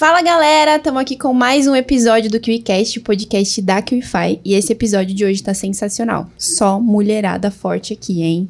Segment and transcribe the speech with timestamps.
[0.00, 4.40] Fala galera, estamos aqui com mais um episódio do KiwiCast, o podcast da KiwiFi.
[4.44, 6.30] E esse episódio de hoje tá sensacional.
[6.38, 8.48] Só mulherada forte aqui, hein?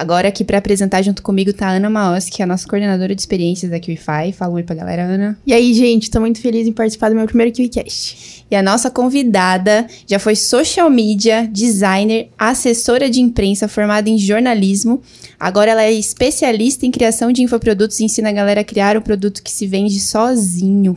[0.00, 3.14] Agora aqui para apresentar junto comigo tá a Ana Maos, que é a nossa coordenadora
[3.14, 4.32] de experiências da KiwiFi.
[4.32, 5.38] Fala um oi pra galera, Ana.
[5.46, 8.46] E aí, gente, tô muito feliz em participar do meu primeiro KiwiCast.
[8.50, 15.02] E a nossa convidada já foi social media, designer, assessora de imprensa formada em jornalismo.
[15.38, 19.02] Agora ela é especialista em criação de infoprodutos e ensina a galera a criar o
[19.02, 20.96] produto que se vende sozinho.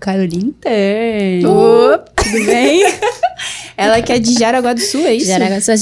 [0.00, 1.44] Carolina Ter.
[1.44, 2.84] Opa, tudo bem?
[3.78, 5.26] Ela que é de Jaraguá do Sul, é isso?
[5.26, 5.74] Jaraguá do Sul.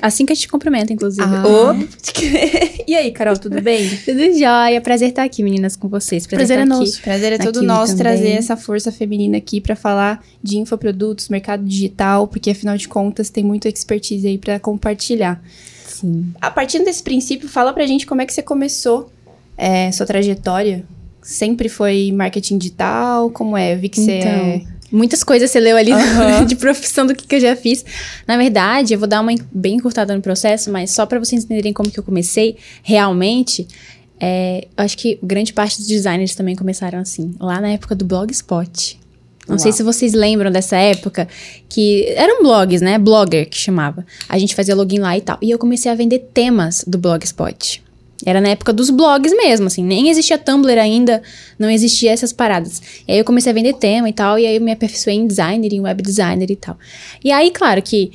[0.00, 1.22] Assim, que a gente cumprimenta, inclusive.
[1.22, 1.76] Ah.
[2.86, 3.88] E aí, Carol, tudo bem?
[4.04, 4.80] tudo jóia.
[4.80, 6.26] Prazer estar aqui, meninas, com vocês.
[6.26, 6.84] Prazer estar é aqui.
[6.86, 7.02] nosso.
[7.02, 8.12] Prazer é todo Aqui nosso também.
[8.12, 13.30] trazer essa força feminina aqui pra falar de infoprodutos, mercado digital, porque afinal de contas
[13.30, 15.42] tem muita expertise aí pra compartilhar.
[15.86, 16.32] Sim.
[16.40, 19.10] A partir desse princípio, fala pra gente como é que você começou
[19.56, 20.84] é, sua trajetória.
[21.22, 23.30] Sempre foi marketing digital?
[23.30, 23.74] Como é?
[23.74, 24.62] Eu vi que você Então, é...
[24.92, 26.44] Muitas coisas você leu ali Aham.
[26.44, 27.84] de profissão do que, que eu já fiz.
[28.26, 31.72] Na verdade, eu vou dar uma bem encurtada no processo, mas só pra vocês entenderem
[31.72, 33.66] como que eu comecei, realmente,
[34.20, 38.04] é, eu acho que grande parte dos designers também começaram assim, lá na época do
[38.04, 39.00] Blogspot.
[39.48, 39.76] Não sei Uau.
[39.76, 41.26] se vocês lembram dessa época,
[41.68, 42.96] que eram blogs, né?
[42.98, 44.06] Blogger que chamava.
[44.28, 45.36] A gente fazia login lá e tal.
[45.42, 47.82] E eu comecei a vender temas do Blogspot.
[48.24, 49.84] Era na época dos blogs mesmo, assim.
[49.84, 51.22] Nem existia Tumblr ainda,
[51.58, 52.80] não existia essas paradas.
[53.06, 55.26] E aí eu comecei a vender tema e tal, e aí eu me aperfeiçoei em
[55.26, 56.78] designer, em web designer e tal.
[57.24, 58.12] E aí, claro que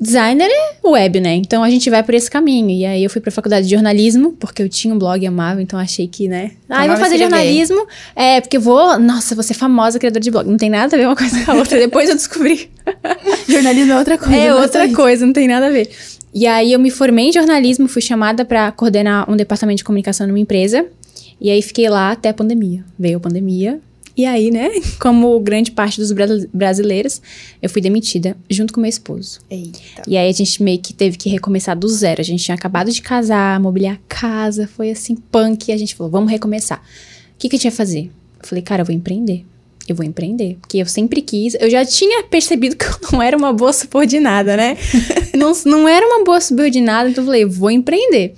[0.00, 1.34] designer é web, né?
[1.34, 2.70] Então a gente vai por esse caminho.
[2.70, 5.60] E aí eu fui pra faculdade de jornalismo, porque eu tinha um blog e amava,
[5.60, 6.52] então achei que, né?
[6.68, 7.86] Ah, eu vou fazer jornalismo.
[8.14, 8.98] É, porque eu vou.
[8.98, 10.48] Nossa, vou ser famosa criadora de blog.
[10.48, 11.78] Não tem nada a ver uma coisa com a outra.
[11.80, 12.70] Depois eu descobri.
[13.48, 14.36] Jornalismo é outra coisa.
[14.36, 15.90] É né, outra coisa, não tem nada a ver.
[16.32, 20.26] E aí eu me formei em jornalismo, fui chamada pra coordenar um departamento de comunicação
[20.26, 20.86] numa empresa.
[21.40, 22.84] E aí fiquei lá até a pandemia.
[22.98, 23.80] Veio a pandemia.
[24.16, 24.68] E aí, né,
[25.00, 27.22] como grande parte dos bra- brasileiros,
[27.62, 29.38] eu fui demitida junto com meu esposo.
[29.48, 30.02] Eita.
[30.08, 32.20] E aí a gente meio que teve que recomeçar do zero.
[32.20, 35.68] A gente tinha acabado de casar, mobiliar a casa, foi assim, punk.
[35.68, 36.78] E a gente falou, vamos recomeçar.
[36.80, 38.10] O que, que a gente ia fazer?
[38.42, 39.44] Eu falei, cara, eu vou empreender.
[39.88, 40.58] Eu vou empreender.
[40.60, 41.56] Porque eu sempre quis.
[41.58, 44.76] Eu já tinha percebido que eu não era uma boa subordinada, né?
[45.34, 48.34] não, não era uma boa subordinada, então eu falei, vou empreender.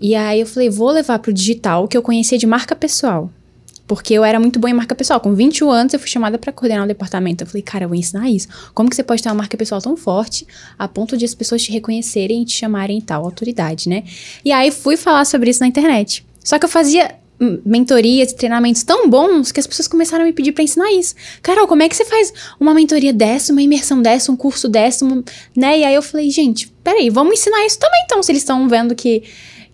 [0.00, 3.30] E aí eu falei, vou levar pro digital o que eu conhecia de marca pessoal.
[3.86, 5.20] Porque eu era muito boa em marca pessoal.
[5.20, 7.44] Com 21 anos, eu fui chamada pra coordenar um departamento.
[7.44, 8.48] Eu falei, cara, eu vou ensinar isso.
[8.74, 10.46] Como que você pode ter uma marca pessoal tão forte
[10.78, 14.02] a ponto de as pessoas te reconhecerem e te chamarem tal autoridade, né?
[14.44, 16.26] E aí fui falar sobre isso na internet.
[16.42, 17.14] Só que eu fazia
[17.64, 21.14] mentorias e treinamentos tão bons que as pessoas começaram a me pedir pra ensinar isso.
[21.42, 25.04] Carol, como é que você faz uma mentoria dessa, uma imersão dessa, um curso dessa,
[25.04, 25.22] uma-
[25.54, 25.80] né?
[25.80, 28.94] E aí eu falei, gente, peraí, vamos ensinar isso também então, se eles estão vendo
[28.94, 29.22] que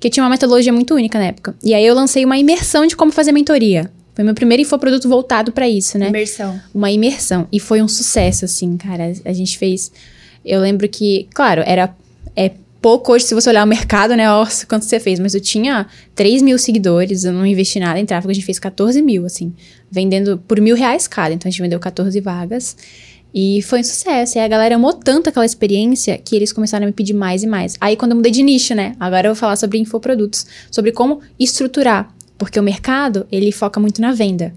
[0.01, 1.55] que tinha uma metodologia muito única na época.
[1.63, 3.89] E aí eu lancei uma imersão de como fazer mentoria.
[4.17, 6.09] Foi meu primeiro infoproduto voltado pra isso, né?
[6.09, 6.61] Imersão.
[6.75, 7.47] uma imersão.
[7.53, 9.13] E foi um sucesso, assim, cara.
[9.25, 9.93] A gente fez.
[10.45, 11.95] Eu lembro que, claro, era
[12.35, 12.51] é
[12.83, 14.27] pouco hoje, se você olhar o mercado, né?
[14.27, 15.21] Nossa, quanto você fez.
[15.21, 18.59] Mas eu tinha 3 mil seguidores, eu não investi nada em tráfego, a gente fez
[18.59, 19.55] 14 mil, assim,
[19.91, 21.33] vendendo por mil reais cada.
[21.33, 22.77] Então a gente vendeu 14 vagas.
[23.33, 24.37] E foi um sucesso.
[24.37, 27.47] E a galera amou tanto aquela experiência que eles começaram a me pedir mais e
[27.47, 27.77] mais.
[27.81, 28.95] Aí quando eu mudei de nicho, né?
[28.99, 32.13] Agora eu vou falar sobre infoprodutos, sobre como estruturar.
[32.37, 34.53] Porque o mercado, ele foca muito na venda.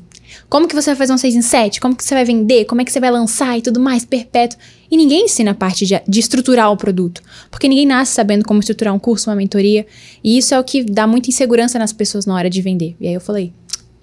[0.50, 1.80] Como que você vai fazer um 6 em 7?
[1.80, 2.66] Como que você vai vender?
[2.66, 4.60] Como é que você vai lançar e tudo mais, perpétuo?
[4.90, 7.22] E ninguém ensina a parte de, de estruturar o produto.
[7.50, 9.86] Porque ninguém nasce sabendo como estruturar um curso, uma mentoria.
[10.24, 12.96] E isso é o que dá muita insegurança nas pessoas na hora de vender.
[13.00, 13.54] E aí eu falei,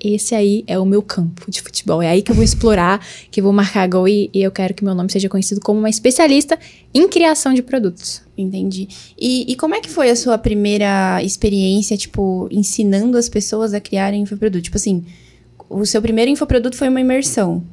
[0.03, 2.03] esse aí é o meu campo de futebol.
[2.03, 3.01] É aí que eu vou explorar,
[3.31, 5.79] que eu vou marcar gol e, e eu quero que meu nome seja conhecido como
[5.79, 6.59] uma especialista
[6.93, 8.21] em criação de produtos.
[8.37, 8.89] Entendi.
[9.17, 13.81] E, e como é que foi a sua primeira experiência, tipo, ensinando as pessoas a
[13.81, 14.65] criarem infoproduto?
[14.65, 15.05] Tipo assim,
[15.73, 17.65] o seu primeiro infoproduto foi uma imersão.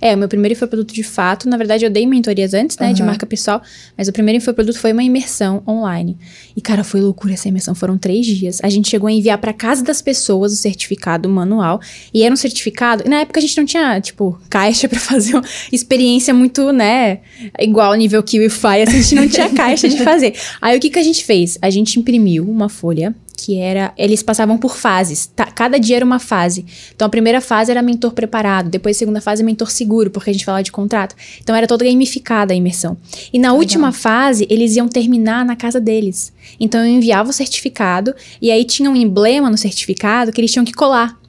[0.00, 3.02] É, o meu primeiro infoproduto de fato, na verdade eu dei mentorias antes, né, de
[3.02, 3.10] Aham.
[3.10, 3.62] marca pessoal,
[3.96, 6.16] mas o primeiro infoproduto foi uma imersão online.
[6.56, 8.58] E cara, foi loucura essa imersão, foram três dias.
[8.62, 11.80] A gente chegou a enviar pra casa das pessoas o certificado manual,
[12.12, 15.34] e era um certificado, e na época a gente não tinha, tipo, caixa pra fazer
[15.34, 17.20] uma experiência muito, né,
[17.58, 20.34] igual nível KiwiFi, assim, a gente não tinha caixa de fazer.
[20.60, 21.58] Aí o que que a gente fez?
[21.60, 23.92] A gente imprimiu uma folha que era.
[23.96, 25.26] Eles passavam por fases.
[25.26, 25.46] tá?
[25.46, 26.64] Cada dia era uma fase.
[26.94, 30.32] Então a primeira fase era mentor preparado, depois a segunda fase mentor seguro, porque a
[30.32, 31.16] gente falava de contrato.
[31.40, 32.96] Então era toda gamificada a imersão.
[33.32, 36.32] E na última fase, eles iam terminar na casa deles.
[36.60, 40.64] Então eu enviava o certificado e aí tinha um emblema no certificado que eles tinham
[40.64, 41.21] que colar.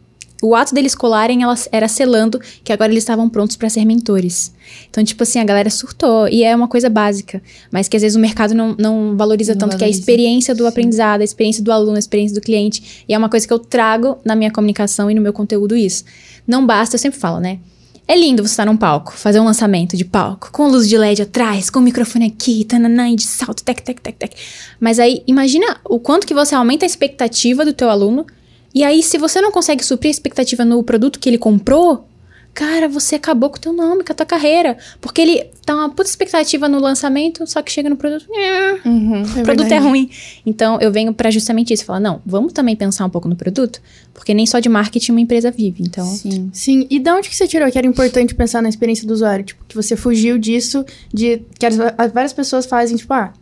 [0.45, 4.53] O ato deles colarem ela, era selando que agora eles estavam prontos para ser mentores.
[4.89, 6.27] Então, tipo assim, a galera surtou.
[6.27, 7.41] E é uma coisa básica,
[7.71, 9.99] mas que às vezes o mercado não, não valoriza Não tanto, que é a valoriza.
[10.01, 10.69] experiência do Sim.
[10.69, 13.05] aprendizado, a experiência do aluno, a experiência do cliente.
[13.07, 16.03] E é uma coisa que eu trago na minha comunicação e no meu conteúdo isso.
[16.45, 17.59] Não basta, eu sempre falo, né?
[18.05, 21.21] É lindo você estar num palco, fazer um lançamento de palco, com luz de LED
[21.21, 24.33] atrás, com o microfone aqui, tananã, e de salto, tec, tec, tec, tec.
[24.77, 28.25] Mas aí, imagina o quanto que você aumenta a expectativa do teu aluno.
[28.73, 32.07] E aí, se você não consegue suprir a expectativa no produto que ele comprou,
[32.55, 34.77] cara, você acabou com o teu nome, com a tua carreira.
[35.01, 39.21] Porque ele tá uma puta expectativa no lançamento, só que chega no produto, "Nhã, Uhum.
[39.23, 40.09] o produto é ruim.
[40.45, 43.79] Então, eu venho pra justamente isso, falar, não, vamos também pensar um pouco no produto,
[44.13, 45.81] porque nem só de marketing uma empresa vive.
[45.83, 46.49] Então, Sim.
[46.53, 49.45] Sim, e de onde que você tirou que era importante pensar na experiência do usuário?
[49.45, 53.33] Tipo, que você fugiu disso, de que as, as várias pessoas fazem, tipo, ah,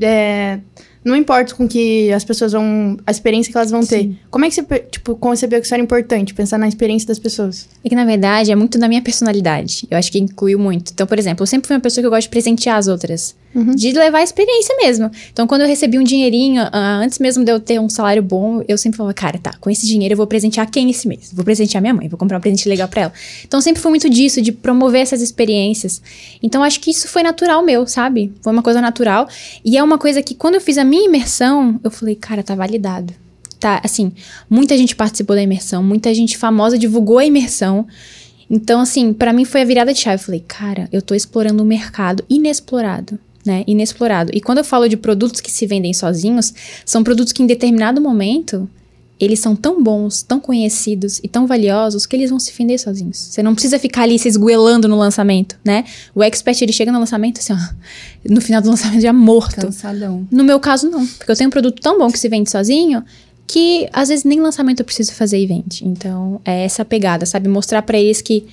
[0.00, 0.58] é,
[1.04, 4.04] não importa com que as pessoas vão, a experiência que elas vão ter.
[4.04, 4.16] Sim.
[4.30, 7.68] Como é que você, tipo, concebeu que isso era importante, pensar na experiência das pessoas?
[7.84, 9.86] É que, na verdade, é muito da minha personalidade.
[9.90, 10.92] Eu acho que incluiu muito.
[10.92, 13.36] Então, por exemplo, eu sempre fui uma pessoa que eu gosto de presentear as outras.
[13.76, 15.08] De levar a experiência mesmo.
[15.32, 18.64] Então, quando eu recebi um dinheirinho, ah, antes mesmo de eu ter um salário bom,
[18.66, 21.30] eu sempre falava, cara, tá, com esse dinheiro eu vou presentear quem esse mês?
[21.32, 23.12] Vou presentear minha mãe, vou comprar um presente legal pra ela.
[23.46, 26.02] Então, sempre foi muito disso, de promover essas experiências.
[26.42, 28.32] Então, acho que isso foi natural meu, sabe?
[28.42, 29.28] Foi uma coisa natural.
[29.64, 32.54] E é uma coisa que, quando eu fiz a minha imersão, eu falei, cara, tá
[32.54, 33.12] validado.
[33.58, 34.12] Tá, assim,
[34.48, 37.86] muita gente participou da imersão, muita gente famosa divulgou a imersão.
[38.50, 40.16] Então, assim, pra mim foi a virada de chave.
[40.16, 43.64] Eu falei, cara, eu tô explorando um mercado inexplorado, né?
[43.66, 44.30] Inexplorado.
[44.34, 46.52] E quando eu falo de produtos que se vendem sozinhos,
[46.84, 48.68] são produtos que em determinado momento
[49.24, 53.16] eles são tão bons, tão conhecidos e tão valiosos que eles vão se vender sozinhos.
[53.16, 55.84] Você não precisa ficar ali se esgoelando no lançamento, né?
[56.14, 57.58] O expert ele chega no lançamento assim, ó,
[58.28, 59.56] no final do lançamento já morto.
[59.56, 60.26] Cansadão.
[60.30, 61.06] No meu caso, não.
[61.06, 63.02] Porque eu tenho um produto tão bom que se vende sozinho
[63.46, 65.86] que às vezes nem lançamento eu preciso fazer e vende.
[65.86, 67.48] Então, é essa pegada, sabe?
[67.48, 68.46] Mostrar pra eles que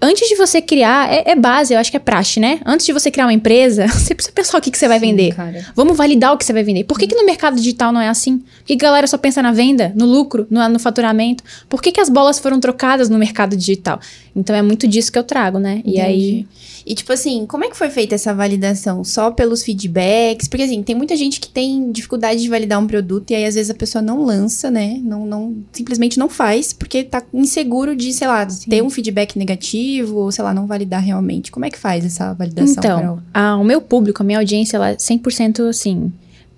[0.00, 2.60] antes de você criar, é, é base, eu acho que é praxe, né?
[2.64, 5.06] Antes de você criar uma empresa, você precisa pensar o que, que você vai Sim,
[5.06, 5.34] vender.
[5.34, 5.66] cara.
[5.74, 6.84] Vamos validar o que você vai vender.
[6.84, 8.38] Por que, que no mercado digital não é assim?
[8.38, 11.44] Por que, que a galera só pensa na venda, no lucro, no, no faturamento?
[11.68, 14.00] Por que, que as bolas foram trocadas no mercado digital?
[14.34, 15.82] Então é muito disso que eu trago, né?
[15.84, 16.46] E aí.
[16.86, 19.04] E tipo assim, como é que foi feita essa validação?
[19.04, 20.48] Só pelos feedbacks?
[20.48, 23.54] Porque assim, tem muita gente que tem dificuldade de validar um produto e aí às
[23.54, 24.98] vezes a pessoa não lança, né?
[25.02, 29.89] Não, não simplesmente não faz porque tá inseguro de, sei lá, ter um feedback negativo
[30.02, 31.50] ou sei lá, não validar realmente.
[31.50, 34.90] Como é que faz essa validação, Então, a- o meu público, a minha audiência, ela
[34.90, 36.12] é 100% assim.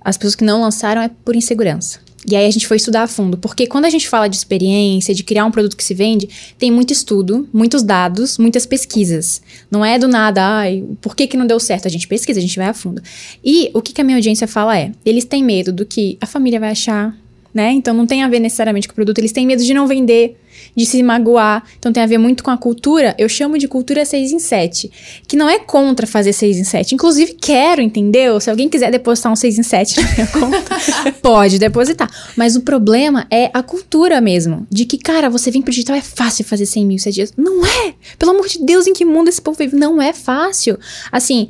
[0.04, 1.98] As pessoas que não lançaram é por insegurança.
[2.24, 5.12] E aí a gente foi estudar a fundo, porque quando a gente fala de experiência,
[5.12, 9.42] de criar um produto que se vende, tem muito estudo, muitos dados, muitas pesquisas.
[9.68, 11.86] Não é do nada, ai, por que que não deu certo?
[11.88, 13.02] A gente pesquisa, a gente vai a fundo.
[13.44, 16.26] E o que, que a minha audiência fala é, eles têm medo do que a
[16.26, 17.12] família vai achar,
[17.54, 17.72] né?
[17.72, 20.38] Então não tem a ver necessariamente com o produto, eles têm medo de não vender,
[20.74, 21.64] de se magoar.
[21.78, 23.14] Então tem a ver muito com a cultura.
[23.18, 26.94] Eu chamo de cultura 6 em 7, que não é contra fazer 6 em 7.
[26.94, 28.40] Inclusive quero, entendeu?
[28.40, 30.76] Se alguém quiser depositar um 6 em 7 na minha conta,
[31.20, 32.10] pode depositar.
[32.36, 36.02] Mas o problema é a cultura mesmo, de que, cara, você vem pro digital é
[36.02, 37.32] fácil fazer 100 mil 7 dias.
[37.36, 37.94] Não é!
[38.18, 39.76] Pelo amor de Deus, em que mundo esse povo vive?
[39.76, 40.78] Não é fácil.
[41.10, 41.48] Assim,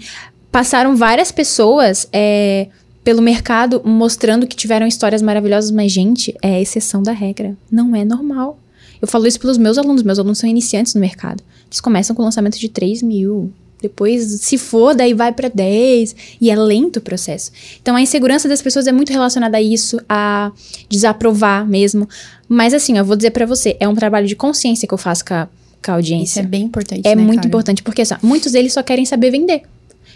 [0.50, 2.68] passaram várias pessoas é,
[3.04, 7.56] pelo mercado mostrando que tiveram histórias maravilhosas, mas, gente, é exceção da regra.
[7.70, 8.58] Não é normal.
[9.00, 10.02] Eu falo isso pelos meus alunos.
[10.02, 11.42] Meus alunos são iniciantes no mercado.
[11.66, 13.52] Eles começam com lançamento de 3 mil.
[13.80, 16.14] Depois, se for, daí vai para 10.
[16.40, 17.50] E é lento o processo.
[17.82, 20.52] Então, a insegurança das pessoas é muito relacionada a isso, a
[20.88, 22.08] desaprovar mesmo.
[22.48, 25.24] Mas, assim, eu vou dizer para você, é um trabalho de consciência que eu faço
[25.24, 25.48] com a,
[25.84, 26.38] com a audiência.
[26.38, 27.48] Isso é bem importante, É né, muito cara?
[27.48, 29.62] importante, porque assim, muitos deles só querem saber vender.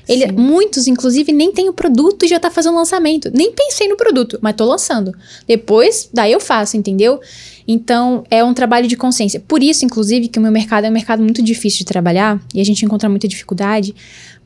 [0.09, 0.33] Ele, Sim.
[0.33, 3.31] muitos, inclusive, nem tem o produto e já tá fazendo lançamento.
[3.35, 5.13] Nem pensei no produto, mas tô lançando.
[5.47, 7.21] Depois, daí eu faço, entendeu?
[7.67, 9.41] Então, é um trabalho de consciência.
[9.41, 12.61] Por isso, inclusive, que o meu mercado é um mercado muito difícil de trabalhar e
[12.61, 13.95] a gente encontra muita dificuldade,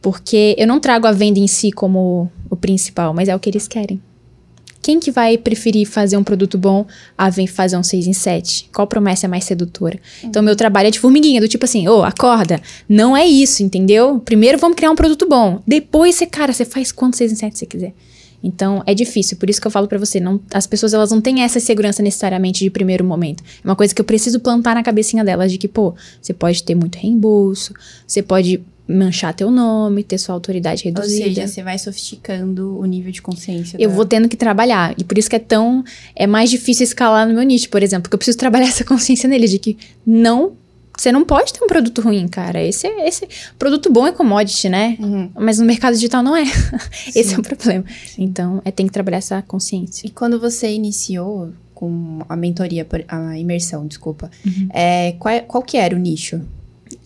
[0.01, 3.51] porque eu não trago a venda em si como o principal, mas é o que
[3.51, 4.01] eles querem.
[4.83, 8.71] Quem que vai preferir fazer um produto bom a vem fazer um 6 em 7?
[8.73, 9.99] Qual promessa é mais sedutora?
[10.25, 12.61] Então, meu trabalho é de formiguinha, do tipo assim, ô, acorda.
[12.89, 14.21] Não é isso, entendeu?
[14.21, 15.63] Primeiro vamos criar um produto bom.
[15.67, 17.95] Depois você, cara, você faz quantos 6 em 7 você quiser.
[18.43, 19.37] Então, é difícil.
[19.37, 22.03] Por isso que eu falo pra você, não, as pessoas elas não têm essa segurança
[22.03, 23.43] necessariamente de primeiro momento.
[23.63, 26.63] É uma coisa que eu preciso plantar na cabecinha delas de que, pô, você pode
[26.63, 27.75] ter muito reembolso,
[28.07, 31.25] você pode manchar teu nome, ter sua autoridade Ou reduzida.
[31.25, 33.77] seja, você vai sofisticando o nível de consciência.
[33.81, 34.95] Eu da- vou tendo que trabalhar.
[34.99, 35.85] E por isso que é tão.
[36.17, 38.03] É mais difícil escalar no meu nicho, por exemplo.
[38.03, 40.53] Porque eu preciso trabalhar essa consciência nele de que não.
[40.99, 42.63] Você não pode ter um produto ruim, cara.
[42.63, 43.27] Esse, é- esse
[43.59, 44.97] produto bom é commodity, né?
[45.01, 45.31] Uhum.
[45.35, 46.43] Mas no mercado digital não é.
[47.09, 47.37] Esse Sim.
[47.37, 47.85] é o problema.
[48.19, 50.07] Então, é tem que trabalhar essa consciência.
[50.07, 54.31] E quando você iniciou com a mentoria, a imersão, desculpa.
[54.45, 54.69] Uhum.
[54.75, 56.43] É, qual, qual que era o nicho?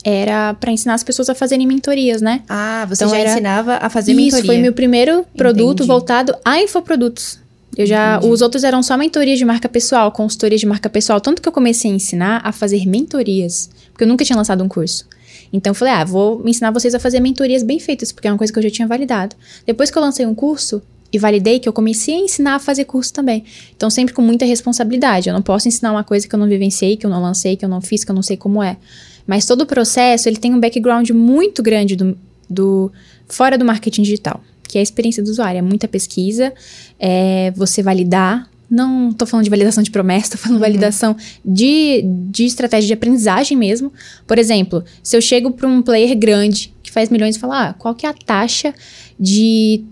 [0.04, 2.42] Era pra ensinar as pessoas a fazerem mentorias, né?
[2.48, 4.44] Ah, você Então já era- ensinava a fazer Isso mentoria.
[4.44, 5.88] foi meu primeiro produto Entendi.
[5.88, 7.38] voltado a infoprodutos.
[7.76, 8.32] Eu já, Entendi.
[8.32, 11.52] os outros eram só mentorias de marca pessoal, consultorias de marca pessoal, tanto que eu
[11.52, 15.06] comecei a ensinar a fazer mentorias, porque eu nunca tinha lançado um curso.
[15.52, 18.38] Então eu falei, ah, vou ensinar vocês a fazer mentorias bem feitas, porque é uma
[18.38, 19.34] coisa que eu já tinha validado.
[19.66, 20.82] Depois que eu lancei um curso
[21.12, 23.44] e validei, que eu comecei a ensinar a fazer curso também.
[23.76, 25.28] Então sempre com muita responsabilidade.
[25.28, 27.64] Eu não posso ensinar uma coisa que eu não vivenciei, que eu não lancei, que
[27.64, 28.76] eu não fiz, que eu não sei como é.
[29.26, 32.16] Mas todo o processo, ele tem um background muito grande do,
[32.48, 32.92] do
[33.28, 35.58] fora do marketing digital, que é a experiência do usuário.
[35.58, 36.52] É muita pesquisa,
[36.98, 38.48] é você validar.
[38.70, 43.56] Não tô falando de validação de promessa, tô falando validação de, de estratégia de aprendizagem
[43.56, 43.92] mesmo.
[44.26, 47.72] Por exemplo, se eu chego para um player grande que faz milhões e falar, ah,
[47.74, 48.74] qual que é a taxa
[49.18, 49.84] de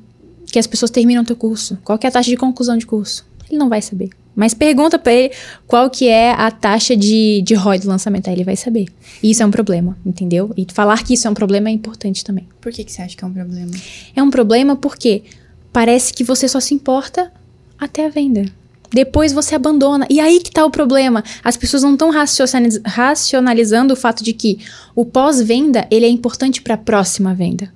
[0.47, 1.79] que as pessoas terminam teu curso?
[1.83, 3.25] Qual que é a taxa de conclusão de curso?
[3.53, 4.09] Ele não vai saber.
[4.35, 5.35] Mas pergunta pra ele
[5.67, 8.87] qual que é a taxa de, de ROI do lançamento, aí ele vai saber.
[9.23, 10.51] E isso é um problema, entendeu?
[10.57, 12.49] E falar que isso é um problema é importante também.
[12.63, 13.71] Por que, que você acha que é um problema?
[14.17, 15.25] É um problema porque
[15.71, 17.31] parece que você só se importa
[17.79, 18.47] até a venda.
[18.91, 20.07] Depois você abandona.
[20.09, 21.23] E aí que tá o problema.
[21.45, 22.11] As pessoas não estão
[22.85, 24.61] racionalizando o fato de que
[24.95, 27.71] o pós-venda, ele é importante para a próxima venda.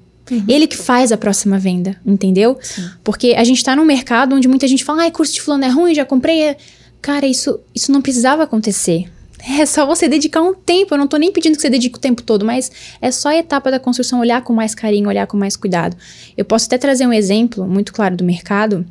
[0.48, 2.58] Ele que faz a próxima venda, entendeu?
[3.04, 5.68] Porque a gente tá num mercado onde muita gente fala, ai, curso de fulano é
[5.68, 6.56] ruim, já comprei.
[7.00, 9.06] Cara, isso, isso não precisava acontecer.
[9.48, 10.94] É só você dedicar um tempo.
[10.94, 13.36] Eu não tô nem pedindo que você dedique o tempo todo, mas é só a
[13.36, 15.96] etapa da construção olhar com mais carinho, olhar com mais cuidado.
[16.36, 18.84] Eu posso até trazer um exemplo muito claro do mercado.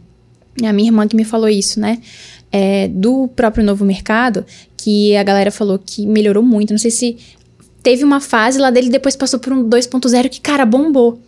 [0.64, 2.00] A minha irmã que me falou isso, né?
[2.52, 4.46] É, do próprio novo mercado,
[4.78, 6.72] que a galera falou que melhorou muito.
[6.72, 7.18] Não sei se
[7.86, 11.20] teve uma fase lá dele, depois passou por um 2.0 que, cara, bombou.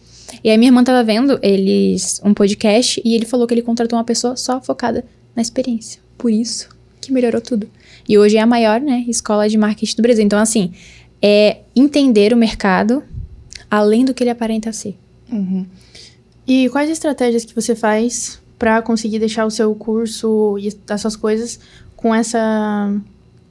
[0.43, 3.97] E aí minha irmã tava vendo eles um podcast e ele falou que ele contratou
[3.97, 6.01] uma pessoa só focada na experiência.
[6.17, 6.67] Por isso
[6.99, 7.69] que melhorou tudo.
[8.09, 10.23] E hoje é a maior, né, escola de marketing do Brasil.
[10.25, 10.73] Então, assim,
[11.21, 13.03] é entender o mercado
[13.69, 14.97] além do que ele aparenta ser.
[15.31, 15.63] Uhum.
[16.47, 21.15] E quais estratégias que você faz para conseguir deixar o seu curso e as suas
[21.15, 21.59] coisas
[21.95, 22.99] com essa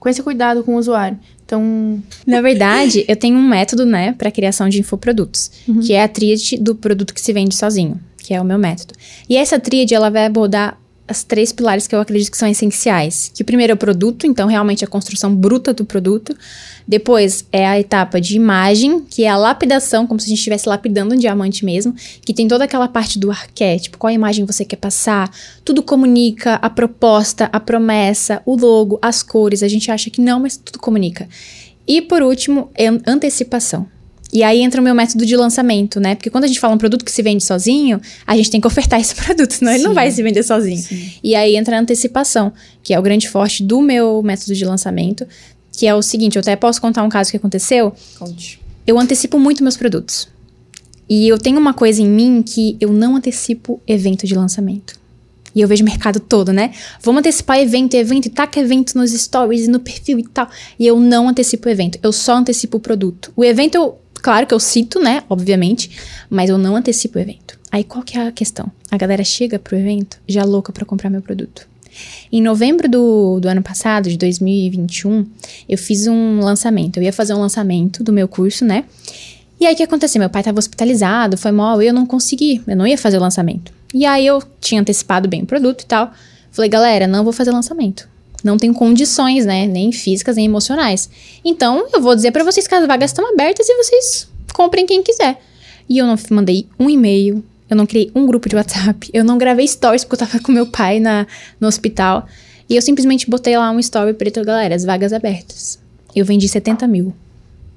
[0.07, 1.19] com esse cuidado com o usuário?
[1.45, 5.51] Então, Na verdade, eu tenho um método, né, para criação de infoprodutos,
[5.85, 8.95] que é a tríade do produto que se vende sozinho, que é o meu método.
[9.29, 13.31] E essa tríade, ela vai abordar as três pilares que eu acredito que são essenciais.
[13.35, 16.37] Que o primeiro é o produto, então realmente a construção bruta do produto.
[16.87, 20.69] Depois é a etapa de imagem, que é a lapidação, como se a gente estivesse
[20.69, 21.95] lapidando um diamante mesmo,
[22.25, 25.31] que tem toda aquela parte do arquétipo, qual imagem você quer passar,
[25.65, 29.63] tudo comunica, a proposta, a promessa, o logo, as cores.
[29.63, 31.29] A gente acha que não, mas tudo comunica.
[31.87, 33.87] E por último, é antecipação.
[34.33, 36.15] E aí entra o meu método de lançamento, né?
[36.15, 38.67] Porque quando a gente fala um produto que se vende sozinho, a gente tem que
[38.67, 39.95] ofertar esse produto, senão ele não Sim.
[39.95, 40.79] vai se vender sozinho.
[40.79, 41.13] Sim.
[41.23, 42.53] E aí entra a antecipação,
[42.83, 45.27] que é o grande forte do meu método de lançamento,
[45.73, 47.93] que é o seguinte, eu até posso contar um caso que aconteceu.
[48.19, 48.61] Conte.
[48.87, 50.29] Eu antecipo muito meus produtos.
[51.09, 54.99] E eu tenho uma coisa em mim que eu não antecipo evento de lançamento.
[55.55, 56.73] E eu vejo o mercado todo, né?
[57.01, 60.49] Vamos antecipar evento, evento, e taca evento nos stories e no perfil e tal.
[60.79, 63.33] E eu não antecipo o evento, eu só antecipo o produto.
[63.35, 65.23] O evento, eu, claro que eu cito, né?
[65.31, 65.89] Obviamente,
[66.29, 67.57] mas eu não antecipo o evento.
[67.71, 68.73] Aí qual que é a questão?
[68.91, 71.69] A galera chega pro evento já louca pra comprar meu produto.
[72.33, 75.25] Em novembro do, do ano passado, de 2021,
[75.69, 76.97] eu fiz um lançamento.
[76.97, 78.83] Eu ia fazer um lançamento do meu curso, né?
[79.61, 80.19] E aí o que aconteceu?
[80.19, 83.73] Meu pai estava hospitalizado, foi mal, eu não consegui, eu não ia fazer o lançamento.
[83.95, 86.11] E aí eu tinha antecipado bem o produto e tal.
[86.51, 88.09] Falei, galera, não vou fazer lançamento.
[88.45, 89.67] Não tenho condições, né?
[89.67, 91.09] Nem físicas, nem emocionais.
[91.45, 95.03] Então, eu vou dizer para vocês que as vagas estão abertas e vocês comprem quem
[95.03, 95.41] quiser.
[95.89, 99.39] E eu não mandei um e-mail, eu não criei um grupo de WhatsApp, eu não
[99.39, 101.27] gravei stories porque eu tava com meu pai na,
[101.61, 102.27] no hospital.
[102.69, 105.79] E eu simplesmente botei lá um story preto, galera, as vagas abertas.
[106.15, 107.15] Eu vendi 70 mil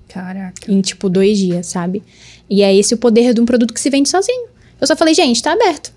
[0.08, 0.72] Caraca.
[0.72, 2.02] em tipo dois dias, sabe?
[2.50, 4.48] E é esse o poder de um produto que se vende sozinho.
[4.82, 5.94] Eu só falei, gente, tá aberto.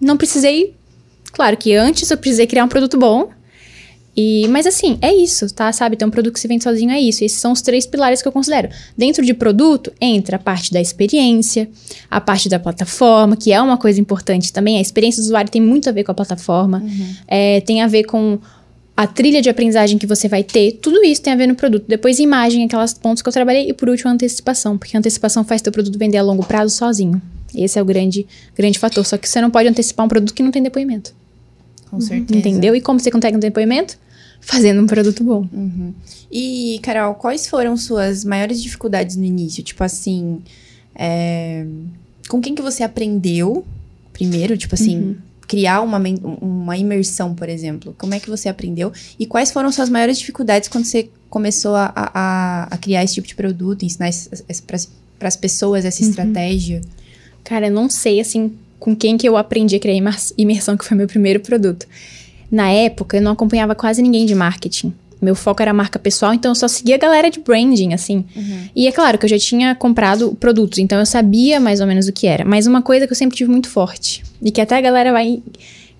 [0.00, 0.74] Não precisei.
[1.32, 3.30] Claro que antes eu precisei criar um produto bom.
[4.16, 5.70] E, mas assim, é isso, tá?
[5.72, 5.94] Sabe?
[5.94, 7.22] Então, um produto que se vende sozinho é isso.
[7.22, 8.68] Esses são os três pilares que eu considero.
[8.96, 11.68] Dentro de produto, entra a parte da experiência,
[12.10, 14.78] a parte da plataforma, que é uma coisa importante também.
[14.78, 16.82] A experiência do usuário tem muito a ver com a plataforma.
[17.28, 18.38] É, tem a ver com
[18.96, 21.84] a trilha de aprendizagem que você vai ter, tudo isso tem a ver no produto.
[21.86, 23.68] Depois, imagem, aquelas pontos que eu trabalhei.
[23.68, 26.74] E por último, a antecipação, porque a antecipação faz teu produto vender a longo prazo
[26.74, 27.20] sozinho.
[27.54, 29.04] Esse é o grande, grande fator.
[29.04, 31.12] Só que você não pode antecipar um produto que não tem depoimento.
[31.90, 32.38] Com certeza.
[32.38, 32.74] Entendeu?
[32.74, 33.98] E como você consegue um depoimento?
[34.40, 35.48] Fazendo um produto bom.
[35.52, 35.92] Uhum.
[36.30, 39.62] E, Carol, quais foram suas maiores dificuldades no início?
[39.62, 40.40] Tipo assim,
[40.94, 41.66] é,
[42.28, 43.64] com quem que você aprendeu
[44.12, 44.56] primeiro?
[44.56, 45.16] Tipo assim,
[45.48, 46.00] criar uma,
[46.40, 47.94] uma imersão, por exemplo?
[47.98, 48.92] Como é que você aprendeu?
[49.18, 53.26] E quais foram suas maiores dificuldades quando você começou a, a, a- criar esse tipo
[53.28, 54.10] de produto, ensinar
[55.18, 56.80] para as pessoas essa estratégia?
[57.44, 60.84] Cara, eu não sei, assim, com quem que eu aprendi a criar imers- imersão, que
[60.84, 61.86] foi meu primeiro produto.
[62.50, 64.92] Na época, eu não acompanhava quase ninguém de marketing.
[65.20, 68.24] Meu foco era marca pessoal, então eu só seguia a galera de branding, assim.
[68.74, 72.06] E é claro que eu já tinha comprado produtos, então eu sabia mais ou menos
[72.06, 72.44] o que era.
[72.44, 75.42] Mas uma coisa que eu sempre tive muito forte, e que até a galera vai,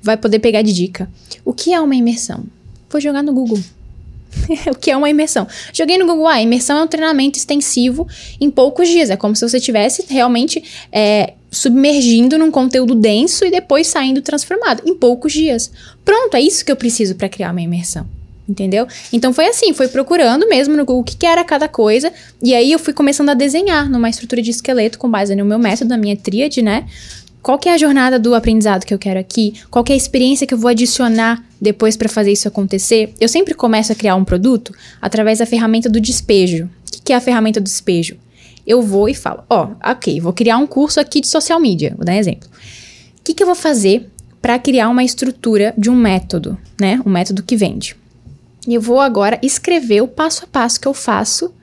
[0.03, 1.09] vai poder pegar de dica.
[1.45, 2.45] O que é uma imersão?
[2.91, 3.59] Vou jogar no Google.
[4.71, 5.47] o que é uma imersão?
[5.73, 8.07] Joguei no Google, ah, imersão é um treinamento extensivo
[8.41, 9.09] em poucos dias.
[9.09, 10.62] É como se você estivesse realmente
[10.93, 15.70] é, submergindo num conteúdo denso e depois saindo transformado em poucos dias.
[16.04, 18.06] Pronto, é isso que eu preciso para criar uma imersão.
[18.48, 18.86] Entendeu?
[19.12, 22.12] Então foi assim, foi procurando mesmo no Google o que, que era cada coisa.
[22.40, 25.58] E aí eu fui começando a desenhar numa estrutura de esqueleto com base no meu
[25.58, 26.86] método, na minha tríade, né?
[27.42, 29.54] Qual que é a jornada do aprendizado que eu quero aqui?
[29.70, 33.14] Qual que é a experiência que eu vou adicionar depois para fazer isso acontecer?
[33.20, 36.64] Eu sempre começo a criar um produto através da ferramenta do despejo.
[36.66, 38.16] O que, que é a ferramenta do despejo?
[38.66, 42.04] Eu vou e falo, ó, ok, vou criar um curso aqui de social media, vou
[42.04, 42.49] dar um exemplo.
[43.18, 44.11] O que, que eu vou fazer
[44.42, 47.00] para criar uma estrutura de um método, né?
[47.04, 47.96] Um método que vende.
[48.66, 51.54] E eu vou agora escrever o passo a passo que eu faço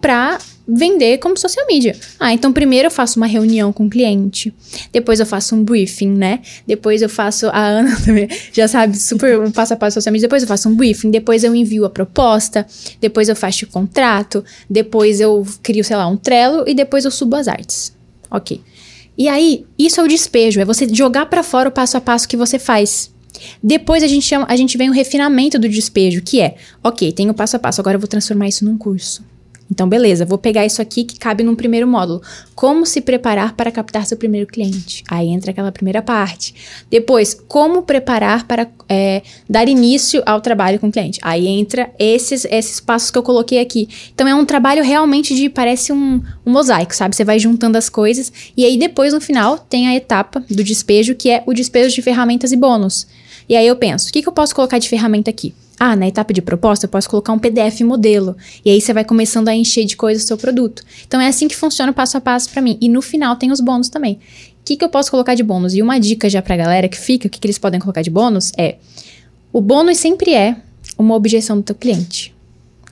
[0.00, 1.96] para vender como social media.
[2.18, 4.52] Ah, então primeiro eu faço uma reunião com o cliente,
[4.92, 6.40] depois eu faço um briefing, né?
[6.66, 10.26] Depois eu faço a Ana também já sabe super um passo a passo social media,
[10.26, 12.66] depois eu faço um briefing, depois eu envio a proposta,
[13.00, 17.10] depois eu faço o contrato, depois eu crio, sei lá, um Trello e depois eu
[17.10, 17.94] subo as artes.
[18.30, 18.60] OK.
[19.18, 22.28] E aí, isso é o despejo, é você jogar para fora o passo a passo
[22.28, 23.10] que você faz.
[23.62, 27.30] Depois a gente chama, a gente vem o refinamento do despejo, que é, ok, tem
[27.30, 29.24] o passo a passo, agora eu vou transformar isso num curso.
[29.70, 32.22] Então, beleza, vou pegar isso aqui que cabe num primeiro módulo.
[32.54, 35.02] Como se preparar para captar seu primeiro cliente?
[35.10, 36.54] Aí entra aquela primeira parte.
[36.88, 41.18] Depois, como preparar para é, dar início ao trabalho com o cliente?
[41.22, 43.88] Aí entra esses, esses passos que eu coloquei aqui.
[44.14, 47.16] Então, é um trabalho realmente de, parece um, um mosaico, sabe?
[47.16, 48.32] Você vai juntando as coisas.
[48.56, 52.02] E aí, depois, no final, tem a etapa do despejo, que é o despejo de
[52.02, 53.06] ferramentas e bônus.
[53.48, 55.54] E aí eu penso, o que, que eu posso colocar de ferramenta aqui?
[55.78, 58.34] Ah, na etapa de proposta eu posso colocar um PDF modelo.
[58.64, 60.82] E aí você vai começando a encher de coisas o seu produto.
[61.06, 62.78] Então é assim que funciona o passo a passo para mim.
[62.80, 64.14] E no final tem os bônus também.
[64.14, 65.74] O que, que eu posso colocar de bônus?
[65.74, 68.10] E uma dica já pra galera que fica, o que, que eles podem colocar de
[68.10, 68.76] bônus é:
[69.52, 70.56] o bônus sempre é
[70.98, 72.34] uma objeção do teu cliente.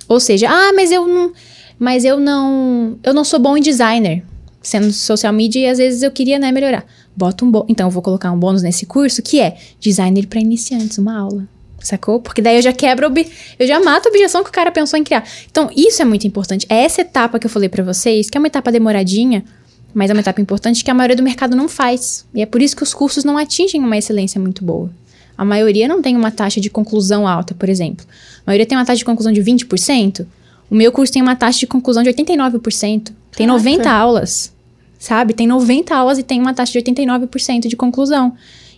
[0.06, 1.32] Ou seja, ah, mas eu não.
[1.78, 2.98] Mas eu não.
[3.02, 4.22] Eu não sou bom em designer.
[4.62, 6.86] Sendo social media e às vezes eu queria né, melhorar.
[7.16, 7.66] Bota um bônus.
[7.70, 11.48] Então eu vou colocar um bônus nesse curso que é designer para iniciantes, uma aula.
[11.84, 12.18] Sacou?
[12.18, 13.12] Porque daí eu já quebro,
[13.58, 15.22] eu já mato a objeção que o cara pensou em criar.
[15.50, 16.64] Então, isso é muito importante.
[16.70, 19.44] É essa etapa que eu falei para vocês, que é uma etapa demoradinha,
[19.92, 22.24] mas é uma etapa importante que a maioria do mercado não faz.
[22.34, 24.90] E é por isso que os cursos não atingem uma excelência muito boa.
[25.36, 28.06] A maioria não tem uma taxa de conclusão alta, por exemplo.
[28.38, 30.26] A maioria tem uma taxa de conclusão de 20%.
[30.70, 33.12] O meu curso tem uma taxa de conclusão de 89%.
[33.36, 33.46] Tem Caraca.
[33.46, 34.54] 90 aulas,
[34.98, 35.34] sabe?
[35.34, 38.32] Tem 90 aulas e tem uma taxa de 89% de conclusão.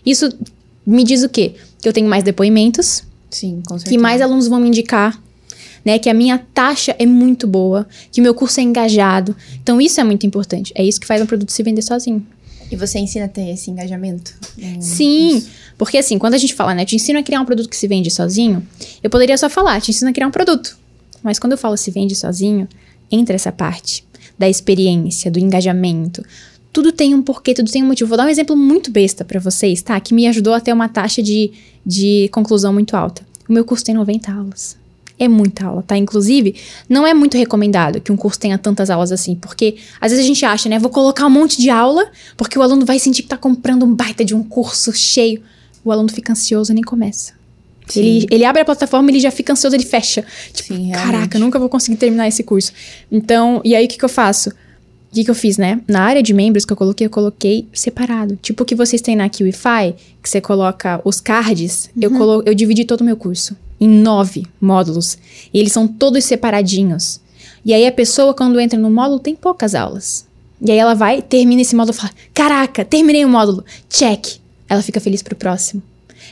[0.05, 0.29] Isso
[0.87, 1.55] me diz o quê?
[1.81, 3.89] Que eu tenho mais depoimentos, Sim, com certeza.
[3.89, 5.21] que mais alunos vão me indicar,
[5.83, 5.99] né?
[5.99, 9.35] Que a minha taxa é muito boa, que meu curso é engajado.
[9.61, 10.71] Então, isso é muito importante.
[10.75, 12.25] É isso que faz um produto se vender sozinho.
[12.71, 14.33] E você ensina a ter esse engajamento?
[14.79, 15.45] Sim,
[15.77, 17.87] porque assim, quando a gente fala, né, te ensino a criar um produto que se
[17.87, 18.65] vende sozinho,
[19.01, 20.77] eu poderia só falar, te ensino a criar um produto.
[21.23, 22.67] Mas quando eu falo se vende sozinho,
[23.09, 24.03] entra essa parte
[24.37, 26.23] da experiência, do engajamento.
[26.77, 28.07] Tudo tem um porquê, tudo tem um motivo.
[28.07, 29.99] Vou dar um exemplo muito besta pra vocês, tá?
[29.99, 31.51] Que me ajudou a ter uma taxa de,
[31.83, 33.25] de conclusão muito alta.
[33.49, 34.77] O meu curso tem 90 aulas.
[35.17, 35.97] É muita aula, tá?
[35.97, 36.53] Inclusive,
[36.87, 40.27] não é muito recomendado que um curso tenha tantas aulas assim, porque às vezes a
[40.27, 40.77] gente acha, né?
[40.77, 43.95] Vou colocar um monte de aula, porque o aluno vai sentir que tá comprando um
[43.95, 45.41] baita de um curso cheio.
[45.83, 47.33] O aluno fica ansioso e nem começa.
[47.87, 48.01] Sim.
[48.01, 50.23] Ele, ele abre a plataforma, ele já fica ansioso, ele fecha.
[50.53, 52.71] Tipo, Sim, caraca, eu nunca vou conseguir terminar esse curso.
[53.11, 54.51] Então, e aí o que, que eu faço?
[55.11, 55.81] O que, que eu fiz, né?
[55.87, 58.37] Na área de membros que eu coloquei, eu coloquei separado.
[58.41, 62.53] Tipo o que vocês têm na QIFI, que você coloca os cards, eu, colo eu
[62.53, 65.17] dividi todo o meu curso em nove módulos.
[65.53, 67.21] E eles são todos separadinhos.
[67.63, 70.25] E aí a pessoa, quando entra no módulo, tem poucas aulas.
[70.61, 73.63] E aí ela vai, termina esse módulo e fala: Caraca, terminei o módulo.
[73.89, 74.37] Check.
[74.67, 75.81] Ela fica feliz pro próximo.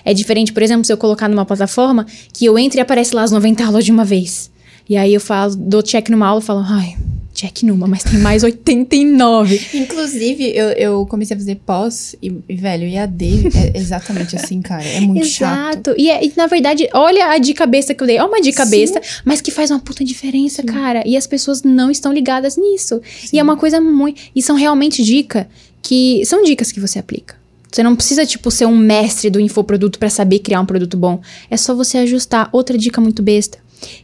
[0.04, 3.24] É diferente, por exemplo, se eu colocar numa plataforma que eu entro e aparece lá
[3.24, 4.52] as 90 aulas de uma vez.
[4.90, 6.96] E aí eu falo, dou check numa aula e falo, ai,
[7.36, 9.62] check numa, mas tem mais 89.
[9.76, 14.84] Inclusive, eu, eu comecei a fazer pós e, e, velho, EAD é exatamente assim, cara.
[14.84, 15.90] É muito chato.
[15.90, 15.96] Exato.
[15.98, 18.18] E, é- e, na verdade, olha a dica besta que eu dei.
[18.18, 18.72] É uma dica Sim.
[18.72, 21.04] besta, mas que faz uma puta diferença, cara.
[21.06, 23.02] E as pessoas não estão ligadas nisso.
[23.32, 24.22] E é uma coisa muito.
[24.36, 25.48] E são realmente dica
[25.82, 26.24] que.
[26.26, 27.36] São dicas que você aplica.
[27.72, 31.20] Você não precisa, tipo, ser um mestre do infoproduto para saber criar um produto bom.
[31.50, 32.48] É só você ajustar.
[32.54, 33.58] Outra dica muito besta.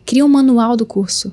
[0.06, 1.32] Cria um manual do curso.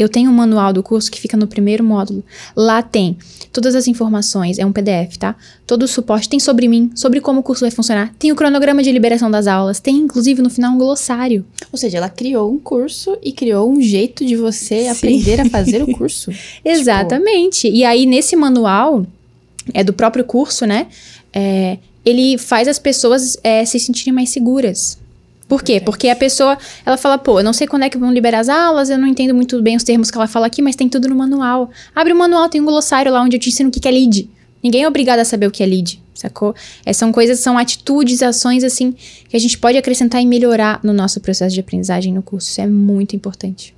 [0.00, 2.24] Eu tenho um manual do curso que fica no primeiro módulo.
[2.56, 3.18] Lá tem
[3.52, 5.36] todas as informações, é um PDF, tá?
[5.66, 8.14] Todo o suporte tem sobre mim, sobre como o curso vai funcionar.
[8.18, 11.44] Tem o cronograma de liberação das aulas, tem inclusive no final um glossário.
[11.70, 14.88] Ou seja, ela criou um curso e criou um jeito de você Sim.
[14.88, 16.32] aprender a fazer o curso.
[16.64, 17.68] Exatamente.
[17.68, 19.06] E aí, nesse manual,
[19.74, 20.86] é do próprio curso, né?
[21.32, 24.98] É, ele faz as pessoas é, se sentirem mais seguras.
[25.50, 25.80] Por quê?
[25.80, 28.48] Porque a pessoa, ela fala, pô, eu não sei quando é que vão liberar as
[28.48, 31.08] aulas, eu não entendo muito bem os termos que ela fala aqui, mas tem tudo
[31.08, 31.68] no manual.
[31.92, 34.30] Abre o manual, tem um glossário lá onde eu te ensino o que é lead.
[34.62, 36.54] Ninguém é obrigado a saber o que é lead, sacou?
[36.86, 38.94] É, são coisas, são atitudes, ações, assim,
[39.28, 42.48] que a gente pode acrescentar e melhorar no nosso processo de aprendizagem no curso.
[42.48, 43.74] Isso é muito importante.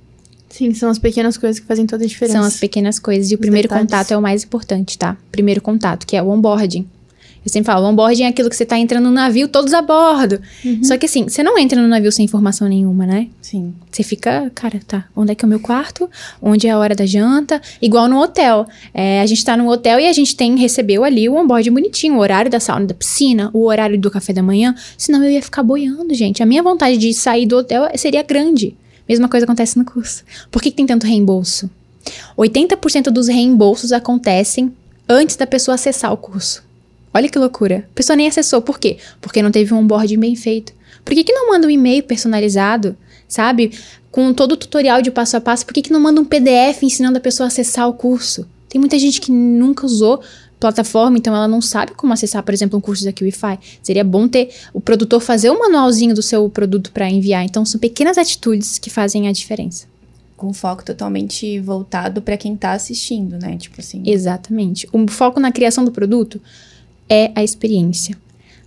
[0.49, 2.37] Sim, são as pequenas coisas que fazem toda a diferença.
[2.37, 3.31] São as pequenas coisas.
[3.31, 3.87] E o Os primeiro detalhes.
[3.87, 5.17] contato é o mais importante, tá?
[5.31, 6.87] Primeiro contato, que é o onboarding.
[7.45, 10.39] Eu sempre falo, onboarding é aquilo que você tá entrando no navio todos a bordo.
[10.83, 13.27] Só que assim, você não entra no navio sem informação nenhuma, né?
[13.41, 13.73] Sim.
[13.91, 16.09] Você fica, cara, tá, onde é que é o meu quarto?
[16.41, 17.61] Onde é a hora da janta?
[17.81, 18.65] Igual no hotel.
[18.93, 22.15] É, a gente tá no hotel e a gente tem, recebeu ali o onboard bonitinho,
[22.15, 24.73] o horário da sauna da piscina, o horário do café da manhã.
[24.97, 26.41] Senão eu ia ficar boiando, gente.
[26.41, 28.75] A minha vontade de sair do hotel seria grande.
[29.07, 30.23] Mesma coisa acontece no curso.
[30.49, 31.69] Por que, que tem tanto reembolso?
[32.37, 34.73] 80% dos reembolsos acontecem
[35.07, 36.63] antes da pessoa acessar o curso.
[37.13, 37.87] Olha que loucura.
[37.91, 38.61] A pessoa nem acessou.
[38.61, 38.97] Por quê?
[39.21, 40.73] Porque não teve um onboarding bem feito.
[41.05, 42.97] Por que, que não manda um e-mail personalizado,
[43.27, 43.71] sabe?
[44.09, 45.65] Com todo o tutorial de passo a passo.
[45.65, 48.47] Por que, que não manda um PDF ensinando a pessoa a acessar o curso?
[48.69, 50.21] Tem muita gente que nunca usou
[50.59, 53.59] plataforma, então ela não sabe como acessar, por exemplo, um curso da QIFI.
[53.81, 57.43] Seria bom ter o produtor fazer um manualzinho do seu produto para enviar.
[57.43, 59.87] Então, são pequenas atitudes que fazem a diferença.
[60.37, 63.57] Com foco totalmente voltado pra quem tá assistindo, né?
[63.57, 64.03] Tipo assim.
[64.05, 64.87] Exatamente.
[64.91, 66.41] O foco na criação do produto
[67.09, 68.17] é a experiência.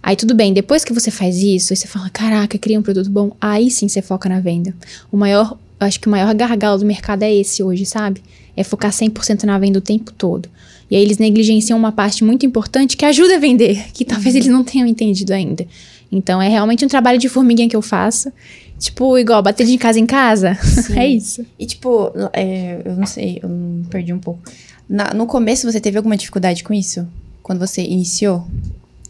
[0.02, 3.10] Aí tudo bem, depois que você faz isso, aí você fala, caraca, cria um produto
[3.10, 4.74] bom, aí sim você foca na venda.
[5.10, 8.22] O maior, acho que o maior gargalo do mercado é esse hoje, sabe?
[8.56, 10.48] É focar 100% na venda o tempo todo.
[10.88, 14.46] E aí eles negligenciam uma parte muito importante que ajuda a vender, que talvez eles
[14.46, 15.66] não tenham entendido ainda.
[16.12, 18.32] Então é realmente um trabalho de formiguinha que eu faço.
[18.78, 20.56] Tipo, igual bater de casa em casa.
[20.94, 21.44] É isso.
[21.58, 23.50] E tipo, é, eu não sei, eu
[23.90, 24.40] perdi um pouco.
[24.88, 27.04] Na- no começo você teve alguma dificuldade com isso?
[27.46, 28.44] Quando você iniciou?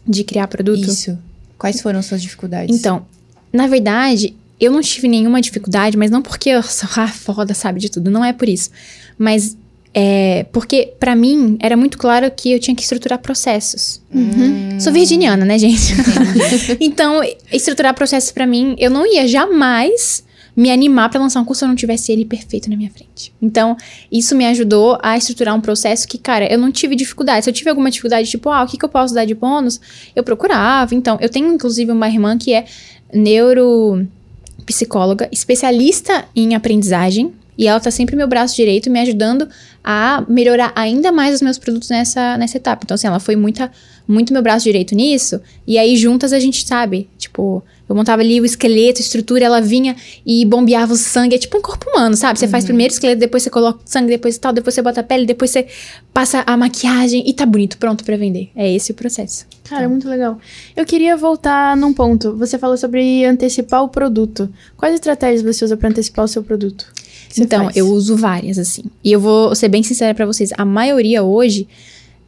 [0.05, 0.87] De criar produto.
[0.87, 1.17] Isso.
[1.57, 2.77] Quais foram suas dificuldades?
[2.77, 3.03] Então,
[3.51, 7.79] na verdade, eu não tive nenhuma dificuldade, mas não porque eu sou ah, foda, sabe
[7.79, 8.69] de tudo, não é por isso.
[9.17, 9.57] Mas
[9.91, 13.99] é porque pra mim era muito claro que eu tinha que estruturar processos.
[14.13, 15.95] Hum, Sou virginiana, né, gente?
[16.79, 20.23] então, estruturar processos pra mim, eu não ia jamais
[20.57, 23.31] me animar pra lançar um curso se eu não tivesse ele perfeito na minha frente.
[23.39, 23.77] Então,
[24.11, 27.43] isso me ajudou a estruturar um processo que, cara, eu não tive dificuldade.
[27.43, 29.79] Se eu tive alguma dificuldade, tipo, ah, o que, que eu posso dar de bônus?
[30.15, 30.95] Eu procurava.
[30.95, 32.65] Então, eu tenho inclusive uma irmã que é
[33.13, 37.31] neuropsicóloga, especialista em aprendizagem.
[37.57, 39.47] E ela tá sempre meu braço direito, me ajudando
[39.83, 42.81] a melhorar ainda mais os meus produtos nessa, nessa etapa.
[42.83, 43.71] Então, assim, ela foi muita,
[44.07, 45.41] muito meu braço direito nisso.
[45.65, 49.61] E aí, juntas, a gente sabe, tipo, eu montava ali o esqueleto, a estrutura, ela
[49.61, 51.35] vinha e bombeava o sangue.
[51.35, 52.37] É tipo um corpo humano, sabe?
[52.37, 54.99] Você faz primeiro o esqueleto, depois você coloca o sangue, depois tal, depois você bota
[54.99, 55.67] a pele, depois você
[56.13, 58.49] passa a maquiagem e tá bonito, pronto pra vender.
[58.55, 59.45] É esse o processo.
[59.63, 60.37] Cara, muito legal.
[60.75, 62.35] Eu queria voltar num ponto.
[62.35, 64.49] Você falou sobre antecipar o produto.
[64.75, 66.85] Quais estratégias você usa pra antecipar o seu produto?
[67.29, 67.77] Você então, faz?
[67.77, 68.83] eu uso várias, assim.
[69.03, 70.51] E eu vou ser bem sincera pra vocês.
[70.57, 71.67] A maioria hoje,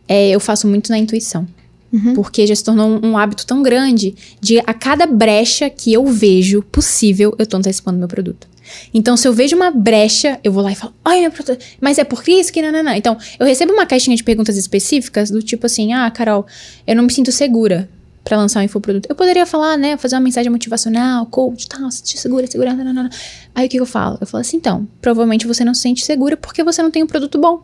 [0.08, 1.48] é, eu faço muito na intuição.
[1.92, 2.14] Uhum.
[2.14, 6.06] Porque já se tornou um, um hábito tão grande de a cada brecha que eu
[6.06, 8.48] vejo possível, eu tô antecipando meu produto.
[8.94, 11.98] Então, se eu vejo uma brecha, eu vou lá e falo, ai, meu produto, mas
[11.98, 12.94] é por isso que não, não, não.
[12.94, 16.46] Então, eu recebo uma caixinha de perguntas específicas do tipo assim, ah, Carol,
[16.86, 17.90] eu não me sinto segura
[18.30, 19.10] pra lançar um infoproduto.
[19.10, 22.86] Eu poderia falar, né, fazer uma mensagem motivacional, coach, tal, se te segura, segura, não,
[22.86, 23.10] não, não.
[23.56, 24.20] Aí o que eu falo?
[24.22, 27.08] Eu falo assim, então, provavelmente você não se sente segura porque você não tem um
[27.08, 27.64] produto bom.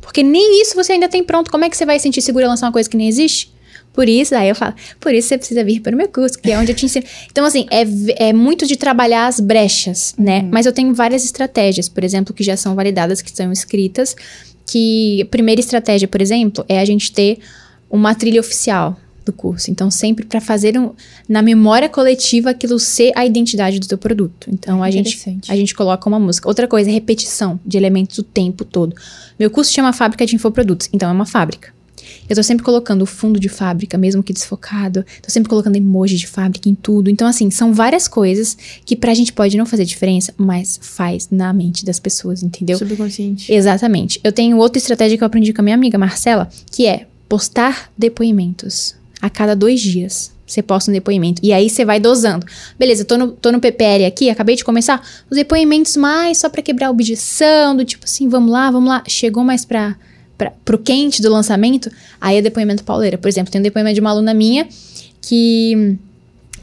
[0.00, 1.48] Porque nem isso você ainda tem pronto.
[1.48, 3.54] Como é que você vai se sentir segura lançar uma coisa que nem existe?
[3.92, 6.50] Por isso, aí eu falo, por isso você precisa vir para o meu curso, que
[6.50, 7.06] é onde eu te ensino.
[7.30, 10.42] Então, assim, é, é muito de trabalhar as brechas, né?
[10.50, 14.16] Mas eu tenho várias estratégias, por exemplo, que já são validadas, que são escritas.
[14.66, 17.38] Que a primeira estratégia, por exemplo, é a gente ter
[17.88, 19.70] uma trilha oficial do curso.
[19.70, 20.90] Então, sempre para fazer um,
[21.28, 24.48] na memória coletiva aquilo ser a identidade do teu produto.
[24.50, 25.14] Então, a gente
[25.48, 26.48] a gente coloca uma música.
[26.48, 28.94] Outra coisa é repetição de elementos o tempo todo.
[29.38, 31.72] Meu curso chama Fábrica de Infoprodutos, então é uma fábrica.
[32.28, 35.04] Eu tô sempre colocando o fundo de fábrica, mesmo que desfocado.
[35.22, 37.10] Tô sempre colocando emoji de fábrica em tudo.
[37.10, 41.52] Então, assim, são várias coisas que pra gente pode não fazer diferença, mas faz na
[41.52, 42.78] mente das pessoas, entendeu?
[42.78, 43.52] Subconsciente.
[43.52, 44.20] Exatamente.
[44.24, 47.90] Eu tenho outra estratégia que eu aprendi com a minha amiga Marcela, que é postar
[47.96, 48.94] depoimentos.
[49.24, 51.40] A cada dois dias, você posta um depoimento.
[51.42, 52.44] E aí você vai dosando.
[52.78, 55.02] Beleza, tô no, tô no PPL aqui, acabei de começar.
[55.30, 59.02] Os depoimentos mais só pra quebrar a objeção, do tipo assim, vamos lá, vamos lá.
[59.08, 59.96] Chegou mais pra,
[60.36, 63.16] pra, pro quente do lançamento, aí é depoimento pauleira.
[63.16, 64.68] Por exemplo, tem um depoimento de uma aluna minha
[65.22, 65.96] que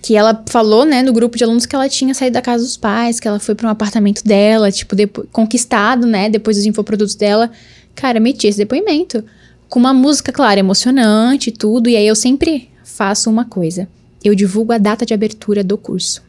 [0.03, 2.77] que ela falou, né, no grupo de alunos que ela tinha saído da casa dos
[2.77, 4.95] pais, que ela foi para um apartamento dela, tipo,
[5.31, 7.51] conquistado, né, depois dos infoprodutos dela.
[7.95, 9.23] Cara, meti esse depoimento
[9.71, 13.87] com uma música, claro, emocionante e tudo, e aí eu sempre faço uma coisa.
[14.21, 16.21] Eu divulgo a data de abertura do curso.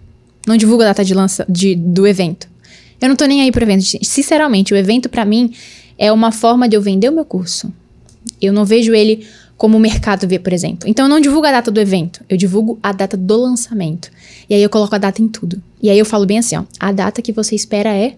[0.47, 2.49] Não divulgo a data de lança de, do evento.
[3.01, 3.83] Eu não tô nem aí pro evento.
[4.01, 5.53] Sinceramente, o evento para mim
[5.99, 7.73] é uma forma de eu vender o meu curso.
[8.41, 9.27] Eu não vejo ele
[9.57, 10.89] como o mercado vê, por exemplo.
[10.89, 14.09] Então eu não divulgo a data do evento, eu divulgo a data do lançamento.
[14.49, 15.61] E aí eu coloco a data em tudo.
[15.83, 18.17] E aí eu falo bem assim, ó, a data que você espera é.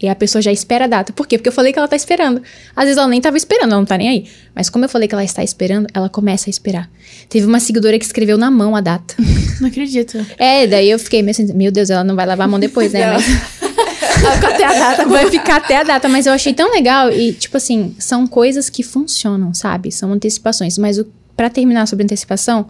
[0.00, 1.12] E a pessoa já espera a data.
[1.12, 1.38] Por quê?
[1.38, 2.42] Porque eu falei que ela tá esperando.
[2.74, 4.26] Às vezes ela nem tava esperando, ela não tá nem aí.
[4.54, 6.90] Mas como eu falei que ela está esperando, ela começa a esperar.
[7.30, 9.14] Teve uma seguidora que escreveu na mão a data.
[9.58, 10.24] Não acredito.
[10.36, 12.92] É, daí eu fiquei meio assim, meu Deus, ela não vai lavar a mão depois,
[12.92, 13.10] né?
[13.10, 13.24] Mas...
[14.44, 15.08] até a data.
[15.08, 18.68] Vai ficar até a data, mas eu achei tão legal e, tipo assim, são coisas
[18.68, 19.90] que funcionam, sabe?
[19.90, 20.76] São antecipações.
[20.76, 22.66] Mas o, pra terminar sobre antecipação,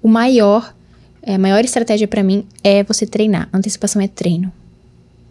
[0.00, 0.72] o maior,
[1.20, 3.48] é, a maior estratégia para mim é você treinar.
[3.52, 4.52] Antecipação é treino.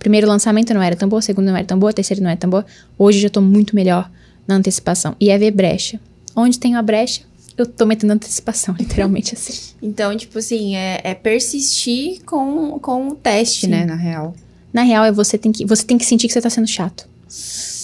[0.04, 2.50] Primeiro lançamento não era tão boa, segundo não era tão boa, terceiro não era tão
[2.50, 2.66] boa.
[3.00, 4.12] Hoje já tô muito melhor
[4.46, 5.16] na antecipação.
[5.18, 5.98] E é ver brecha.
[6.36, 7.22] Onde tem uma brecha,
[7.58, 9.74] eu tô metendo antecipação, literalmente assim.
[9.82, 13.68] Então, tipo assim, é, é persistir com, com o teste, Sim.
[13.68, 14.36] né, na real.
[14.74, 17.08] Na real, é você tem que, você tem que sentir que você tá sendo chato.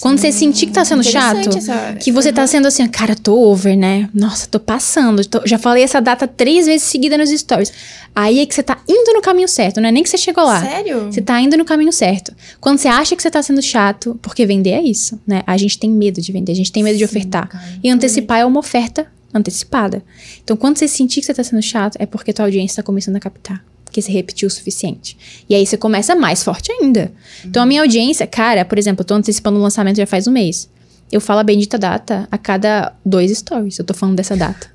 [0.00, 3.38] Quando você sentir que tá sendo chato, essa- que você tá sendo assim, cara, tô
[3.38, 4.08] over, né?
[4.14, 5.24] Nossa, tô passando.
[5.24, 7.72] tô- já falei essa data três vezes seguida nos stories.
[8.14, 10.44] Aí é que você tá indo no caminho certo, não é nem que você chegou
[10.44, 10.60] lá.
[10.60, 11.12] Sério?
[11.12, 12.32] Você tá indo no caminho certo.
[12.60, 15.42] Quando você acha que você tá sendo chato, porque vender é isso, né?
[15.46, 17.48] A gente tem medo de vender, a gente tem medo de Sim, ofertar.
[17.48, 20.02] cara, E antecipar é uma oferta antecipada.
[20.42, 23.16] Então, quando você sentir que você tá sendo chato, é porque tua audiência tá começando
[23.16, 23.64] a captar.
[23.90, 25.18] Porque você repetiu o suficiente.
[25.48, 27.12] E aí você começa mais forte ainda.
[27.44, 30.30] Então, a minha audiência, cara, por exemplo, eu tô antecipando o lançamento já faz um
[30.30, 30.70] mês.
[31.10, 33.80] Eu falo a bendita data a cada dois stories.
[33.80, 34.70] Eu tô falando dessa data.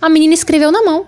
[0.00, 1.06] A menina escreveu na mão.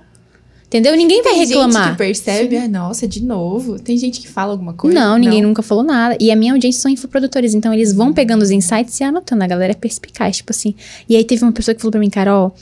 [0.66, 0.96] Entendeu?
[0.96, 1.82] Ninguém vai Tem reclamar.
[1.84, 3.78] gente que percebe, ah, nossa, de novo.
[3.78, 4.98] Tem gente que fala alguma coisa.
[4.98, 6.16] Não, ninguém nunca falou nada.
[6.18, 9.44] E a minha audiência são infoprodutores, então eles vão pegando os insights e anotando.
[9.44, 10.74] A galera é perspicaz, tipo assim.
[11.06, 12.54] E aí teve uma pessoa que falou pra mim, Carol,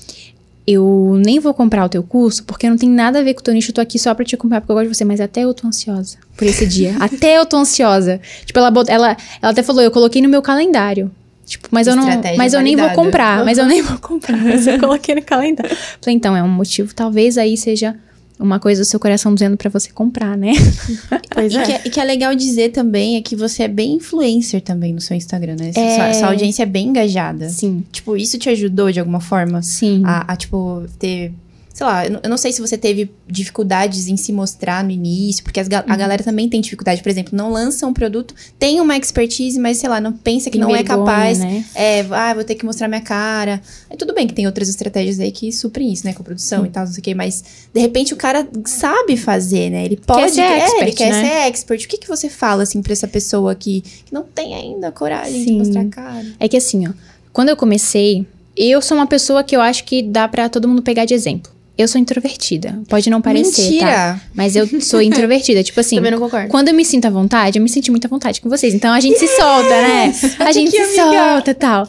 [0.67, 3.43] eu nem vou comprar o teu curso porque não tem nada a ver com o
[3.43, 3.71] teu nicho.
[3.71, 5.55] Eu tô aqui só pra te acompanhar porque eu gosto de você, mas até eu
[5.55, 6.97] tô ansiosa por esse dia.
[7.01, 8.21] até eu tô ansiosa.
[8.45, 11.11] Tipo, ela, ela, ela até falou, eu coloquei no meu calendário.
[11.45, 12.09] Tipo, mas eu não.
[12.09, 13.45] Estratégia Mas eu nem vou comprar.
[13.45, 14.37] Mas eu nem vou comprar.
[14.37, 15.77] Mas eu coloquei no calendário.
[16.01, 16.95] Falei, então, é um motivo.
[16.95, 17.97] Talvez aí seja
[18.41, 20.53] uma coisa do seu coração dizendo pra você comprar, né?
[21.33, 21.63] Pois E, é.
[21.63, 24.93] que, é- e que é legal dizer também é que você é bem influencer também
[24.93, 25.71] no seu Instagram, né?
[25.75, 25.95] É.
[25.95, 27.49] Sua, sua audiência é bem engajada.
[27.49, 27.85] Sim.
[27.93, 30.03] Tipo, isso te ajudou de alguma forma Sim.
[30.05, 31.33] a, a, tipo, ter.
[31.73, 35.61] Sei lá, eu não- sei se você teve dificuldades em se mostrar no início, porque
[35.61, 35.93] as ga- Uhum.
[35.93, 37.01] a galera também tem dificuldade.
[37.03, 40.59] Por exemplo, não lança um produto, tem uma expertise, mas sei lá, não pensa que
[40.59, 41.39] Tem não é vergonha, capaz.
[41.39, 41.65] né?
[41.75, 43.63] É, ah, vou ter que mostrar minha cara.
[43.89, 46.13] Aí tudo bem que tem outras estratégias aí que suprem isso, né?
[46.13, 47.15] Com produção e tal, não sei o quê.
[47.15, 49.85] Mas, de repente, o cara sabe fazer, né?
[49.85, 50.33] Ele pode...
[50.33, 51.23] ser é, expert, ele quer né?
[51.29, 51.85] ser expert.
[51.85, 55.39] O que, que você fala, assim, pra essa pessoa que, que não tem ainda coragem
[55.39, 55.59] de Sim.
[55.59, 56.27] mostrar a cara?
[56.39, 56.93] É que assim, ó,
[57.33, 60.83] quando eu comecei, eu sou uma pessoa que eu acho que dá pra todo mundo
[60.83, 61.51] pegar de exemplo.
[61.81, 62.79] Eu sou introvertida.
[62.89, 63.87] Pode não parecer, Mentira!
[63.87, 64.21] tá?
[64.35, 65.63] Mas eu sou introvertida.
[65.63, 66.49] tipo assim, Também não concordo.
[66.49, 68.75] quando eu me sinto à vontade, eu me senti muito à vontade com vocês.
[68.75, 70.13] Então a gente se solta, né?
[70.41, 71.19] A gente Que se amiga.
[71.35, 71.89] solta e tal.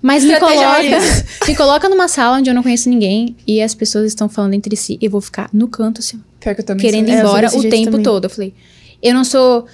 [0.00, 3.74] Mas me Estratégia coloca, me coloca numa sala onde eu não conheço ninguém e as
[3.74, 4.98] pessoas estão falando entre si.
[5.02, 7.62] Eu vou ficar no canto, assim, Pior que eu também querendo ir É, embora o
[7.62, 8.02] tempo também.
[8.02, 8.24] todo.
[8.24, 8.54] Eu falei,
[9.02, 9.66] eu não sou.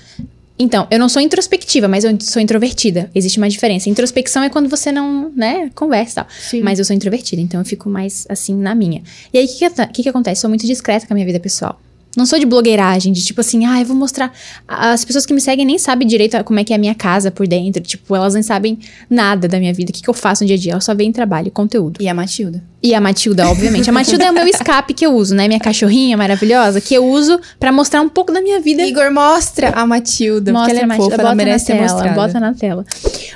[0.62, 3.10] Então, eu não sou introspectiva, mas eu sou introvertida.
[3.12, 3.90] Existe uma diferença.
[3.90, 6.26] Introspecção é quando você não, né, conversa e tal.
[6.38, 6.62] Sim.
[6.62, 9.02] Mas eu sou introvertida, então eu fico mais assim na minha.
[9.32, 10.40] E aí, o que, que, que, que acontece?
[10.40, 11.80] Sou muito discreta com a minha vida pessoal.
[12.16, 14.32] Não sou de blogueiragem, de tipo assim, ah, eu vou mostrar.
[14.68, 17.30] As pessoas que me seguem nem sabem direito como é que é a minha casa
[17.30, 17.82] por dentro.
[17.82, 20.56] Tipo, elas nem sabem nada da minha vida, o que, que eu faço no dia
[20.56, 20.72] a dia.
[20.72, 22.02] Elas só veem trabalho, conteúdo.
[22.02, 22.62] E a Matilda.
[22.82, 23.88] E a Matilda, obviamente.
[23.88, 25.46] A Matilda é o meu escape que eu uso, né?
[25.48, 28.82] Minha cachorrinha maravilhosa, que eu uso pra mostrar um pouco da minha vida.
[28.82, 30.52] Igor, mostra a Matilda.
[30.52, 32.14] Mostra porque ela é a Matilda, fofa, ela bota na merece ser tela, mostrada.
[32.14, 32.84] bota na tela.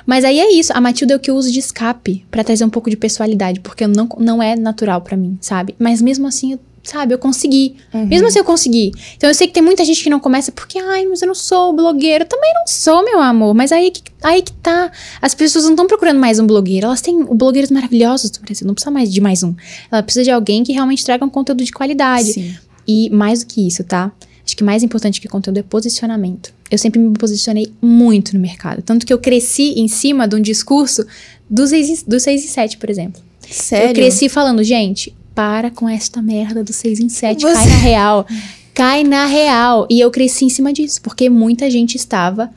[0.04, 2.64] Mas aí é isso, a Matilda é o que eu uso de escape pra trazer
[2.64, 5.74] um pouco de pessoalidade, porque não, não é natural pra mim, sabe?
[5.78, 7.76] Mas mesmo assim, eu- sabe, eu consegui.
[7.92, 8.06] Uhum.
[8.06, 8.92] Mesmo assim eu consegui.
[9.16, 11.34] Então eu sei que tem muita gente que não começa porque, ai, mas eu não
[11.34, 12.24] sou blogueira.
[12.24, 13.54] Eu também não sou, meu amor.
[13.54, 14.90] Mas aí que, aí que tá.
[15.20, 16.86] As pessoas não estão procurando mais um blogueiro.
[16.86, 18.66] Elas têm blogueiros maravilhosos do Brasil.
[18.66, 19.54] Não precisa mais de mais um.
[19.90, 22.32] Ela precisa de alguém que realmente traga um conteúdo de qualidade.
[22.32, 22.54] Sim.
[22.86, 24.12] E mais do que isso, tá?
[24.44, 26.54] Acho que mais importante que conteúdo é posicionamento.
[26.70, 28.80] Eu sempre me posicionei muito no mercado.
[28.80, 31.04] Tanto que eu cresci em cima de um discurso
[31.50, 33.20] dos 6 do seis e 7, por exemplo.
[33.50, 33.90] Sério?
[33.90, 37.76] Eu cresci falando, gente, para com esta merda do 6 em 7, Você- cai na
[37.76, 38.26] real.
[38.74, 39.86] Cai na real.
[39.90, 42.50] E eu cresci em cima disso, porque muita gente estava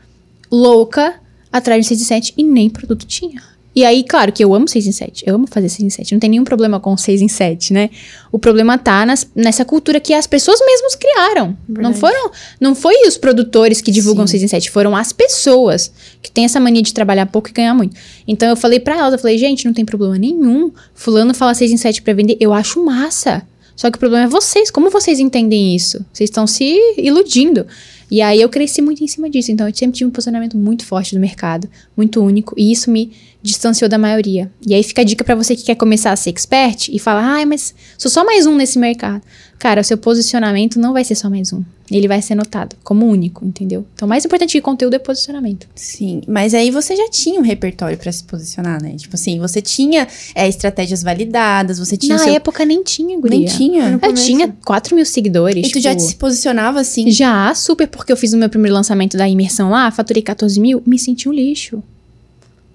[0.50, 1.16] louca
[1.52, 3.44] atrás de 6 em 7 e nem produto tinha.
[3.80, 6.12] E aí, claro que eu amo 6 em 7, eu amo fazer 6 em 7,
[6.12, 7.90] não tem nenhum problema com 6 em 7, né?
[8.30, 11.58] O problema tá nas- nessa cultura que as pessoas mesmas criaram.
[11.66, 12.00] Não Verdade.
[12.02, 14.32] foram, não foi os produtores que divulgam Sim.
[14.32, 17.74] 6 em 7, foram as pessoas que têm essa mania de trabalhar pouco e ganhar
[17.74, 17.96] muito.
[18.28, 20.74] Então eu falei pra elas, eu falei, gente, não tem problema nenhum.
[20.94, 23.44] Fulano fala 6 em 7 pra vender, eu acho massa.
[23.78, 26.06] Só que o problema é vocês, como vocês entendem isso?
[26.12, 27.66] Vocês estão se iludindo.
[28.10, 29.52] E aí eu cresci muito em cima disso.
[29.52, 33.12] Então eu sempre tive um posicionamento muito forte no mercado, muito único, e isso me
[33.42, 34.52] distanciou da maioria.
[34.66, 37.22] E aí fica a dica pra você que quer começar a ser expert e fala:
[37.22, 39.22] "Ai, mas sou só mais um nesse mercado".
[39.60, 41.62] Cara, o seu posicionamento não vai ser só mais um.
[41.92, 43.86] Ele vai ser notado como único, entendeu?
[43.94, 45.68] Então, o mais importante de conteúdo é posicionamento.
[45.76, 48.96] Sim, mas aí você já tinha um repertório pra se posicionar, né?
[48.96, 52.34] Tipo assim, você tinha é, estratégias validadas, você tinha Na seu...
[52.34, 53.40] época nem tinha, guria.
[53.40, 54.00] Nem tinha?
[54.02, 55.68] Eu tinha 4 mil seguidores.
[55.68, 57.12] E tu já tipo, se posicionava assim?
[57.12, 60.82] Já, super, porque eu fiz o meu primeiro lançamento da imersão lá, faturei 14 mil,
[60.86, 61.84] me senti um lixo.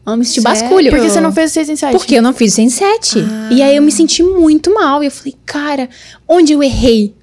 [0.07, 0.43] Senti Sério?
[0.43, 0.91] basculho.
[0.91, 1.93] Por que você não fez o 6 em 7?
[1.93, 3.19] Porque eu não fiz 107.
[3.21, 3.49] Ah.
[3.53, 5.03] E aí eu me senti muito mal.
[5.03, 5.89] E eu falei, cara,
[6.29, 7.15] onde eu errei?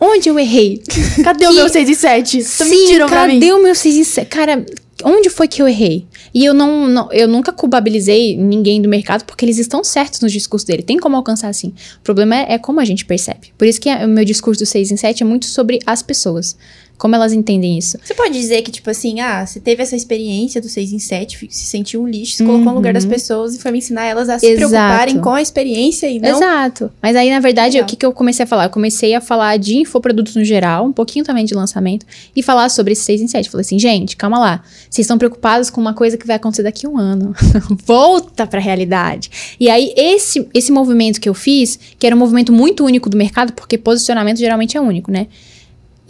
[0.00, 0.82] Onde eu errei?
[1.22, 2.42] Cadê o Que- meu 6 em 7?
[2.42, 3.34] Você Sim, mentiram pra mim.
[3.40, 4.26] cadê o meu 6 em 7?
[4.28, 4.64] Cara,
[5.04, 6.06] onde foi que eu errei?
[6.32, 10.28] E eu não, não- eu nunca culpabilizei ninguém do mercado porque eles estão certos no
[10.28, 10.82] discurso dele.
[10.82, 11.74] Tem como alcançar assim.
[11.98, 13.52] O problema é, é como a gente percebe.
[13.58, 16.02] Por isso que a- o meu discurso do 6 em 7 é muito sobre as
[16.02, 16.56] pessoas.
[17.00, 17.96] Como elas entendem isso.
[18.04, 21.38] Você pode dizer que, tipo assim, ah, você teve essa experiência do 6 em 7,
[21.38, 24.04] fi- se sentiu um lixo, se colocou no lugar das pessoas e foi me ensinar
[24.04, 24.52] elas a se Uhum.
[24.52, 24.68] Exato.
[24.70, 26.28] preocuparem com a experiência e não...
[26.28, 26.92] Exato.
[27.00, 27.86] Mas aí, na verdade, Legal.
[27.86, 28.64] o que, que eu comecei a falar?
[28.66, 32.04] Eu comecei a falar de infoprodutos no geral, um pouquinho também de lançamento,
[32.36, 33.48] e falar sobre esse 6 em 7.
[33.48, 34.62] Falei assim, gente, calma lá.
[34.90, 37.34] Vocês estão preocupados com uma coisa que vai acontecer daqui a um ano.
[37.86, 39.30] Volta pra realidade.
[39.58, 43.16] E aí, esse, esse movimento que eu fiz, que era um movimento muito único do
[43.16, 45.28] mercado, porque posicionamento geralmente é único, né?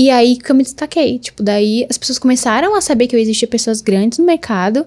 [0.00, 1.18] E aí que eu me destaquei.
[1.18, 4.86] Tipo, daí as pessoas começaram a saber que eu existia pessoas grandes no mercado.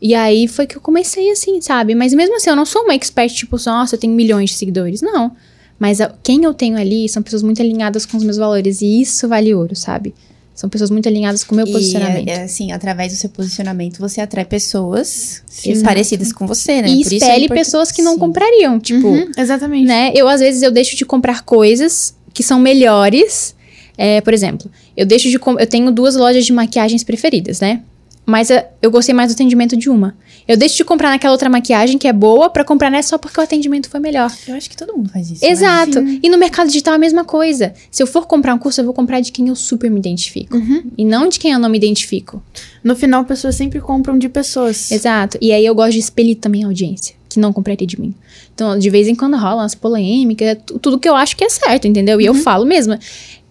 [0.00, 1.94] E aí foi que eu comecei assim, sabe?
[1.96, 5.00] Mas mesmo assim, eu não sou uma expert, tipo, nossa, eu tenho milhões de seguidores.
[5.02, 5.32] Não.
[5.80, 8.82] Mas a- quem eu tenho ali são pessoas muito alinhadas com os meus valores.
[8.82, 10.14] E isso vale ouro, sabe?
[10.54, 12.28] São pessoas muito alinhadas com o meu E, posicionamento.
[12.28, 15.84] é, assim, através do seu posicionamento, você atrai pessoas Exato.
[15.84, 16.88] parecidas com você, né?
[16.88, 18.18] E Por é espelhe import- pessoas que não Sim.
[18.20, 18.78] comprariam.
[18.78, 19.86] Tipo, Uhum, exatamente.
[19.86, 20.12] né?
[20.14, 23.54] Eu, às vezes, eu deixo de comprar coisas que são melhores.
[23.96, 25.38] É, por exemplo, eu deixo de...
[25.58, 27.82] Eu tenho duas lojas de maquiagens preferidas, né?
[28.24, 28.50] Mas
[28.80, 30.16] eu gostei mais do atendimento de uma.
[30.46, 33.38] Eu deixo de comprar naquela outra maquiagem que é boa pra comprar nessa só porque
[33.40, 34.32] o atendimento foi melhor.
[34.46, 35.50] Eu acho que todo mundo faz isso, né?
[35.50, 35.98] Exato.
[36.22, 37.74] E no mercado digital é a mesma coisa.
[37.90, 40.56] Se eu for comprar um curso, eu vou comprar de quem eu super me identifico.
[40.56, 40.84] Uhum.
[40.96, 42.40] E não de quem eu não me identifico.
[42.82, 44.92] No final, pessoas sempre compram de pessoas.
[44.92, 45.36] Exato.
[45.40, 48.14] E aí eu gosto de expelir também a audiência, que não compraria de mim.
[48.54, 51.48] Então, de vez em quando rolam as polêmicas, tu- tudo que eu acho que é
[51.48, 52.20] certo, entendeu?
[52.20, 52.96] E eu falo mesmo.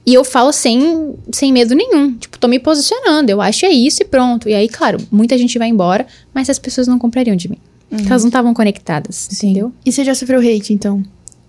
[0.05, 2.13] E eu falo sem, sem medo nenhum.
[2.15, 3.31] Tipo, tô me posicionando.
[3.31, 4.49] Eu acho é isso e pronto.
[4.49, 7.57] E aí, claro, muita gente vai embora, mas as pessoas não comprariam de mim.
[7.89, 9.73] Porque elas não estavam conectadas, entendeu?
[9.85, 11.03] E você já sofreu hate, então?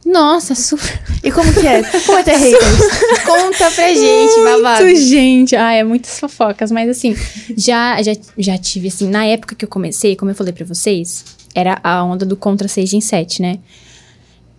[0.05, 1.01] Nossa, super.
[1.23, 1.83] E como que é?
[2.05, 2.79] Como é ter haters?
[3.25, 4.85] Conta pra gente, babado.
[4.85, 5.55] Muito, gente.
[5.55, 6.73] Ah, é muitas fofocas.
[6.73, 7.17] Mas assim,
[7.57, 11.25] já, já, já tive, assim, na época que eu comecei, como eu falei pra vocês,
[11.55, 13.59] era a onda do contra 6 em 7, né?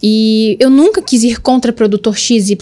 [0.05, 2.57] E eu nunca quis ir contra produtor XYZ,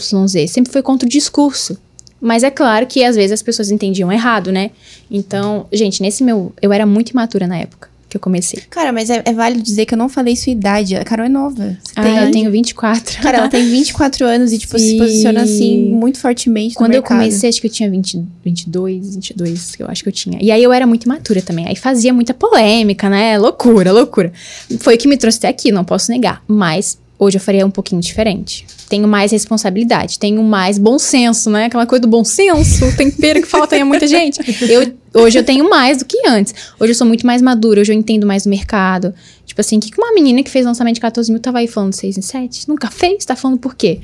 [0.47, 1.75] sempre foi contra o discurso.
[2.21, 4.69] Mas é claro que às vezes as pessoas entendiam errado, né?
[5.09, 6.53] Então, gente, nesse meu.
[6.61, 8.61] Eu era muito imatura na época que eu comecei.
[8.69, 10.95] Cara, mas é, é válido dizer que eu não falei sua idade.
[10.97, 11.77] A Carol é nova.
[11.81, 13.21] Você Ah, tem- eu tenho 24.
[13.23, 14.97] Cara, ela tem 24 anos e, tipo, se Sim.
[14.97, 19.81] posiciona assim muito fortemente Quando eu comecei, acho que eu tinha 20, 22, 22, que
[19.81, 20.37] eu acho que eu tinha.
[20.41, 21.65] E aí eu era muito imatura também.
[21.67, 23.37] Aí fazia muita polêmica, né?
[23.39, 24.31] Loucura, loucura.
[24.79, 26.43] Foi o que me trouxe até aqui, não posso negar.
[26.47, 28.65] Mas hoje eu faria um pouquinho diferente.
[28.89, 31.65] Tenho mais responsabilidade, tenho mais bom senso, né?
[31.65, 34.41] Aquela coisa do bom senso, o tempero que falta aí a muita gente.
[34.67, 36.53] Eu, hoje eu tenho mais do que antes.
[36.79, 39.13] Hoje eu sou muito mais madura, hoje eu entendo mais do mercado.
[39.45, 41.67] Tipo assim, o que que uma menina que fez lançamento de 14 mil tava aí
[41.67, 42.69] falando 6 em 7?
[42.69, 43.25] Nunca fez?
[43.25, 43.99] Tá falando por quê?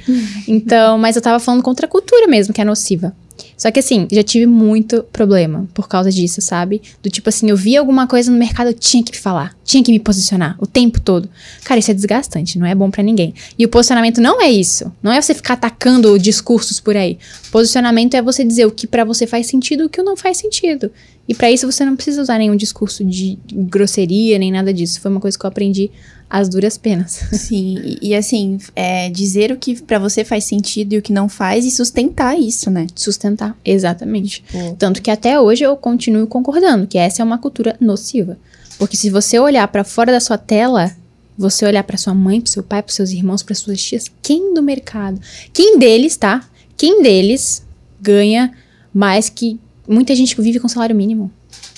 [0.47, 3.15] Então, mas eu tava falando contra a cultura mesmo, que é nociva.
[3.57, 6.79] Só que assim, já tive muito problema por causa disso, sabe?
[7.01, 9.91] Do tipo assim, eu via alguma coisa no mercado, eu tinha que falar, tinha que
[9.91, 11.27] me posicionar o tempo todo.
[11.63, 13.33] Cara, isso é desgastante, não é bom pra ninguém.
[13.57, 14.91] E o posicionamento não é isso.
[15.01, 17.17] Não é você ficar atacando discursos por aí.
[17.51, 20.37] Posicionamento é você dizer o que pra você faz sentido e o que não faz
[20.37, 20.91] sentido.
[21.27, 25.01] E pra isso você não precisa usar nenhum discurso de grosseria, nem nada disso.
[25.01, 25.91] Foi uma coisa que eu aprendi
[26.29, 27.11] às duras penas.
[27.33, 31.11] Sim, e, e assim, é, dizer o que pra você faz sentido e o que
[31.11, 32.87] não faz e sustentar isso, né?
[32.95, 33.46] Sustentar.
[33.63, 34.43] Exatamente.
[34.43, 38.37] Tipo, Tanto que até hoje eu continuo concordando que essa é uma cultura nociva.
[38.77, 40.91] Porque se você olhar pra fora da sua tela,
[41.37, 44.53] você olhar pra sua mãe, pro seu pai, pros seus irmãos, pras suas tias, quem
[44.53, 45.19] do mercado,
[45.53, 46.43] quem deles, tá?
[46.75, 47.65] Quem deles
[47.99, 48.53] ganha
[48.93, 51.31] mais que muita gente que vive com salário mínimo,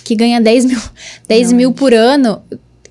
[0.03, 0.79] que ganha 10 mil,
[1.27, 2.41] 10 mil por ano,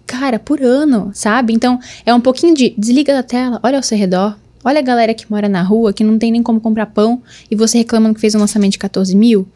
[0.07, 1.53] cara, por ano, sabe?
[1.53, 5.15] Então, é um pouquinho de desliga da tela, olha ao seu redor, olha a galera
[5.15, 8.21] que mora na rua, que não tem nem como comprar pão, e você reclamando que
[8.21, 9.47] fez um lançamento de 14 mil.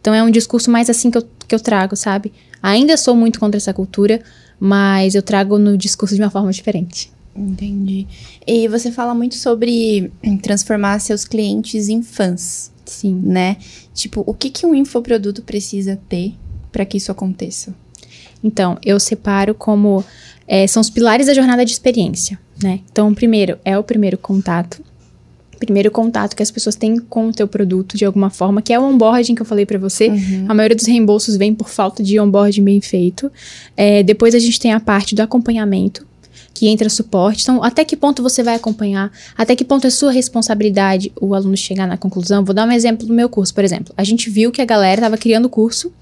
[0.00, 2.32] Então, é um discurso mais assim que eu, que eu trago, sabe?
[2.62, 4.20] Ainda sou muito contra essa cultura,
[4.58, 7.12] mas eu trago no discurso de uma forma diferente.
[7.34, 8.06] Entendi.
[8.46, 13.20] E você fala muito sobre transformar seus clientes em fãs, Sim.
[13.24, 13.56] né?
[13.94, 16.34] Tipo, o que, que um infoproduto precisa ter
[16.70, 17.74] para que isso aconteça?
[18.44, 20.04] Então, eu separo como.
[20.46, 22.80] é, são os pilares da jornada de experiência, né?
[22.90, 24.82] Então, primeiro é o primeiro contato.
[25.58, 28.80] Primeiro contato que as pessoas têm com o teu produto de alguma forma, que é
[28.80, 30.10] o onboarding que eu falei pra você.
[30.48, 33.30] A maioria dos reembolsos vem por falta de onboarding bem feito.
[33.76, 36.04] É, depois a gente tem a parte do acompanhamento,
[36.52, 37.42] que entra suporte.
[37.42, 39.10] Então, até que ponto você vai acompanhar?
[39.36, 42.44] Até que ponto é sua responsabilidade o aluno chegar na conclusão?
[42.44, 43.94] Vou dar um exemplo do meu curso, por exemplo.
[43.96, 45.92] A gente viu que a galera estava criando o curso,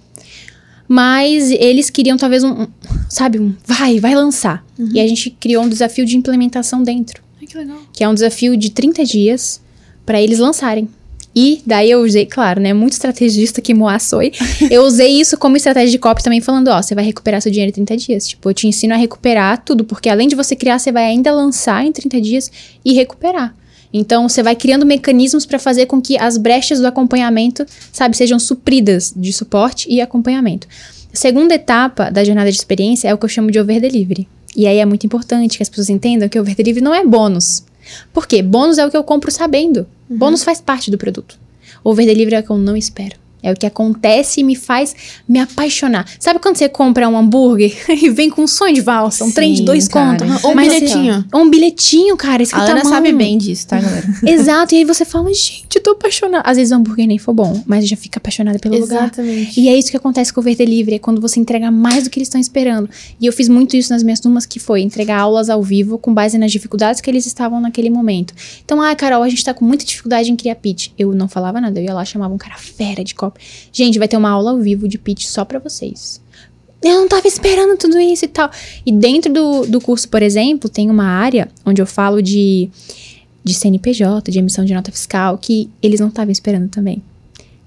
[0.93, 2.66] mas eles queriam talvez um, um,
[3.09, 4.66] sabe, um vai, vai lançar.
[4.93, 7.78] E a gente criou um desafio de implementação dentro, Ai, que legal.
[7.93, 9.61] que é um desafio de 30 dias
[10.05, 10.88] para eles lançarem.
[11.32, 14.32] E daí eu usei, claro, né, muito estrategista que Moá foi.
[14.68, 17.70] eu usei isso como estratégia de copy também falando, ó, você vai recuperar seu dinheiro
[17.70, 18.26] em 30 dias.
[18.26, 21.30] Tipo, eu te ensino a recuperar tudo, porque além de você criar, você vai ainda
[21.30, 22.51] lançar em 30 dias
[22.84, 23.55] e recuperar.
[23.93, 28.38] Então, você vai criando mecanismos para fazer com que as brechas do acompanhamento, sabe, sejam
[28.38, 30.68] supridas de suporte e acompanhamento.
[31.12, 34.28] A segunda etapa da jornada de experiência é o que eu chamo de over delivery.
[34.57, 37.64] E aí é muito importante que as pessoas entendam que over delivery não é bônus.
[38.12, 38.43] Por quê?
[38.43, 39.86] Bônus é o que eu compro sabendo.
[40.09, 41.38] Bônus faz parte do produto.
[41.82, 43.16] Over delivery é o que eu não espero.
[43.43, 44.95] É o que acontece e me faz
[45.28, 46.07] me apaixonar.
[46.18, 49.53] Sabe quando você compra um hambúrguer e vem com um sonho de valsa, um trem
[49.53, 50.18] de Sim, dois cara.
[50.18, 50.45] contos?
[50.45, 51.24] Ou um mas- bilhetinho.
[51.32, 54.07] Ou um bilhetinho, cara, A Ana sabe bem disso, tá, galera?
[54.26, 56.43] Exato, e aí você fala, gente, eu tô apaixonada.
[56.49, 59.05] Às vezes o hambúrguer nem for bom, mas já fica apaixonada pelo lugar.
[59.05, 59.61] Exatamente.
[59.61, 62.11] E é isso que acontece com o Over Delivery, é quando você entrega mais do
[62.11, 62.88] que eles estão esperando.
[63.20, 66.12] E eu fiz muito isso nas minhas turmas, que foi entregar aulas ao vivo com
[66.12, 68.34] base nas dificuldades que eles estavam naquele momento.
[68.64, 70.88] Então, ah, Carol, a gente tá com muita dificuldade em criar pitch.
[70.99, 73.14] Eu não falava nada, eu ia lá, chamava um cara fera de
[73.72, 76.20] Gente, vai ter uma aula ao vivo de pitch só pra vocês.
[76.83, 78.51] Eu não tava esperando tudo isso e tal.
[78.87, 82.70] E dentro do, do curso, por exemplo, tem uma área onde eu falo de,
[83.45, 87.03] de CNPJ, de emissão de nota fiscal, que eles não estavam esperando também.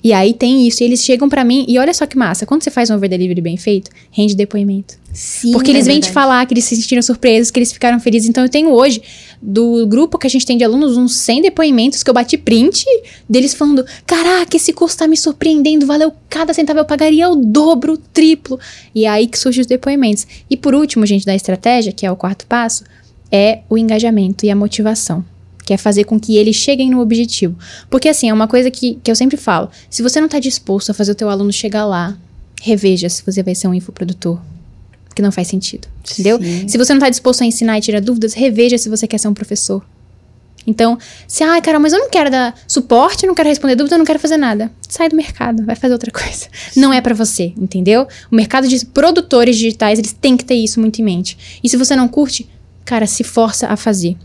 [0.04, 2.62] E aí tem isso, e eles chegam pra mim, e olha só que massa, quando
[2.62, 5.02] você faz um over delivery bem feito, rende depoimento.
[5.14, 5.52] Sim.
[5.52, 8.28] Porque eles é vêm te falar que eles se sentiram surpresos, que eles ficaram felizes.
[8.28, 9.02] Então eu tenho hoje,
[9.42, 12.84] do grupo que a gente tem de alunos, uns 100 depoimentos que eu bati print
[13.30, 17.94] deles falando: Caraca, esse curso tá me surpreendendo, valeu cada centavo, eu pagaria o dobro,
[17.94, 18.60] o triplo.
[18.94, 20.28] E é aí que surgem os depoimentos.
[20.50, 22.84] E por último, gente, da estratégia, que é o quarto passo,
[23.32, 25.24] é o engajamento e a motivação.
[25.66, 27.56] Que é fazer com que eles cheguem no objetivo.
[27.90, 29.70] Porque, assim, é uma coisa que, que eu sempre falo.
[29.90, 32.18] Se você não tá disposto a fazer o teu aluno chegar lá,
[32.62, 34.40] reveja se você vai ser um infoprodutor.
[35.08, 35.88] Porque não faz sentido.
[36.12, 36.42] Entendeu?
[36.42, 36.68] Sim.
[36.68, 39.28] Se você não tá disposto a ensinar e tirar dúvidas, reveja se você quer ser
[39.28, 39.84] um professor.
[40.66, 40.98] Então,
[41.28, 44.00] se, ai, Carol, mas eu não quero dar suporte, eu não quero responder dúvida, eu
[44.00, 44.72] não quero fazer nada.
[44.88, 46.48] Sai do mercado, vai fazer outra coisa.
[46.76, 48.08] Não é pra você, entendeu?
[48.32, 51.60] O mercado de produtores digitais, eles têm que ter isso muito em mente.
[51.64, 52.50] E se você não curte,
[52.86, 54.16] cara, se força a fazer.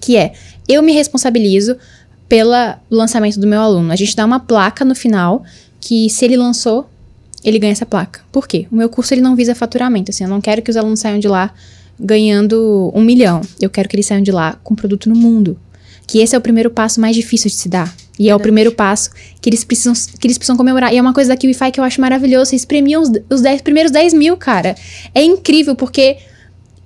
[0.00, 0.32] Que é,
[0.68, 1.76] eu me responsabilizo
[2.28, 2.52] pelo
[2.90, 3.90] lançamento do meu aluno.
[3.92, 5.42] A gente dá uma placa no final
[5.80, 6.88] que se ele lançou,
[7.42, 8.20] ele ganha essa placa.
[8.30, 8.66] Por quê?
[8.70, 10.10] O meu curso ele não visa faturamento.
[10.10, 11.54] Assim, eu não quero que os alunos saiam de lá
[11.98, 13.40] ganhando um milhão.
[13.60, 15.58] Eu quero que eles saiam de lá com produto no mundo.
[16.06, 17.94] Que esse é o primeiro passo mais difícil de se dar.
[18.18, 18.42] E é o Verdade.
[18.42, 19.10] primeiro passo
[19.40, 20.92] que eles precisam, que eles precisam comemorar.
[20.92, 22.50] E é uma coisa da KiwiFi que eu acho maravilhoso.
[22.50, 24.74] Vocês premiam os, os dez- primeiros 10 mil, cara.
[25.14, 26.16] É incrível, porque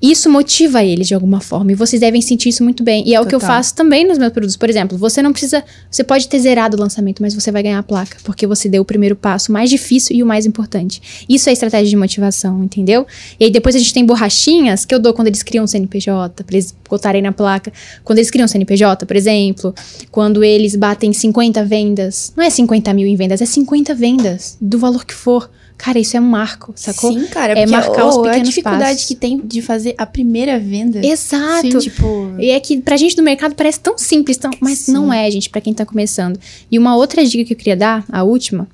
[0.03, 1.71] isso motiva eles de alguma forma.
[1.71, 3.05] E vocês devem sentir isso muito bem.
[3.07, 3.57] E é o que eu Total.
[3.57, 4.57] faço também nos meus produtos.
[4.57, 5.63] Por exemplo, você não precisa.
[5.89, 8.17] Você pode ter zerado o lançamento, mas você vai ganhar a placa.
[8.25, 11.25] Porque você deu o primeiro passo mais difícil e o mais importante.
[11.29, 13.07] Isso é estratégia de motivação, entendeu?
[13.39, 16.43] E aí depois a gente tem borrachinhas que eu dou quando eles criam um CNPJ,
[16.43, 17.73] pra eles botarem na placa.
[18.03, 19.73] Quando eles criam um CNPJ, por exemplo.
[20.11, 22.33] Quando eles batem 50 vendas.
[22.37, 24.57] Não é 50 mil em vendas, é 50 vendas.
[24.61, 25.49] Do valor que for.
[25.83, 27.13] Cara, isso é um marco, sacou?
[27.13, 27.55] Sim, cara.
[27.55, 29.05] É porque, marcar os oh, a pequenos dificuldade passos.
[29.05, 31.05] que tem de fazer a primeira venda.
[31.05, 31.77] Exato.
[31.81, 34.93] Tipo, E é que pra gente do mercado parece tão simples, tão, mas Sim.
[34.93, 36.39] não é, gente, pra quem tá começando.
[36.71, 38.69] E uma outra dica que eu queria dar, a última,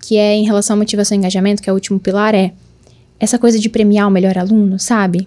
[0.00, 2.52] que é em relação à motivação e engajamento, que é o último pilar, é
[3.18, 5.26] essa coisa de premiar o melhor aluno, sabe?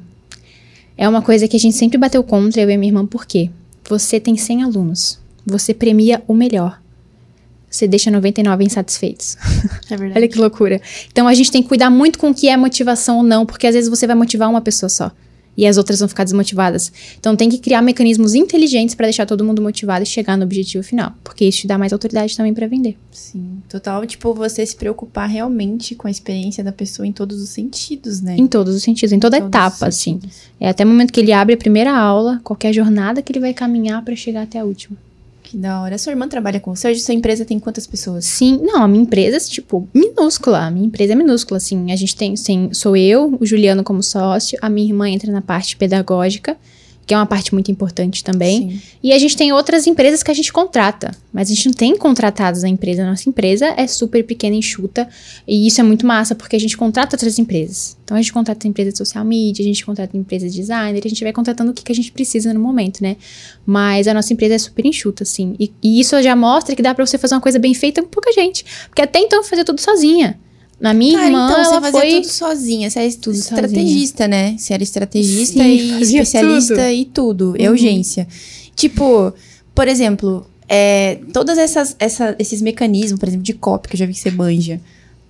[0.98, 3.50] É uma coisa que a gente sempre bateu contra, eu e minha irmã, por quê?
[3.90, 6.80] Você tem 100 alunos, você premia o melhor.
[7.76, 9.38] Você deixa 99 insatisfeitos.
[9.88, 10.20] É verdade.
[10.20, 10.82] Olha que loucura.
[11.12, 13.68] Então a gente tem que cuidar muito com o que é motivação ou não, porque
[13.68, 15.12] às vezes você vai motivar uma pessoa só.
[15.58, 16.92] E as outras vão ficar desmotivadas.
[17.20, 20.84] Então tem que criar mecanismos inteligentes para deixar todo mundo motivado e chegar no objetivo
[20.84, 21.14] final.
[21.24, 22.98] Porque isso te dá mais autoridade também para vender.
[23.12, 27.50] Sim, total, tipo, você se preocupar realmente com a experiência da pessoa em todos os
[27.50, 28.36] sentidos, né?
[28.38, 30.14] Em todos os sentidos, em toda todos etapa, assim.
[30.14, 30.38] sentidos.
[30.60, 33.54] É até o momento que ele abre a primeira aula, qualquer jornada que ele vai
[33.54, 34.98] caminhar para chegar até a última.
[35.46, 35.96] Que da hora.
[36.00, 36.90] Sua irmã trabalha com você?
[36.90, 38.26] Hoje sua empresa tem quantas pessoas?
[38.26, 40.66] Sim, não, a minha empresa é, tipo, minúscula.
[40.66, 41.92] A minha empresa é minúscula, assim.
[41.92, 45.42] A gente tem, tem, sou eu, o Juliano como sócio, a minha irmã entra na
[45.42, 46.58] parte pedagógica,
[47.06, 48.72] que é uma parte muito importante também.
[48.72, 48.82] Sim.
[49.04, 51.96] E a gente tem outras empresas que a gente contrata, mas a gente não tem
[51.96, 53.04] contratados na empresa.
[53.04, 55.08] A nossa empresa é super pequena, enxuta,
[55.48, 57.96] e isso é muito massa, porque a gente contrata outras empresas.
[58.04, 61.10] Então a gente contrata empresa de social media, a gente contrata empresa de designer, a
[61.10, 63.18] gente vai contratando o que, que a gente precisa no momento, né?
[63.66, 65.56] Mas a nossa empresa é super enxuta, assim.
[65.60, 68.10] E, e isso já mostra que dá pra você fazer uma coisa bem feita com
[68.10, 68.66] pouca gente.
[68.88, 70.40] Porque até então eu fazia tudo sozinha.
[70.80, 72.12] Na minha Cara, irmã, então ela fazia foi...
[72.22, 72.90] tudo sozinha.
[72.90, 74.56] Você é Tudo estrategista, né?
[74.58, 76.82] Você era estrategista Sim, e especialista tudo.
[76.84, 76.92] Uhum.
[76.92, 77.56] e tudo.
[77.58, 78.28] E urgência.
[78.76, 79.34] Tipo,
[79.74, 84.06] por exemplo, é, todos essas, essa- esses mecanismos, por exemplo, de copy, que eu já
[84.06, 84.82] vi que você manja.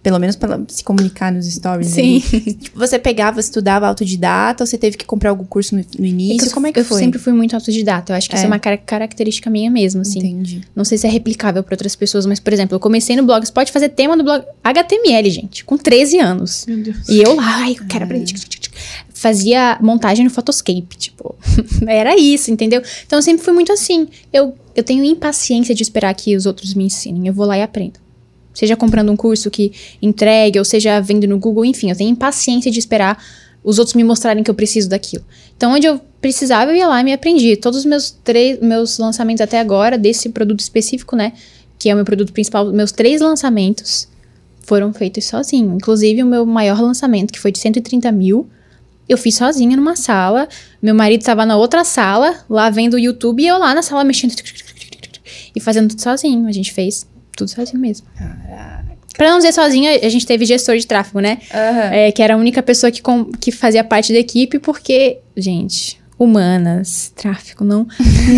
[0.05, 1.87] Pelo menos pra se comunicar nos stories.
[1.87, 2.19] Sim.
[2.61, 6.47] Tipo, você pegava, estudava autodidata ou você teve que comprar algum curso no, no início?
[6.47, 6.99] eu, Como é que eu foi?
[6.99, 8.13] sempre fui muito autodidata.
[8.13, 8.45] Eu acho que isso É.
[8.45, 10.19] é uma cara- característica minha mesmo, assim.
[10.19, 10.61] Entendi.
[10.75, 13.43] Não sei se é replicável para outras pessoas, mas, por exemplo, eu comecei no blog.
[13.43, 16.65] Você pode fazer tema do blog HTML, gente, com 13 anos.
[16.67, 17.09] Meu Deus.
[17.09, 18.25] E eu lá, ai, eu quero aprender.
[18.25, 18.69] Tchic.
[19.11, 21.35] Fazia montagem no Photoscape, tipo.
[21.87, 22.83] Era isso, entendeu?
[23.07, 24.07] Então eu sempre fui muito assim.
[24.31, 27.25] Eu, eu tenho impaciência de esperar que os outros me ensinem.
[27.27, 28.04] Eu vou lá e aprendo.
[28.55, 32.71] Seja comprando um curso que entregue, ou seja vendo no Google, enfim, eu tenho impaciência
[32.71, 33.21] de esperar
[33.63, 35.23] os outros me mostrarem que eu preciso daquilo.
[35.57, 37.57] Então, onde eu precisava, eu ia lá e me aprendi.
[37.57, 41.33] Todos os meus três, meus lançamentos até agora, desse produto específico, né?
[41.77, 44.07] Que é o meu produto principal, meus três lançamentos
[44.61, 45.75] foram feitos sozinho.
[45.75, 48.47] Inclusive, o meu maior lançamento, que foi de 130 mil,
[49.09, 50.47] eu fiz sozinha numa sala.
[50.81, 54.03] Meu marido estava na outra sala, lá vendo o YouTube, e eu lá na sala
[54.03, 54.33] mexendo
[55.55, 56.47] e fazendo tudo sozinho.
[56.47, 58.07] A gente fez tudo sozinho mesmo.
[59.17, 61.37] Pra não dizer sozinha, a gente teve gestor de tráfego, né?
[62.07, 65.99] É, que era a única pessoa que, com- que fazia parte da equipe, porque, gente,
[66.17, 67.85] humanas, tráfego, não,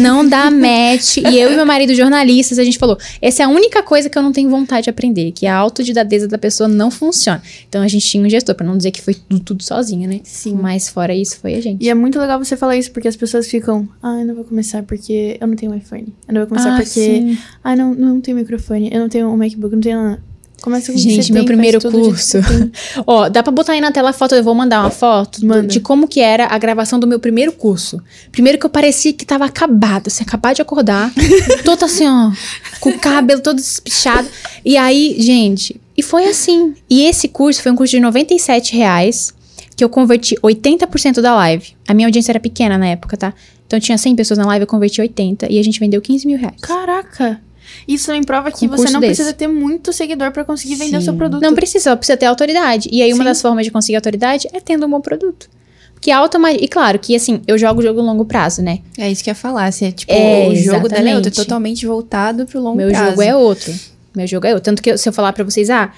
[0.02, 1.18] não dá match.
[1.18, 4.18] E eu e meu marido, jornalistas, a gente falou: essa é a única coisa que
[4.18, 7.42] eu não tenho vontade de aprender, que a autodidadeza da pessoa não funciona.
[7.68, 10.20] Então a gente tinha um gestor, pra não dizer que foi tudo, tudo sozinha, né?
[10.24, 10.54] Sim.
[10.56, 11.84] Mas fora isso, foi a gente.
[11.84, 14.44] E é muito legal você falar isso, porque as pessoas ficam, ah, eu não vou
[14.44, 16.14] começar porque eu não tenho um iPhone.
[16.28, 17.38] Eu não vou começar Ah, porque, sim.
[17.64, 20.22] ah, não, não tenho microfone, eu não tenho um MacBook, não tenho nada.
[20.62, 22.38] Começa com Gente, você meu tem, primeiro curso.
[23.05, 25.68] Ó, dá pra botar aí na tela a foto, eu vou mandar uma foto Manda.
[25.68, 28.01] de como que era a gravação do meu primeiro curso.
[28.32, 31.12] Primeiro que eu parecia que tava acabado, assim, acabado de acordar,
[31.64, 32.32] toda assim, ó,
[32.80, 34.28] com o cabelo todo despichado.
[34.66, 36.74] E aí, gente, e foi assim.
[36.89, 39.34] E esse curso foi um curso de 97 reais,
[39.76, 41.76] que eu converti 80% da live.
[41.88, 43.34] A minha audiência era pequena na época, tá?
[43.68, 46.38] Então tinha 100 pessoas na live, eu converti 80 e a gente vendeu 15 mil
[46.38, 46.55] reais.
[46.62, 47.41] Caraca!
[47.88, 49.16] Isso também prova que você não desse.
[49.16, 51.18] precisa ter muito seguidor pra conseguir vender o seu Sim.
[51.18, 51.42] produto.
[51.42, 52.88] Não precisa, precisa ter autoridade.
[52.92, 53.30] E aí, uma Sim.
[53.30, 55.50] das formas de conseguir autoridade é tendo um bom produto.
[55.94, 56.64] Porque a automagia.
[56.64, 58.80] E claro que, assim, eu jogo jogo longo prazo, né?
[58.98, 59.72] É isso que eu ia falar.
[59.72, 61.32] Você, tipo, É, o jogo é outro, é exatamente.
[61.32, 63.10] totalmente voltado pro longo Meu prazo.
[63.10, 63.74] jogo é outro.
[64.16, 64.64] Meu jogo é outro.
[64.66, 65.92] Tanto que eu- se eu falar pra vocês, ah,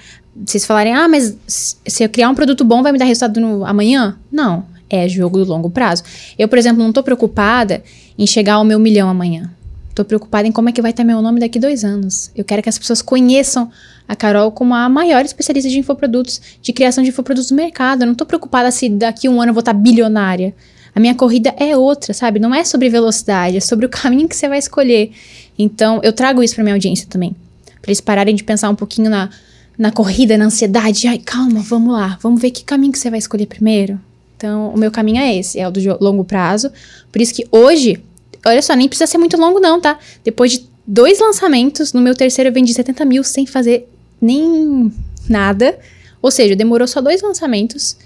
[0.46, 3.64] vocês falarem, ah, mas se eu criar um produto bom, vai me dar resultado no,
[3.64, 4.16] amanhã?
[4.32, 4.64] Não.
[4.88, 6.02] É jogo do longo prazo.
[6.38, 7.82] Eu, por exemplo, não tô preocupada
[8.18, 9.50] em chegar ao meu milhão amanhã.
[10.00, 12.30] Tô preocupada em como é que vai estar meu nome daqui dois anos.
[12.34, 13.70] Eu quero que as pessoas conheçam
[14.08, 18.00] a Carol como a maior especialista de infoprodutos, de criação de infoprodutos no mercado.
[18.00, 20.54] Eu não tô preocupada se daqui um ano eu vou estar bilionária.
[20.94, 22.40] A minha corrida é outra, sabe?
[22.40, 25.12] Não é sobre velocidade, é sobre o caminho que você vai escolher.
[25.58, 27.36] Então, eu trago isso pra minha audiência também.
[27.82, 29.28] Pra eles pararem de pensar um pouquinho na,
[29.76, 31.08] na corrida, na ansiedade.
[31.08, 32.18] Ai, calma, vamos lá.
[32.22, 34.00] Vamos ver que caminho que você vai escolher primeiro.
[34.34, 36.72] Então, o meu caminho é esse, é o do longo prazo.
[37.12, 38.02] Por isso que hoje,
[38.44, 39.98] olha só, nem precisa ser muito longo não, tá?
[40.24, 43.88] Depois de dois lançamentos, no meu terceiro eu vendi 70 mil sem fazer
[44.20, 44.92] nem
[45.28, 45.78] nada.
[46.22, 47.96] Ou seja, demorou só dois lançamentos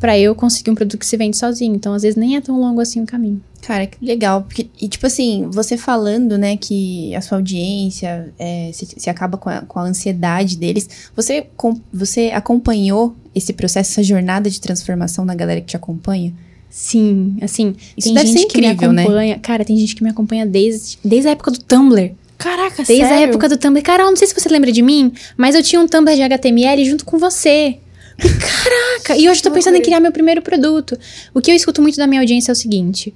[0.00, 1.74] pra eu conseguir um produto que se vende sozinho.
[1.74, 3.40] Então, às vezes, nem é tão longo assim o caminho.
[3.62, 4.42] Cara, que legal.
[4.42, 9.36] Porque, e tipo assim, você falando, né, que a sua audiência é, se, se acaba
[9.36, 14.60] com a, com a ansiedade deles, você, com- você acompanhou esse processo, essa jornada de
[14.60, 16.32] transformação da galera que te acompanha?
[16.70, 19.02] Sim, assim, Isso tem deve gente ser que me incrível, né?
[19.02, 19.38] acompanha.
[19.40, 22.12] Cara, tem gente que me acompanha desde, desde a época do Tumblr.
[22.38, 23.16] Caraca, Desde sério?
[23.18, 23.82] a época do Tumblr.
[23.82, 26.84] Carol, não sei se você lembra de mim, mas eu tinha um Tumblr de HTML
[26.88, 27.76] junto com você.
[28.18, 29.16] E, Caraca!
[29.16, 30.96] E hoje eu tô pensando em criar meu primeiro produto.
[31.34, 33.12] O que eu escuto muito da minha audiência é o seguinte.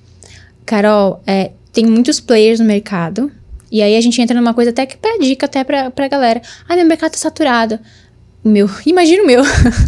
[0.67, 3.31] Carol, é, tem muitos players no mercado.
[3.71, 6.41] E aí a gente entra numa coisa até que pede dica até pra, pra galera.
[6.69, 7.79] Ah, meu mercado tá saturado.
[8.45, 9.43] O meu, imagina o meu.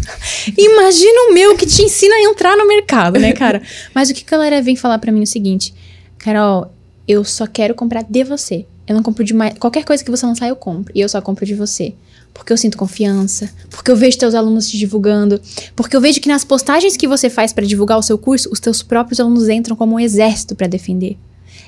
[0.57, 3.61] imagina o meu que te ensina a entrar no mercado, né, cara?
[3.93, 5.73] Mas o que a galera vem falar pra mim é o seguinte:
[6.17, 6.73] Carol,
[7.07, 8.65] eu só quero comprar de você.
[8.87, 9.57] Eu não compro de mais.
[9.57, 10.91] Qualquer coisa que você lançar, eu compro.
[10.95, 11.93] E eu só compro de você.
[12.33, 15.41] Porque eu sinto confiança, porque eu vejo teus alunos te divulgando,
[15.75, 18.59] porque eu vejo que nas postagens que você faz pra divulgar o seu curso, os
[18.59, 21.17] teus próprios alunos entram como um exército pra defender.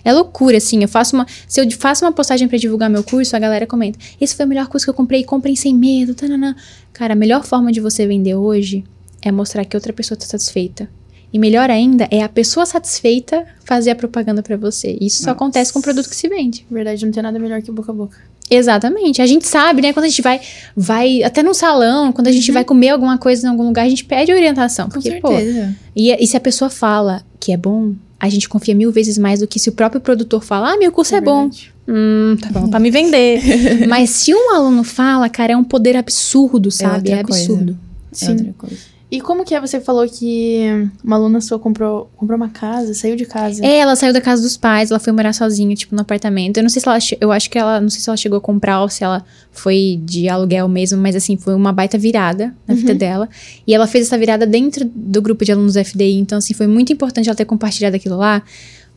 [0.04, 0.82] É loucura, assim.
[0.82, 1.26] Eu faço uma.
[1.48, 4.50] Se eu faço uma postagem pra divulgar meu curso, a galera comenta: Esse foi o
[4.50, 6.14] melhor curso que eu comprei, comprem sem medo.
[6.16, 6.56] Tanana.
[6.94, 8.84] Cara, a melhor forma de você vender hoje
[9.22, 10.90] é mostrar que outra pessoa tá satisfeita.
[11.32, 14.98] E melhor ainda é a pessoa satisfeita fazer a propaganda pra você.
[15.00, 15.32] Isso só Nossa.
[15.32, 16.66] acontece com o produto que se vende.
[16.70, 18.18] Na verdade, não tem nada melhor que boca a boca.
[18.50, 19.22] Exatamente.
[19.22, 19.94] A gente sabe, né?
[19.94, 20.42] Quando a gente vai,
[20.76, 23.90] vai até num salão, quando a gente vai comer alguma coisa em algum lugar, a
[23.90, 24.88] gente pede orientação.
[24.88, 25.76] Com Porque, pô, certeza.
[25.96, 29.40] e, e se a pessoa fala que é bom, a gente confia mil vezes mais
[29.40, 31.44] do que se o próprio produtor fala, ah, meu curso é, bom.
[31.44, 31.74] verdade.
[31.88, 33.42] Hum, tá bom pra me vender.
[33.88, 37.12] Mas se um aluno fala, cara, é um poder absurdo, sabe?
[37.12, 37.42] É, coisa.
[37.42, 37.80] absurdo.
[38.12, 38.32] É Sim.
[38.32, 38.78] outra coisa.
[39.12, 39.60] E como que é?
[39.60, 43.66] Você falou que uma aluna sua comprou, comprou uma casa, saiu de casa.
[43.66, 46.58] É, ela saiu da casa dos pais, ela foi morar sozinha, tipo, no apartamento.
[46.58, 47.00] Eu não sei se ela.
[47.20, 47.82] Eu acho que ela.
[47.82, 51.16] Não sei se ela chegou a comprar ou se ela foi de aluguel mesmo, mas
[51.16, 53.28] assim, foi uma baita virada na vida dela.
[53.66, 56.20] E ela fez essa virada dentro do grupo de alunos do FDI.
[56.20, 58.44] Então, assim, foi muito importante ela ter compartilhado aquilo lá.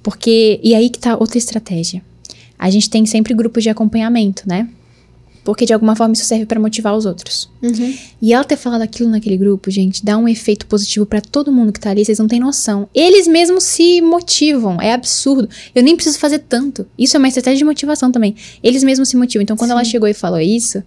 [0.02, 0.60] Porque.
[0.62, 2.02] E aí que tá outra estratégia.
[2.58, 4.68] A gente tem sempre grupos de acompanhamento, né?
[5.44, 7.50] Porque de alguma forma isso serve pra motivar os outros.
[7.62, 7.94] Uhum.
[8.20, 11.72] E ela ter falado aquilo naquele grupo, gente, dá um efeito positivo pra todo mundo
[11.72, 12.88] que tá ali, vocês não têm noção.
[12.94, 15.48] Eles mesmos se motivam, é absurdo.
[15.74, 16.86] Eu nem preciso fazer tanto.
[16.96, 18.36] Isso é uma estratégia de motivação também.
[18.62, 19.42] Eles mesmos se motivam.
[19.42, 20.82] Então, quando ela chegou e falou isso,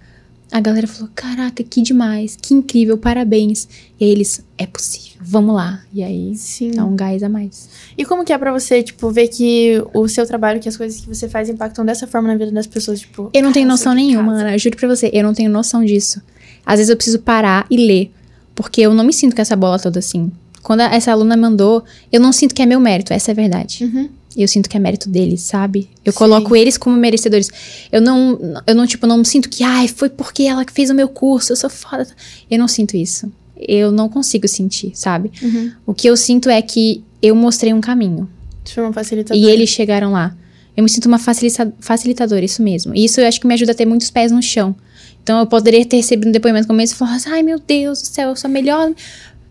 [0.52, 3.68] a galera falou: Caraca, que demais, que incrível, parabéns.
[4.00, 5.82] E aí eles, é possível, vamos lá.
[5.93, 6.72] E aí Sim.
[6.72, 7.70] dá um gás a mais.
[7.98, 11.00] E como que é pra você, tipo, ver que o seu trabalho, que as coisas
[11.00, 13.30] que você faz impactam dessa forma na vida das pessoas, tipo...
[13.34, 14.34] Eu não tenho noção nenhuma.
[14.34, 14.54] Ana.
[14.54, 16.22] Eu juro pra você, eu não tenho noção disso.
[16.66, 18.12] Às vezes eu preciso parar e ler.
[18.54, 20.32] Porque eu não me sinto com essa bola toda assim.
[20.62, 23.84] Quando essa aluna mandou, eu não sinto que é meu mérito, essa é a verdade.
[23.84, 24.10] Uhum.
[24.36, 25.90] Eu sinto que é mérito deles, sabe?
[26.04, 26.18] Eu Sim.
[26.18, 27.50] coloco eles como merecedores.
[27.92, 30.94] Eu não, eu não, tipo, não sinto que, ai, foi porque ela que fez o
[30.94, 32.08] meu curso, eu sou foda.
[32.52, 33.32] Eu não sinto isso.
[33.58, 35.32] Eu não consigo sentir, sabe?
[35.42, 35.72] Uhum.
[35.86, 38.30] O que eu sinto é que eu mostrei um caminho.
[38.66, 39.46] Foi uma facilitadora.
[39.46, 40.36] E eles chegaram lá.
[40.76, 42.94] Eu me sinto uma facilita- facilitadora, isso mesmo.
[42.94, 44.76] E isso eu acho que me ajuda a ter muitos pés no chão.
[45.24, 48.02] Então eu poderia ter recebido um depoimento como esse e falar assim, ai meu Deus
[48.02, 48.92] do céu, eu sou a melhor.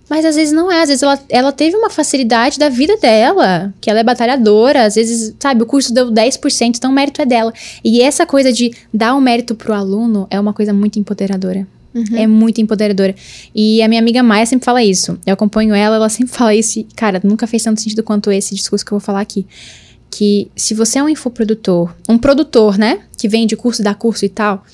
[0.08, 0.82] Mas às vezes não é.
[0.82, 4.84] Às vezes ela, ela teve uma facilidade da vida dela, que ela é batalhadora.
[4.84, 7.52] Às vezes, sabe, o curso deu 10%, então o mérito é dela.
[7.82, 11.66] E essa coisa de dar o mérito pro aluno é uma coisa muito empoderadora.
[11.94, 12.16] Uhum.
[12.16, 13.14] É muito empoderadora.
[13.54, 15.18] E a minha amiga Maia sempre fala isso.
[15.24, 16.80] Eu acompanho ela, ela sempre fala isso.
[16.80, 19.46] E, cara, nunca fez tanto sentido quanto esse discurso que eu vou falar aqui.
[20.10, 23.00] Que se você é um infoprodutor, um produtor, né?
[23.16, 24.64] Que vende curso, dá curso e tal,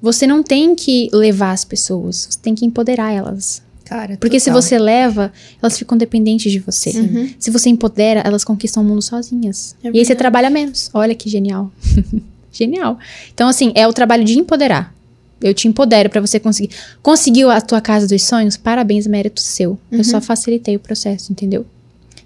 [0.00, 3.65] você não tem que levar as pessoas, você tem que empoderar elas.
[3.86, 4.62] Cara, Porque se total.
[4.62, 5.32] você leva,
[5.62, 6.90] elas ficam dependentes de você.
[6.90, 7.30] Uhum.
[7.38, 9.76] Se você empodera, elas conquistam o mundo sozinhas.
[9.82, 10.90] É e aí você trabalha menos.
[10.92, 11.70] Olha que genial.
[12.52, 12.98] genial.
[13.32, 14.92] Então, assim, é o trabalho de empoderar.
[15.40, 16.70] Eu te empodero pra você conseguir.
[17.00, 18.56] Conseguiu a tua casa dos sonhos?
[18.56, 19.78] Parabéns, mérito seu.
[19.92, 21.64] Eu só facilitei o processo, entendeu?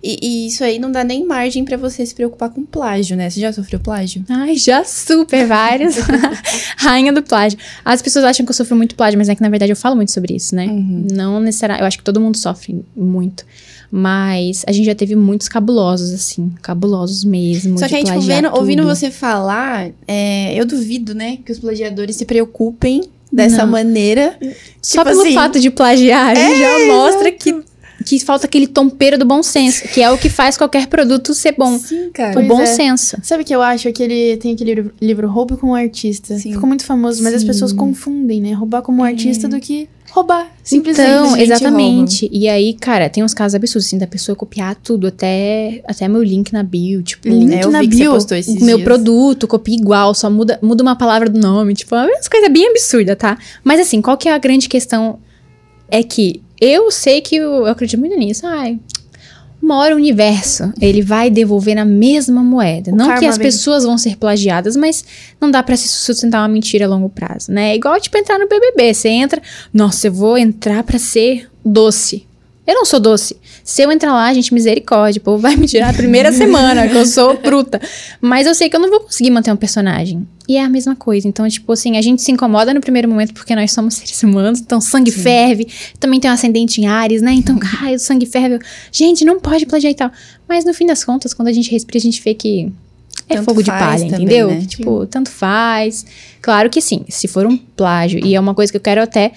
[0.03, 3.29] E, e isso aí não dá nem margem pra você se preocupar com plágio, né?
[3.29, 4.25] Você já sofreu plágio?
[4.29, 5.97] Ai, já super vários.
[6.79, 7.59] Rainha do plágio.
[7.85, 9.97] As pessoas acham que eu sofro muito plágio, mas é que na verdade eu falo
[9.97, 10.67] muito sobre isso, né?
[10.67, 11.07] Uhum.
[11.13, 11.83] Não necessariamente.
[11.83, 13.45] Eu acho que todo mundo sofre muito.
[13.91, 16.53] Mas a gente já teve muitos cabulosos, assim.
[16.63, 17.79] Cabulosos mesmo.
[17.79, 22.15] Só que aí, tipo, vendo, ouvindo você falar, é, eu duvido, né, que os plagiadores
[22.15, 23.73] se preocupem dessa Não.
[23.73, 24.37] maneira.
[24.81, 27.63] Só Tipo pelo assim, fato de plagiar, já mostra que,
[28.05, 31.55] que falta aquele tompeiro do bom senso, que é o que faz qualquer produto ser
[31.57, 31.79] bom.
[31.79, 32.39] Sim, cara.
[32.39, 32.67] o bom é.
[32.67, 33.17] senso.
[33.23, 33.89] Sabe o que eu acho?
[33.89, 36.39] Aquele, tem aquele livro, livro Roube como Artista.
[36.39, 36.53] Sim.
[36.53, 37.47] Ficou muito famoso, mas as Sim.
[37.47, 38.53] pessoas confundem, né?
[38.53, 40.51] Roubar como artista do que roubar.
[40.63, 41.09] Simplesmente.
[41.09, 42.29] Então, exatamente.
[42.33, 46.23] E aí, cara, tem uns casos absurdos, assim, da pessoa copiar tudo, até, até meu
[46.23, 47.29] link na bio, tipo...
[47.29, 48.13] Link É, na bio.
[48.61, 48.85] meu dias.
[48.85, 52.69] produto, copia igual, só muda, muda uma palavra do nome, tipo, é umas coisas bem
[52.69, 53.39] absurdas, tá?
[53.63, 55.19] Mas assim, qual que é a grande questão?
[55.89, 58.47] É que eu sei que eu, eu acredito muito nisso.
[58.47, 58.79] Ai,
[59.63, 62.91] uma hora o universo, ele vai devolver na mesma moeda.
[62.91, 65.05] O não que as pessoas vão ser plagiadas, mas
[65.39, 67.73] não dá pra se sustentar uma mentira a longo prazo, né?
[67.73, 68.95] É igual, tipo, entrar no BBB.
[68.95, 69.43] Você entra,
[69.73, 72.27] nossa, eu vou entrar pra ser doce.
[72.67, 73.37] Eu não sou doce.
[73.63, 76.97] Se eu entrar lá, gente, misericórdia, o povo vai me tirar a primeira semana, que
[76.97, 77.81] eu sou bruta.
[78.21, 80.27] Mas eu sei que eu não vou conseguir manter um personagem.
[80.51, 81.29] E é a mesma coisa.
[81.29, 84.59] Então, tipo assim, a gente se incomoda no primeiro momento porque nós somos seres humanos,
[84.59, 85.69] então sangue ferve.
[86.01, 87.31] Também tem um ascendente em Ares, né?
[87.35, 88.59] Então, ai, o sangue ferve.
[88.91, 90.11] Gente, não pode plagiar e tal.
[90.49, 92.65] Mas no fim das contas, quando a gente respira, a gente vê que
[93.29, 94.51] é Tanto fogo de palha, também, entendeu?
[94.51, 94.67] né?
[94.67, 96.05] Tipo, tanto faz.
[96.43, 99.31] Claro que sim, se for um plágio, e é uma coisa que eu quero até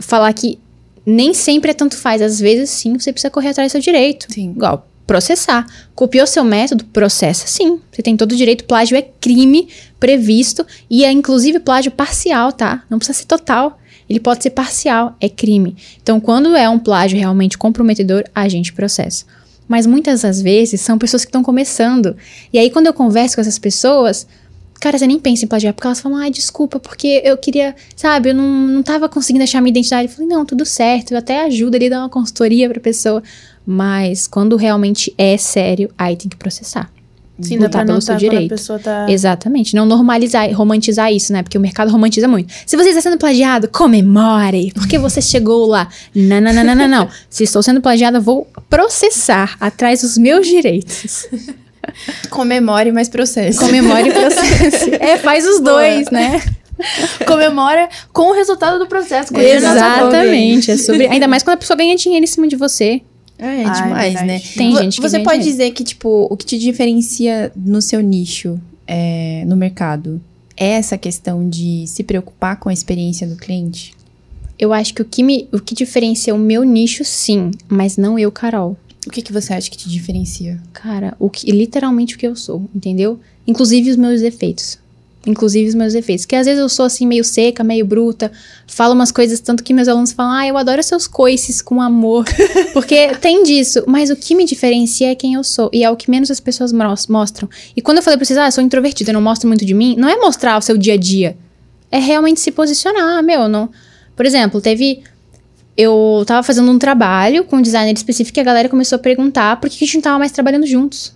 [0.00, 0.58] falar que
[1.06, 2.20] nem sempre é tanto faz.
[2.20, 4.26] Às vezes, sim, você precisa correr atrás do seu direito.
[4.32, 4.50] Sim.
[4.50, 5.66] Igual, processar.
[5.94, 7.80] Copiou seu método, processa sim.
[7.90, 8.64] Você tem todo o direito.
[8.64, 12.82] Plágio é crime previsto e é inclusive plágio parcial, tá?
[12.90, 13.78] Não precisa ser total.
[14.08, 15.76] Ele pode ser parcial, é crime.
[16.02, 19.24] Então, quando é um plágio realmente comprometedor, a gente processa.
[19.66, 22.14] Mas muitas das vezes são pessoas que estão começando.
[22.52, 24.26] E aí, quando eu converso com essas pessoas,
[24.78, 28.28] cara, você nem pensa em plagiar, porque elas falam, ai, desculpa, porque eu queria, sabe,
[28.28, 30.08] eu não, não tava conseguindo achar minha identidade.
[30.08, 33.22] Eu falei, não, tudo certo, eu até ajudo ali, dar uma consultoria pra pessoa.
[33.66, 36.90] Mas quando realmente é sério, aí tem que processar.
[37.40, 38.54] Sim, lutar pelo seu quando direito.
[38.78, 39.10] tá...
[39.10, 39.74] Exatamente.
[39.74, 41.42] Não normalizar, romantizar isso, né?
[41.42, 42.52] Porque o mercado romantiza muito.
[42.64, 45.88] Se você está sendo plagiado, comemore, porque você chegou lá.
[46.14, 47.08] Não, não, não, não, não, não.
[47.28, 51.26] Se estou sendo plagiada, vou processar atrás dos meus direitos.
[52.30, 53.58] Comemore, mas processo.
[53.58, 54.90] Comemore e processe.
[55.00, 56.40] É, faz os dois, né?
[57.26, 59.36] Comemora com o resultado do processo.
[59.36, 60.70] Exatamente.
[60.70, 61.06] É sobre...
[61.06, 63.02] Ainda mais quando a pessoa ganha dinheiro em cima de você.
[63.38, 64.40] É, é Ah, é demais, né?
[64.56, 68.60] Tem gente que Você pode dizer que, tipo, o que te diferencia no seu nicho,
[68.86, 70.20] é, no mercado,
[70.56, 73.92] é essa questão de se preocupar com a experiência do cliente?
[74.58, 78.18] Eu acho que o que, me, o que diferencia o meu nicho, sim, mas não
[78.18, 78.76] eu, Carol.
[79.06, 80.60] O que, que você acha que te diferencia?
[80.72, 83.18] Cara, o que, literalmente o que eu sou, entendeu?
[83.46, 84.78] Inclusive os meus defeitos.
[85.26, 86.26] Inclusive os meus defeitos.
[86.26, 88.30] Que às vezes eu sou assim, meio seca, meio bruta,
[88.66, 92.24] falo umas coisas tanto que meus alunos falam, ah, eu adoro seus coices com amor.
[92.74, 93.82] Porque tem disso.
[93.86, 95.70] Mas o que me diferencia é quem eu sou.
[95.72, 97.48] E é o que menos as pessoas mos- mostram.
[97.74, 99.72] E quando eu falei pra vocês, ah, eu sou introvertida, eu não mostro muito de
[99.72, 101.38] mim, não é mostrar o seu dia a dia.
[101.90, 103.70] É realmente se posicionar, meu, não.
[104.14, 105.02] Por exemplo, teve.
[105.76, 109.58] Eu tava fazendo um trabalho com um designer específico e a galera começou a perguntar
[109.60, 111.13] por que a gente não tava mais trabalhando juntos.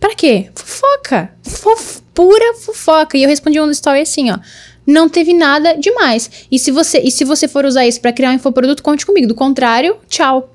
[0.00, 0.50] Pra quê?
[0.54, 1.32] Fofoca.
[1.42, 3.16] Fof- pura fofoca.
[3.16, 4.38] E eu respondi um story assim, ó.
[4.86, 6.30] Não teve nada demais.
[6.50, 9.26] E se você, e se você for usar isso pra criar um infoproduto, conte comigo.
[9.26, 10.52] Do contrário, tchau.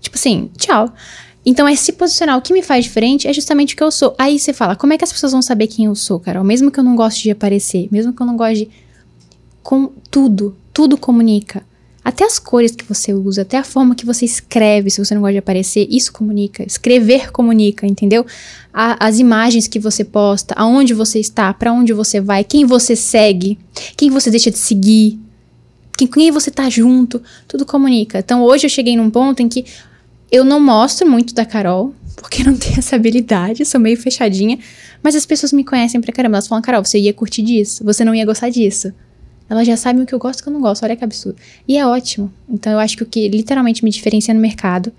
[0.00, 0.92] Tipo assim, tchau.
[1.46, 2.36] Então é se posicionar.
[2.36, 4.14] O que me faz diferente é justamente o que eu sou.
[4.18, 6.44] Aí você fala, como é que as pessoas vão saber quem eu sou, Carol?
[6.44, 8.70] Mesmo que eu não goste de aparecer, mesmo que eu não goste de.
[9.62, 11.62] Com tudo, tudo comunica.
[12.10, 15.20] Até as cores que você usa, até a forma que você escreve, se você não
[15.20, 16.64] gosta de aparecer, isso comunica.
[16.64, 18.26] Escrever comunica, entendeu?
[18.74, 22.96] A- as imagens que você posta, aonde você está, pra onde você vai, quem você
[22.96, 23.56] segue,
[23.96, 25.20] quem você deixa de seguir,
[25.96, 28.18] quem, quem você tá junto, tudo comunica.
[28.18, 29.64] Então hoje eu cheguei num ponto em que
[30.32, 34.58] eu não mostro muito da Carol, porque não tenho essa habilidade, sou meio fechadinha,
[35.00, 36.38] mas as pessoas me conhecem pra caramba.
[36.38, 38.92] Elas falam, Carol, você ia curtir disso, você não ia gostar disso.
[39.50, 41.02] Elas já sabem o que eu gosto e o que eu não gosto, olha que
[41.04, 41.36] absurdo.
[41.66, 42.32] E é ótimo.
[42.48, 44.92] Então eu acho que o que literalmente me diferencia no mercado,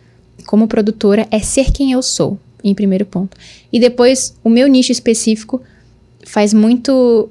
[0.46, 3.38] como produtora, é ser quem eu sou, em primeiro ponto.
[3.72, 5.62] E depois, o meu nicho específico
[6.26, 7.30] faz muito.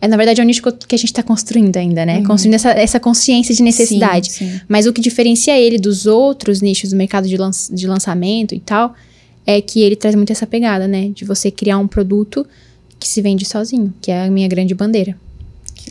[0.00, 2.22] É, na verdade, é um nicho que a gente tá construindo ainda, né?
[2.24, 4.30] Construindo essa, essa consciência de necessidade.
[4.32, 4.60] Sim, sim.
[4.68, 8.60] Mas o que diferencia ele dos outros nichos do mercado de, lan- de lançamento e
[8.60, 8.94] tal
[9.46, 11.10] é que ele traz muito essa pegada, né?
[11.14, 12.46] De você criar um produto
[12.98, 15.18] que se vende sozinho, que é a minha grande bandeira.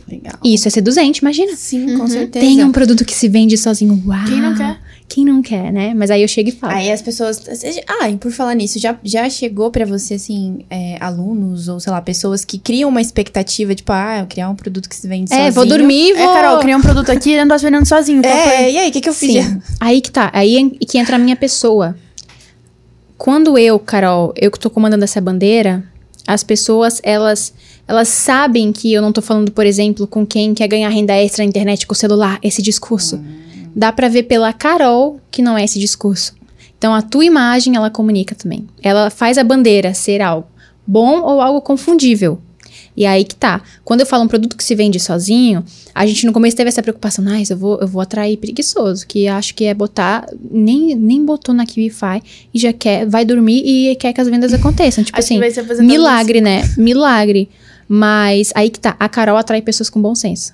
[0.08, 0.34] Legal.
[0.44, 1.54] Isso é seduzente, imagina.
[1.56, 2.44] Sim, com certeza.
[2.44, 4.02] Tem um produto que se vende sozinho.
[4.06, 4.24] Uau!
[4.26, 4.80] Quem não quer?
[5.08, 5.92] Quem não quer, né?
[5.92, 6.72] Mas aí eu chego e falo.
[6.72, 7.42] Aí as pessoas.
[7.88, 11.92] Ah, e por falar nisso, já, já chegou pra você, assim, é, alunos ou, sei
[11.92, 15.32] lá, pessoas que criam uma expectativa, tipo, ah, eu criar um produto que se vende
[15.32, 15.52] é, sozinho.
[15.52, 16.22] vou dormir e vou.
[16.22, 18.22] É, Carol, criei um produto aqui e não tô vendendo sozinho.
[18.22, 18.30] foi?
[18.30, 19.44] É, e aí, o que, que eu fiz?
[19.44, 19.60] Sim.
[19.80, 20.30] Aí que tá.
[20.32, 21.96] Aí é que entra a minha pessoa.
[23.18, 25.84] Quando eu, Carol, eu que tô comandando essa bandeira,
[26.32, 27.52] as pessoas, elas,
[27.88, 31.44] elas sabem que eu não tô falando, por exemplo, com quem quer ganhar renda extra
[31.44, 33.20] na internet com o celular, esse discurso.
[33.74, 36.34] Dá pra ver pela Carol que não é esse discurso.
[36.78, 38.66] Então a tua imagem, ela comunica também.
[38.82, 40.46] Ela faz a bandeira ser algo
[40.86, 42.40] bom ou algo confundível.
[42.96, 43.62] E aí que tá.
[43.84, 45.64] Quando eu falo um produto que se vende sozinho,
[45.94, 49.28] a gente no começo teve essa preocupação, ah, eu vou, eu vou atrair preguiçoso, que
[49.28, 52.22] acho que é botar, nem, nem botou na KiwiFi
[52.52, 55.04] e já quer, vai dormir e quer que as vendas aconteçam.
[55.04, 55.38] Tipo Acho assim,
[55.82, 56.62] milagre, né?
[56.76, 57.48] Milagre.
[57.88, 60.52] Mas aí que tá, a Carol atrai pessoas com bom senso.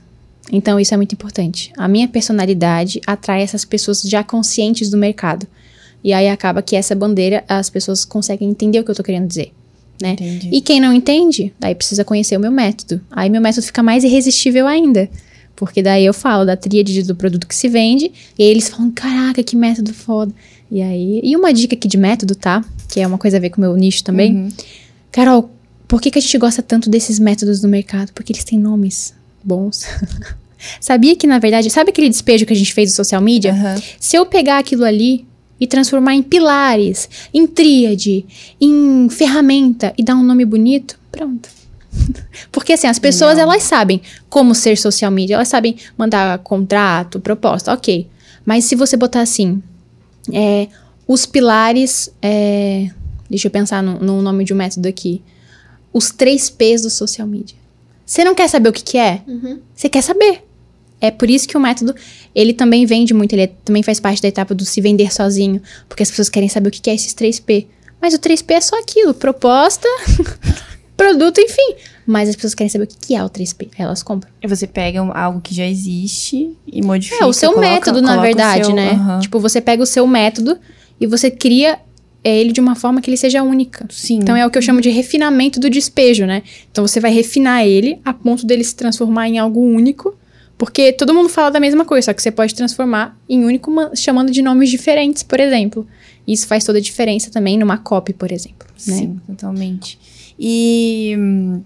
[0.50, 1.72] Então isso é muito importante.
[1.76, 5.46] A minha personalidade atrai essas pessoas já conscientes do mercado.
[6.02, 9.26] E aí acaba que essa bandeira as pessoas conseguem entender o que eu tô querendo
[9.26, 9.52] dizer,
[10.00, 10.12] né?
[10.12, 10.50] Entendi.
[10.52, 13.00] E quem não entende, daí precisa conhecer o meu método.
[13.10, 15.08] Aí meu método fica mais irresistível ainda.
[15.54, 18.90] Porque daí eu falo da tríade do produto que se vende, e aí eles falam,
[18.90, 20.32] caraca, que método foda.
[20.70, 22.62] E aí, e uma dica aqui de método, tá?
[22.88, 24.34] Que é uma coisa a ver com o meu nicho também.
[24.34, 24.48] Uhum.
[25.10, 25.50] Carol,
[25.88, 28.12] por que, que a gente gosta tanto desses métodos do mercado?
[28.12, 29.86] Porque eles têm nomes bons.
[30.80, 33.52] Sabia que, na verdade, sabe aquele despejo que a gente fez do social media?
[33.52, 33.80] Aham.
[34.00, 35.24] Se eu pegar aquilo ali
[35.58, 38.26] e transformar em pilares, em tríade,
[38.60, 41.48] em ferramenta e dar um nome bonito, pronto.
[42.52, 43.44] Porque assim, as pessoas Não.
[43.44, 48.06] elas sabem como ser social media, elas sabem mandar contrato, proposta, ok.
[48.44, 49.62] Mas se você botar assim,
[50.32, 50.68] é,
[51.06, 52.90] os pilares, é,
[53.28, 55.22] deixa eu pensar no, no nome de um método aqui,
[55.92, 57.56] os três P's do social media.
[58.04, 59.22] Você não quer saber o que, que é?
[59.74, 60.45] Você quer saber.
[61.00, 61.94] É por isso que o método,
[62.34, 65.60] ele também vende muito, ele é- também faz parte da etapa do se vender sozinho,
[65.88, 67.66] porque as pessoas querem saber o que é esses 3P.
[68.00, 69.86] Mas o 3P é só aquilo, proposta,
[70.96, 71.74] produto, enfim.
[72.06, 74.30] Mas as pessoas querem saber o que é o 3P, aí elas compram.
[74.42, 77.24] E você pega algo que já existe e modifica.
[77.24, 79.18] É, o seu coloca- método, na coloca o verdade, seu- né?
[79.20, 80.56] Tipo, você pega o seu método
[81.00, 81.78] e você cria
[82.24, 83.86] é, ele de uma forma que ele seja única.
[83.88, 84.16] Sim.
[84.16, 86.42] Então é o que eu chamo de refinamento do despejo, né?
[86.72, 90.12] Então você vai refinar ele a ponto dele se transformar em algo único,
[90.58, 93.94] porque todo mundo fala da mesma coisa, só que você pode transformar em único ma-
[93.94, 95.86] chamando de nomes diferentes, por exemplo.
[96.26, 98.94] Isso faz toda a diferença também numa copy, por exemplo, né?
[98.96, 99.98] Sim, totalmente.
[100.38, 101.14] E.
[101.18, 101.62] hum,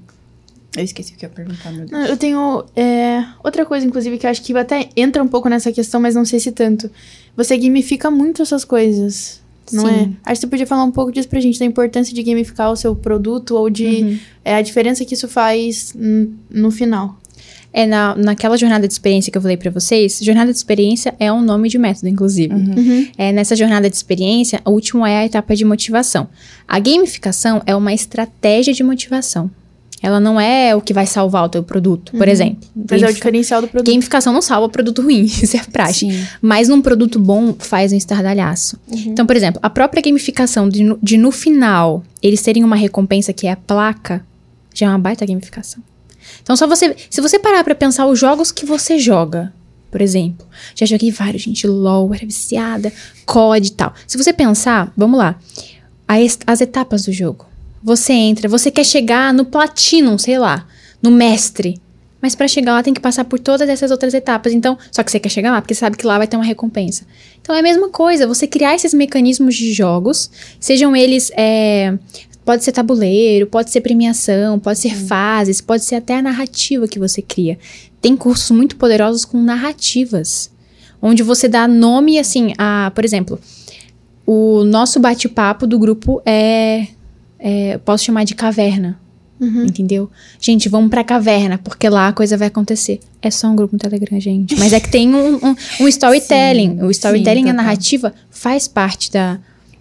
[0.77, 2.09] Eu esqueci o que eu ia perguntar, meu Deus.
[2.11, 5.73] Eu tenho é, outra coisa, inclusive, que eu acho que até entra um pouco nessa
[5.73, 6.91] questão, mas não sei se tanto.
[7.37, 9.41] Você gamifica muito essas coisas,
[9.73, 9.93] não Sim.
[10.25, 10.31] é?
[10.31, 12.77] Acho que você podia falar um pouco disso pra gente, da importância de gamificar o
[12.77, 14.19] seu produto ou de Uhum.
[14.45, 15.95] é, a diferença que isso faz
[16.51, 17.20] no final.
[17.73, 21.33] É na, naquela jornada de experiência que eu falei pra vocês, jornada de experiência é
[21.33, 22.53] um nome de método, inclusive.
[23.17, 26.29] É, nessa jornada de experiência, o último é a etapa de motivação.
[26.67, 29.51] A gamificação é uma estratégia de motivação.
[30.03, 32.67] Ela não é o que vai salvar o teu produto, por exemplo.
[32.91, 33.91] Mas é o diferencial do produto.
[33.91, 36.11] Gamificação não salva produto ruim, isso é prática.
[36.11, 36.27] Sim.
[36.41, 38.79] Mas num produto bom faz um estardalhaço.
[38.91, 43.33] Então, por exemplo, a própria gamificação de no, de no final eles terem uma recompensa
[43.33, 44.25] que é a placa,
[44.75, 45.83] já é uma baita gamificação.
[46.43, 46.97] Então, só você.
[47.09, 49.53] Se você parar pra pensar os jogos que você joga,
[49.91, 52.93] por exemplo, já joguei vários, gente, LOL, era viciada,
[53.27, 53.95] COD e tal.
[54.07, 55.39] Se você pensar, vamos lá,
[56.07, 57.47] as, as etapas do jogo.
[57.83, 60.67] Você entra, você quer chegar no Platinum, sei lá,
[61.03, 61.81] no Mestre.
[62.21, 64.53] Mas pra chegar lá tem que passar por todas essas outras etapas.
[64.53, 67.07] Então, só que você quer chegar lá porque sabe que lá vai ter uma recompensa.
[67.41, 70.31] Então é a mesma coisa, você criar esses mecanismos de jogos,
[70.61, 71.33] sejam eles.
[71.35, 71.99] é,
[72.45, 76.99] pode ser tabuleiro, pode ser premiação, pode ser fases, pode ser até a narrativa que
[76.99, 77.59] você cria.
[78.01, 80.51] Tem cursos muito poderosos com narrativas.
[81.03, 82.91] Onde você dá nome, assim, a.
[82.95, 83.39] Por exemplo,
[84.27, 86.89] o nosso bate-papo do grupo é,
[87.39, 87.79] é.
[87.79, 88.99] Posso chamar de caverna.
[89.65, 90.11] Entendeu?
[90.39, 93.01] Gente, vamos pra caverna, porque lá a coisa vai acontecer.
[93.23, 94.55] É só um grupo no Telegram, gente.
[94.59, 96.77] Mas é que tem um, um, um storytelling.
[96.79, 99.41] Sim, o storytelling, sim, a narrativa, faz parte da,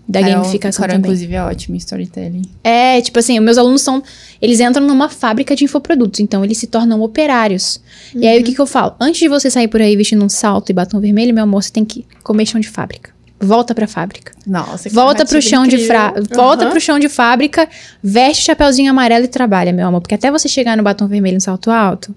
[0.09, 1.11] da Carol- gamificação Carol, também.
[1.11, 2.41] inclusive, é ótimo em storytelling.
[2.63, 4.01] É, tipo assim, os meus alunos são.
[4.41, 7.79] Eles entram numa fábrica de infoprodutos, então eles se tornam operários.
[8.15, 8.95] E aí o que, que eu falo?
[8.99, 11.71] Antes de você sair por aí vestindo um salto e batom vermelho, meu amor, você
[11.71, 13.11] tem que comer chão de fábrica.
[13.39, 14.33] Volta pra fábrica.
[14.45, 15.87] Nossa, que Volta pro chão de incrível.
[15.87, 16.13] fra...
[16.35, 16.71] Volta Aham.
[16.71, 17.69] pro chão de fábrica,
[18.03, 20.01] veste o chapeuzinho amarelo e trabalha, meu amor.
[20.01, 22.13] Porque até você chegar no batom vermelho no salto alto,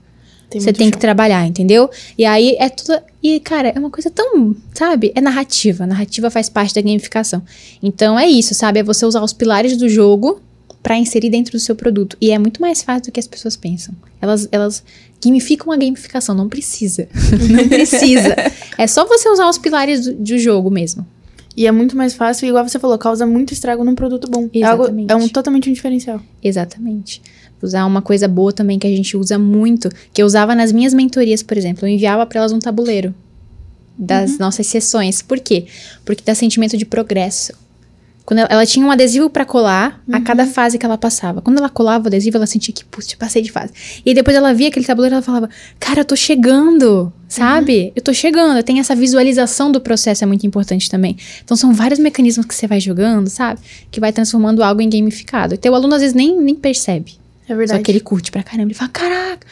[0.52, 1.00] Tem você tem que chão.
[1.00, 1.90] trabalhar, entendeu?
[2.16, 3.00] E aí é tudo.
[3.22, 4.54] E, cara, é uma coisa tão.
[4.74, 5.12] Sabe?
[5.14, 5.86] É narrativa.
[5.86, 7.42] narrativa faz parte da gamificação.
[7.82, 8.80] Então é isso, sabe?
[8.80, 10.40] É você usar os pilares do jogo
[10.82, 12.16] pra inserir dentro do seu produto.
[12.20, 13.94] E é muito mais fácil do que as pessoas pensam.
[14.20, 14.82] Elas, elas
[15.24, 16.34] gamificam a gamificação.
[16.34, 17.08] Não precisa.
[17.50, 18.36] não precisa.
[18.76, 21.06] É só você usar os pilares do, do jogo mesmo.
[21.56, 24.48] E é muito mais fácil, igual você falou, causa muito estrago num produto bom.
[24.54, 25.12] É, algo, Exatamente.
[25.12, 26.20] é um totalmente um diferencial.
[26.42, 27.22] Exatamente.
[27.60, 30.92] Usar uma coisa boa também que a gente usa muito, que eu usava nas minhas
[30.92, 31.86] mentorias, por exemplo.
[31.86, 33.14] Eu enviava para elas um tabuleiro
[33.96, 35.22] das nossas sessões.
[35.22, 35.66] Por quê?
[36.04, 37.52] Porque dá sentimento de progresso.
[38.24, 41.42] Quando ela, ela tinha um adesivo para colar a cada fase que ela passava.
[41.42, 43.72] Quando ela colava o adesivo, ela sentia que, putz, passei de fase.
[44.04, 45.50] E aí depois ela via aquele tabuleiro e ela falava,
[45.80, 47.92] cara, eu tô chegando, sabe?
[47.96, 48.62] Eu tô chegando.
[48.62, 51.16] Tem essa visualização do processo, é muito importante também.
[51.44, 53.60] Então são vários mecanismos que você vai jogando, sabe?
[53.90, 55.54] Que vai transformando algo em gamificado.
[55.54, 57.16] E teu aluno às vezes nem, nem percebe.
[57.48, 57.80] É verdade.
[57.80, 58.68] Só que ele curte pra caramba.
[58.68, 59.46] Ele fala, caraca,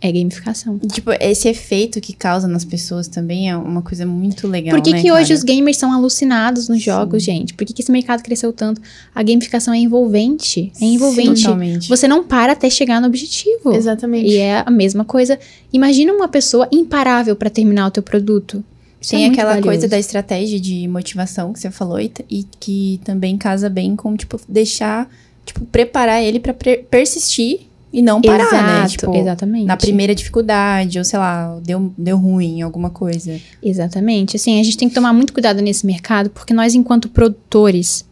[0.00, 0.78] é gamificação.
[0.78, 4.92] Tipo, esse efeito que causa nas pessoas também é uma coisa muito legal, Por que,
[4.92, 7.54] né, que hoje os gamers são alucinados nos jogos, gente?
[7.54, 8.80] Por que, que esse mercado cresceu tanto?
[9.14, 10.70] A gamificação é envolvente.
[10.80, 11.42] É envolvente.
[11.42, 11.88] Totalmente.
[11.88, 13.72] Você não para até chegar no objetivo.
[13.72, 14.28] Exatamente.
[14.30, 15.38] E é a mesma coisa.
[15.72, 18.62] Imagina uma pessoa imparável pra terminar o teu produto.
[19.00, 19.68] Isso é Tem muito aquela valioso.
[19.68, 24.16] coisa da estratégia de motivação que você falou e, e que também casa bem com,
[24.16, 25.08] tipo, deixar,
[25.44, 27.60] tipo, preparar ele pra pre- persistir
[27.96, 28.88] e não parar, Exato, né?
[28.88, 29.64] Tipo, exatamente.
[29.64, 33.40] na primeira dificuldade, ou sei lá, deu, deu ruim, alguma coisa.
[33.62, 34.36] Exatamente.
[34.36, 38.04] Assim, a gente tem que tomar muito cuidado nesse mercado, porque nós, enquanto produtores,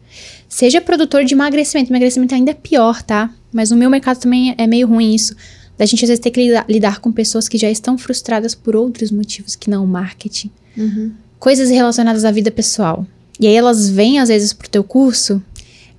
[0.49, 3.31] seja produtor de emagrecimento, emagrecimento ainda é pior, tá?
[3.53, 5.35] Mas no meu mercado também é meio ruim isso.
[5.77, 8.75] Da gente às vezes ter que lidar, lidar com pessoas que já estão frustradas por
[8.75, 10.49] outros motivos que não o marketing.
[10.75, 11.11] Uhum.
[11.37, 13.05] Coisas relacionadas à vida pessoal.
[13.39, 15.43] E aí elas vêm às vezes pro teu curso,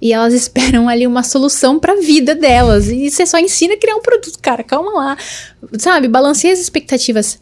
[0.00, 2.88] E elas esperam ali uma solução pra vida delas.
[2.88, 4.62] E você só ensina a criar um produto, cara.
[4.62, 5.16] Calma lá.
[5.78, 6.08] Sabe?
[6.08, 7.38] Balanceia as expectativas.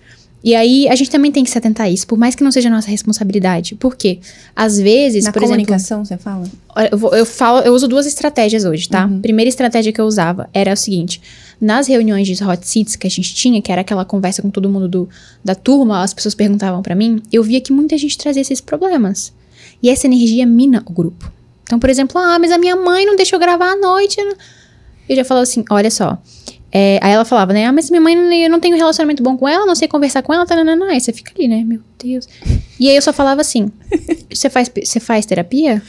[0.47, 2.53] E aí, a gente também tem que se atentar a isso, por mais que não
[2.53, 3.75] seja nossa responsabilidade.
[3.77, 4.19] Por quê?
[4.55, 5.65] Às vezes, Na por exemplo.
[5.65, 6.45] comunicação, você fala?
[6.93, 9.07] Eu, vou- eu falo, eu uso duas estratégias hoje, tá?
[9.07, 9.23] Uhum.
[9.23, 11.19] Primeira estratégia que eu usava era o seguinte:
[11.59, 14.69] nas reuniões de hot seats que a gente tinha, que era aquela conversa com todo
[14.69, 15.09] mundo do,
[15.43, 19.33] da turma, as pessoas perguntavam pra mim, eu via que muita gente trazia esses problemas.
[19.83, 21.33] E essa energia mina o grupo.
[21.75, 24.20] Então, por exemplo, ah, mas a minha mãe não deixou gravar à noite.
[25.09, 26.16] Eu já falava assim: olha só.
[26.70, 27.66] é, aí ela falava, né?
[27.66, 30.22] Ah, mas minha mãe, eu não tenho um relacionamento bom com ela, não sei conversar
[30.22, 30.55] com ela, tá,
[30.89, 31.64] Aí você fica ali, né?
[31.64, 32.29] Meu Deus.
[32.79, 33.72] E aí eu só falava assim:
[34.33, 35.83] você faz, você faz terapia?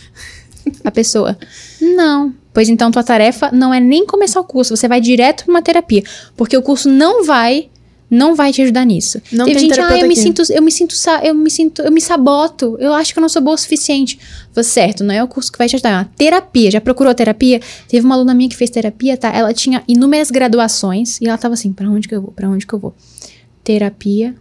[0.83, 1.37] A pessoa,
[1.79, 2.33] não.
[2.51, 5.61] Pois então tua tarefa não é nem começar o curso, você vai direto pra uma
[5.61, 6.01] terapia.
[6.35, 7.69] Porque o curso não vai,
[8.15, 9.21] não vai te ajudar nisso.
[9.31, 11.81] Não Teve tem gente, ah, eu me aqui." sinto, eu me sinto, eu me sinto,
[11.81, 12.77] eu me saboto.
[12.79, 14.17] Eu acho que eu não sou boa o suficiente.
[14.53, 16.71] Falei, certo, não é o curso que vai te ajudar, é uma terapia.
[16.71, 17.59] Já procurou terapia?
[17.87, 19.29] Teve uma aluna minha que fez terapia, tá?
[19.35, 22.31] Ela tinha inúmeras graduações e ela tava assim, pra onde que eu vou?
[22.31, 22.95] Pra onde que eu vou?
[23.63, 24.33] Terapia.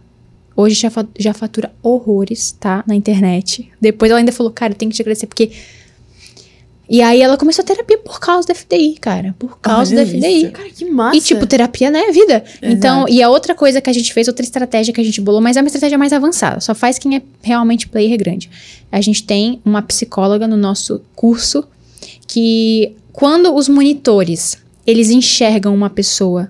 [0.55, 2.83] Hoje já, já fatura horrores, tá?
[2.87, 3.69] Na internet.
[3.81, 5.51] Depois ela ainda falou, cara, eu tenho que te agradecer porque
[6.89, 9.35] e aí ela começou a terapia por causa da FDI, cara.
[9.39, 10.43] Por causa Olha da FDI.
[10.43, 10.51] isso.
[10.51, 11.17] Cara, que massa.
[11.17, 11.99] E, tipo, terapia, né?
[11.99, 12.43] é Vida.
[12.61, 15.41] Então, e a outra coisa que a gente fez, outra estratégia que a gente bolou,
[15.41, 16.59] mas é uma estratégia mais avançada.
[16.59, 18.49] Só faz quem é realmente player grande.
[18.91, 21.63] A gente tem uma psicóloga no nosso curso
[22.27, 26.49] que, quando os monitores, eles enxergam uma pessoa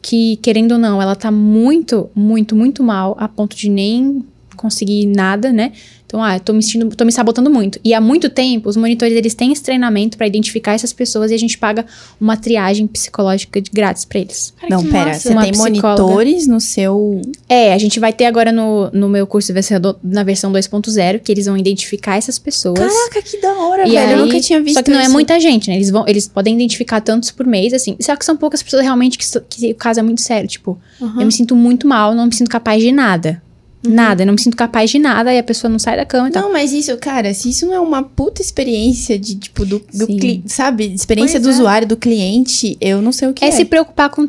[0.00, 4.24] que, querendo ou não, ela tá muito, muito, muito mal, a ponto de nem
[4.56, 5.72] conseguir nada, né?
[6.06, 7.80] Então, ah, eu tô me sentindo, tô me sabotando muito.
[7.84, 11.34] E há muito tempo, os monitores, eles têm esse treinamento pra identificar essas pessoas e
[11.34, 11.84] a gente paga
[12.20, 14.54] uma triagem psicológica de grátis pra eles.
[14.60, 15.06] Cara, não, que pera.
[15.06, 15.20] massa.
[15.20, 16.02] Você Uma tem psicóloga.
[16.02, 17.20] monitores no seu.
[17.48, 21.32] É, a gente vai ter agora no, no meu curso do- na versão 2.0, que
[21.32, 22.78] eles vão identificar essas pessoas.
[22.78, 23.98] Caraca, que da hora, E velho.
[23.98, 25.12] aí- eu nunca tinha visto Só que não é isso.
[25.12, 25.74] muita gente, né?
[25.74, 27.96] Eles, vão, eles podem identificar tantos por mês, assim.
[28.00, 30.48] Só que são poucas pessoas realmente que, que o caso é muito sério.
[30.48, 31.20] Tipo, Uhum.
[31.20, 33.42] eu me sinto muito mal, não me sinto capaz de nada.
[33.88, 36.28] Nada, eu não me sinto capaz de nada, e a pessoa não sai da cama
[36.28, 36.42] e tal.
[36.42, 40.06] Não, mas isso, cara, se isso não é uma puta experiência de, tipo, do, do
[40.06, 40.92] cli- sabe?
[40.92, 41.52] Experiência Pois do é.
[41.52, 43.48] usuário, do cliente, eu não sei o que é.
[43.48, 44.28] é, se preocupar com.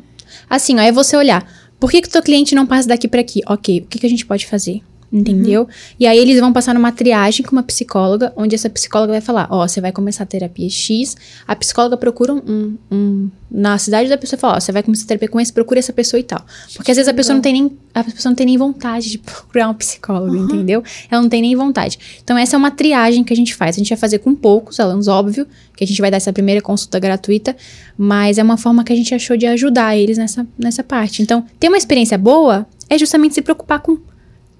[0.50, 1.46] Assim, ó, é você olhar.
[1.80, 3.42] Por que que o teu cliente não passa daqui pra aqui?
[3.48, 4.82] Ok, o que, que a gente pode fazer?
[5.12, 5.62] Entendeu?
[5.62, 5.68] Uhum.
[6.00, 9.48] E aí eles vão passar numa triagem com uma psicóloga, onde essa psicóloga vai falar:
[9.50, 11.16] Ó, você vai começar a terapia X.
[11.48, 12.78] A psicóloga procura um.
[12.92, 15.80] um- na cidade da pessoa fala: Ó, você vai começar a terapia com esse, procura
[15.80, 16.46] essa pessoa e tal.
[16.76, 17.78] Porque às vezes a pessoa não tem nem.
[17.94, 20.84] A pessoa não tem nem vontade de procurar um psicólogo, entendeu?
[21.10, 21.98] Ela não tem nem vontade.
[22.22, 23.78] Então, essa é uma triagem que a gente faz.
[23.78, 25.48] A gente vai fazer com poucos alunos, óbvio,
[25.78, 27.56] que a gente vai dar essa primeira consulta gratuita,
[27.98, 31.22] mas é uma forma que a gente achou de ajudar eles nessa, nessa parte.
[31.22, 33.98] Então, ter uma experiência boa é justamente se preocupar com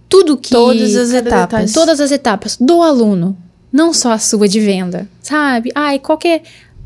[0.10, 0.50] tudo que.
[0.50, 1.42] Todas as etapas.
[1.42, 1.74] detalhe.
[1.74, 3.38] todas as etapas do aluno,
[3.72, 5.72] não só a sua de venda, sabe?
[5.76, 6.44] Ai, qualquer.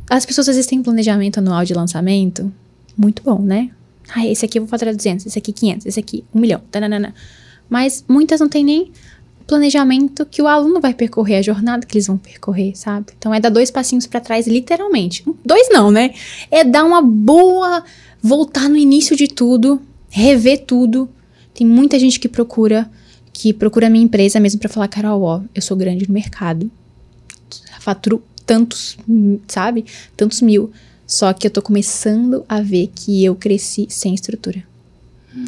[0.10, 2.52] As pessoas às vezes têm planejamento anual de lançamento.
[2.98, 3.70] Muito bom, né?
[4.14, 6.62] Ai, esse aqui eu vou faturar 200, esse aqui 500, esse aqui 1 milhão.
[6.70, 7.14] Tananana.
[7.70, 8.92] Mas muitas não têm nem
[9.48, 13.08] planejamento que o aluno vai percorrer, a jornada que eles vão percorrer, sabe?
[13.18, 15.24] Então é dar dois passinhos pra trás, literalmente.
[15.46, 16.14] Dois não, né?
[16.50, 17.84] É dar uma boa.
[18.22, 21.10] voltar no início de tudo, rever tudo.
[21.54, 22.90] Tem muita gente que procura,
[23.34, 26.70] que procura a minha empresa mesmo pra falar, Carol, ó, eu sou grande no mercado.
[27.80, 29.86] Faturo tantos, hum, sabe?
[30.16, 30.72] Tantos mil.
[31.08, 34.64] Só que eu tô começando a ver que eu cresci sem estrutura.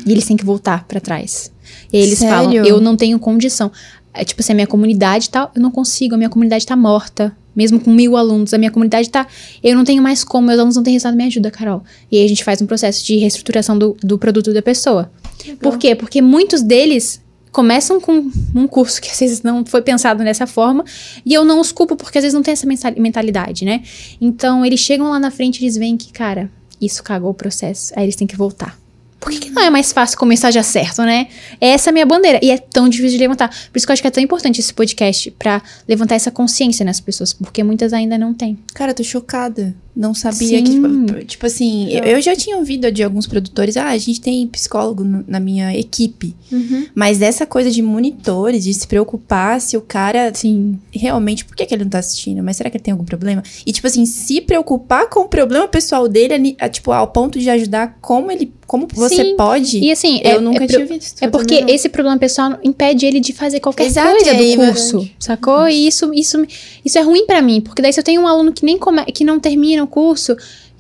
[0.05, 1.51] E eles têm que voltar pra trás.
[1.91, 2.65] E aí eles falam, Sério?
[2.65, 3.71] eu não tenho condição.
[4.13, 7.35] É, tipo assim, a minha comunidade tá, eu não consigo, a minha comunidade tá morta.
[7.55, 9.27] Mesmo com mil alunos, a minha comunidade tá.
[9.63, 11.83] Eu não tenho mais como, meus alunos não têm resultado, me ajuda, Carol.
[12.11, 15.11] E aí a gente faz um processo de reestruturação do, do produto da pessoa.
[15.59, 15.93] Por quê?
[15.93, 17.21] Porque muitos deles
[17.53, 20.83] começam com um curso que às vezes não foi pensado dessa forma,
[21.23, 22.65] e eu não os culpo porque às vezes não tem essa
[22.97, 23.83] mentalidade, né?
[24.19, 26.51] Então eles chegam lá na frente e eles veem que, cara,
[26.81, 28.82] isso cagou o processo, aí eles têm que voltar.
[29.23, 31.27] Por que, que não é mais fácil começar já certo, né?
[31.61, 32.39] Essa é a minha bandeira.
[32.43, 33.47] E é tão difícil de levantar.
[33.71, 36.85] Por isso que eu acho que é tão importante esse podcast pra levantar essa consciência
[36.85, 38.57] nas pessoas, porque muitas ainda não têm.
[38.73, 39.73] Cara, tô chocada.
[39.95, 41.05] Não sabia que, Sim.
[41.05, 44.47] tipo, tipo assim, eu, eu já tinha ouvido de alguns produtores, ah, a gente tem
[44.47, 46.35] psicólogo no- na minha equipe.
[46.51, 46.87] Uhum.
[46.95, 50.79] Mas essa coisa de monitores, de se preocupar se o cara Sim.
[50.91, 52.41] realmente, por que, que ele não tá assistindo?
[52.43, 53.43] Mas será que ele tem algum problema?
[53.67, 57.99] E, tipo assim, se preocupar com o problema pessoal dele, tipo, ao ponto de ajudar
[58.01, 59.35] como ele, como você Sim.
[59.35, 59.79] pode.
[59.79, 61.21] E assim, eu é, nunca é tinha visto.
[61.21, 61.69] É porque não.
[61.69, 65.15] esse problema pessoal impede ele de fazer qualquer Exato, coisa é, do curso, verdade.
[65.19, 65.67] sacou?
[65.67, 66.45] E isso, isso,
[66.83, 69.03] isso é ruim pra mim, porque daí se eu tenho um aluno que nem come,
[69.05, 70.35] que não termina o curso,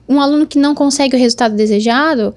[0.07, 2.35] um aluno que não consegue o resultado desejado,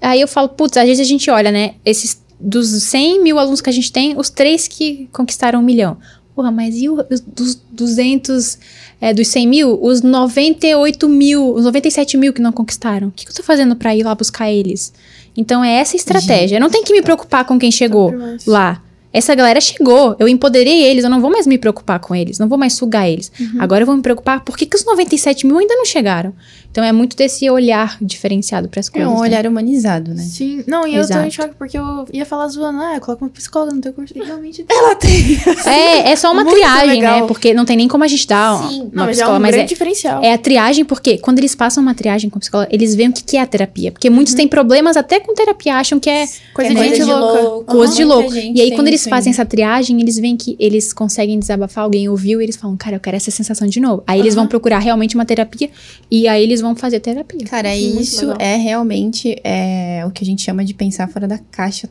[0.00, 3.60] aí eu falo, putz, às vezes a gente olha, né, esses dos 100 mil alunos
[3.60, 5.96] que a gente tem, os três que conquistaram um milhão.
[6.34, 8.58] Porra, mas e o- os dos 200,
[9.00, 13.08] é, dos 100 mil, os 98 mil, os 97 mil que não conquistaram?
[13.08, 14.92] O que, que eu tô fazendo pra ir lá buscar eles?
[15.36, 16.56] Então é essa a estratégia.
[16.56, 18.46] Eu não tenho que me preocupar com quem chegou mais.
[18.46, 18.82] lá.
[19.14, 22.48] Essa galera chegou, eu empoderei eles, eu não vou mais me preocupar com eles, não
[22.48, 23.30] vou mais sugar eles.
[23.58, 26.32] Agora eu vou me preocupar por que, que os 97 mil ainda não chegaram.
[26.72, 29.08] Então é muito desse olhar diferenciado para as É coisas.
[29.10, 29.20] um né?
[29.20, 30.22] olhar humanizado, né?
[30.22, 30.64] Sim.
[30.66, 31.26] Não, e eu tô Exato.
[31.28, 32.80] em choque porque eu ia falar zoando.
[32.82, 34.14] Ah, coloca uma psicóloga no teu curso.
[34.16, 34.64] E realmente...
[34.68, 35.38] Ela tem.
[35.66, 37.20] É, é só uma Muito triagem, legal.
[37.20, 37.26] né?
[37.26, 38.80] Porque não tem nem como a gente dar uma, Sim.
[38.80, 40.22] uma Não, mas é psicóloga, um mas grande é, diferencial.
[40.24, 43.12] é a triagem, porque quando eles passam uma triagem com a psicóloga, eles veem o
[43.12, 43.92] que, que é a terapia.
[43.92, 44.14] Porque Uhum.
[44.14, 47.12] muitos têm problemas até com terapia, acham que é Coisa É de coisa gente de
[47.12, 47.64] louca.
[47.72, 48.34] coisa de Muita louco.
[48.34, 52.40] E aí, quando eles fazem essa triagem, eles veem que eles conseguem desabafar, alguém ouviu,
[52.40, 54.02] e eles falam, cara, eu quero essa sensação de novo.
[54.06, 55.68] Aí eles vão procurar realmente uma terapia,
[56.10, 57.46] e aí eles vão fazer terapia.
[57.46, 58.38] Cara, isso legal.
[58.40, 61.88] é realmente é, o que a gente chama de pensar fora da caixa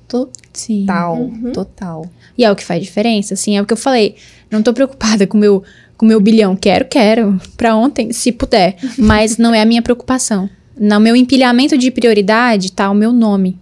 [0.53, 0.85] Sim.
[0.85, 1.17] total.
[1.17, 1.51] Uhum.
[1.51, 2.05] Total.
[2.37, 4.15] E é o que faz diferença, assim, é o que eu falei.
[4.49, 5.63] Não tô preocupada com o meu,
[5.95, 6.55] com o meu bilhão.
[6.55, 7.39] Quero, quero.
[7.55, 8.75] Pra ontem, se puder.
[8.97, 10.49] Mas não é a minha preocupação.
[10.79, 13.59] No meu empilhamento de prioridade tá o meu nome.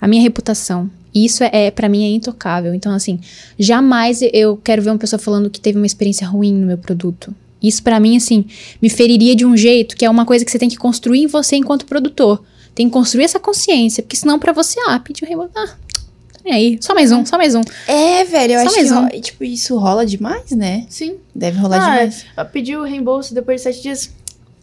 [0.00, 0.90] A minha reputação.
[1.14, 2.74] Isso é, é para mim é intocável.
[2.74, 3.18] Então, assim,
[3.58, 7.34] jamais eu quero ver uma pessoa falando que teve uma experiência ruim no meu produto.
[7.66, 8.44] Isso pra mim, assim,
[8.80, 11.26] me feriria de um jeito que é uma coisa que você tem que construir em
[11.26, 12.42] você enquanto produtor.
[12.74, 16.40] Tem que construir essa consciência, porque senão pra você, ah, pedir o reembolso, ah, tá
[16.44, 17.62] nem aí, só mais um, só mais um.
[17.88, 19.02] É, velho, eu Só acho mais que um.
[19.02, 20.84] ro- tipo, isso rola demais, né?
[20.88, 21.14] Sim.
[21.34, 22.24] Deve rolar Ah, demais.
[22.52, 24.10] pediu o reembolso depois de sete dias.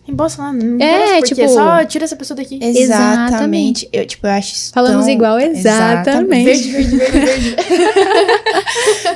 [0.05, 0.51] Reembolsa lá.
[0.53, 2.59] Não É, interessa por quê, tipo- Só tira essa pessoa daqui.
[2.61, 3.87] Exatamente.
[3.91, 6.43] Eu, tipo, eu acho isso Falamos tão- igual, exatamente.
[6.43, 7.55] Verde, verde, verde, verde.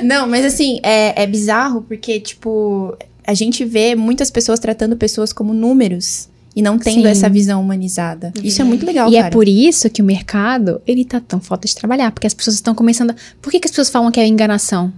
[0.02, 2.96] Não, mas assim, é, é bizarro porque, tipo,
[3.28, 7.08] a gente vê muitas pessoas tratando pessoas como números e não tendo Sim.
[7.08, 8.32] essa visão humanizada.
[8.42, 9.26] Isso é muito legal, e cara.
[9.26, 12.54] é por isso que o mercado, ele tá tão falta de trabalhar, porque as pessoas
[12.56, 13.14] estão começando a...
[13.42, 14.90] Por que, que as pessoas falam que é enganação?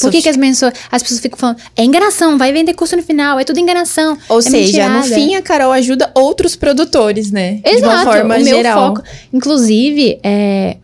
[0.00, 3.04] Por que, que as, pessoas, as pessoas ficam falando, é enganação, vai vender curso no
[3.04, 4.18] final, é tudo enganação.
[4.28, 5.14] Ou é seja, no mentirada.
[5.14, 7.60] fim a Carol ajuda outros produtores, né?
[7.64, 8.96] De uma Exato, forma o meu geral.
[8.96, 9.08] foco.
[9.32, 10.76] Inclusive, é,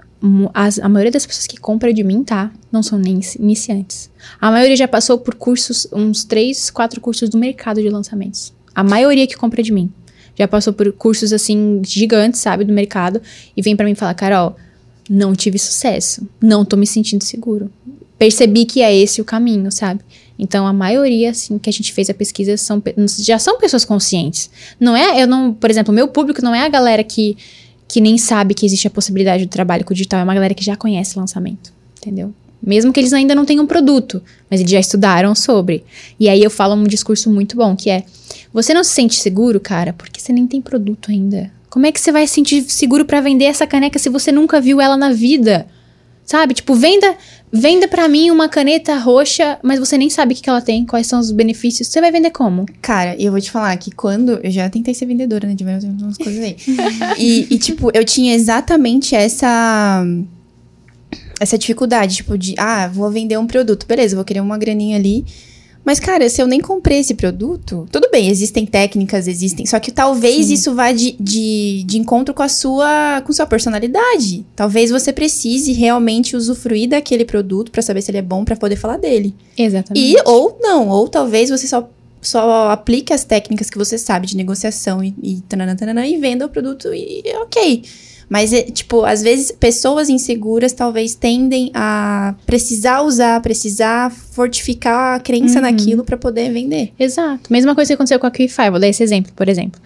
[0.55, 2.51] as- a maioria das pessoas que compram de mim, tá?
[2.73, 4.11] Não são nem inici- iniciantes.
[4.41, 8.53] A maioria já passou por cursos, uns três, quatro cursos do mercado de lançamentos.
[8.75, 9.93] A maioria que compra de mim.
[10.37, 13.21] Já passou por cursos, assim, gigantes, sabe, do mercado.
[13.57, 14.57] E vem pra mim falar, Carol,
[15.09, 16.27] não tive sucesso.
[16.41, 17.71] Não tô me sentindo seguro.
[18.19, 20.01] Percebi que é esse o caminho, sabe?
[20.39, 22.83] Então, a maioria, assim, que a gente fez a pesquisa são,
[23.21, 24.51] já são pessoas conscientes.
[24.81, 27.37] Não é, eu não, por exemplo, o meu público não é a galera que,
[27.95, 30.53] que nem sabe que existe a possibilidade do trabalho com o digital, é uma galera
[30.53, 32.35] que já conhece lançamento, entendeu?
[32.61, 34.21] Mesmo que eles ainda não tenham produto,
[34.51, 35.85] mas eles já estudaram sobre.
[36.19, 38.03] E aí eu falo um discurso muito bom, que é:
[38.53, 41.53] você não se sente seguro, cara, porque você nem tem produto ainda.
[41.71, 44.61] Como é que você vai se sentir seguro pra vender essa caneca se você nunca
[44.61, 45.65] viu ela na vida?
[46.25, 46.53] Sabe?
[46.53, 47.17] Tipo, venda,
[47.55, 51.07] venda para mim uma caneta roxa, mas você nem sabe o que, ela tem, quais
[51.07, 51.87] são os benefícios.
[51.87, 52.67] Você vai vender como?
[52.83, 54.41] Cara, eu vou te falar que quando.
[54.43, 55.55] Eu já tentei ser vendedora, né?
[55.55, 56.57] De várias umas coisas aí.
[57.17, 60.05] e, e, tipo, eu tinha exatamente essa.
[61.39, 62.55] Essa dificuldade, tipo, de.
[62.59, 63.87] Ah, vou vender um produto.
[63.87, 65.25] Beleza, vou querer uma graninha ali.
[65.85, 69.67] Mas, cara, se eu nem comprei esse produto, tudo bem, existem técnicas, existem.
[69.67, 74.47] Só que talvez isso vá de, de, de encontro com a sua com sua personalidade.
[74.57, 78.77] Talvez você precise realmente usufruir daquele produto pra saber se ele é bom pra poder
[78.77, 79.35] falar dele.
[79.59, 80.13] Exatamente.
[80.13, 81.89] E ou não, ou talvez você só,
[82.23, 86.47] só aplique as técnicas que você sabe de negociação e, e, tanana, tanana, e venda
[86.47, 87.83] o produto e é ok.
[88.29, 95.21] Mas, é, tipo, às vezes pessoas inseguras talvez tendem a precisar usar, precisar fortificar a
[95.21, 95.63] crença Uhum.
[95.63, 96.93] naquilo pra poder vender.
[96.99, 97.53] Exato.
[97.53, 98.71] Mesma coisa que aconteceu com a QIFI.
[98.71, 99.81] Vou dar esse exemplo, por exemplo.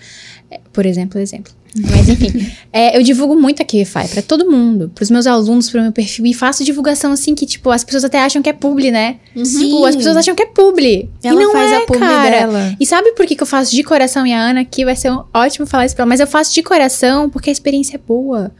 [0.51, 1.53] É, Por exemplo, exemplo.
[1.77, 5.83] Mas enfim, é, eu divulgo muito a QIFI pra todo mundo, pros meus alunos, pro
[5.83, 8.91] meu perfil, e faço divulgação assim que, tipo, as pessoas até acham que é publi,
[8.91, 9.17] né?
[9.35, 11.11] Tipo, as pessoas acham que é publi.
[11.23, 12.31] Ela e não faz é, a publi cara.
[12.31, 12.77] dela.
[12.81, 15.13] E sabe por que, que eu faço de coração e a Ana aqui vai ser
[15.13, 18.01] um ótimo falar isso pra ela, mas eu faço de coração porque a experiência é
[18.05, 18.51] boa.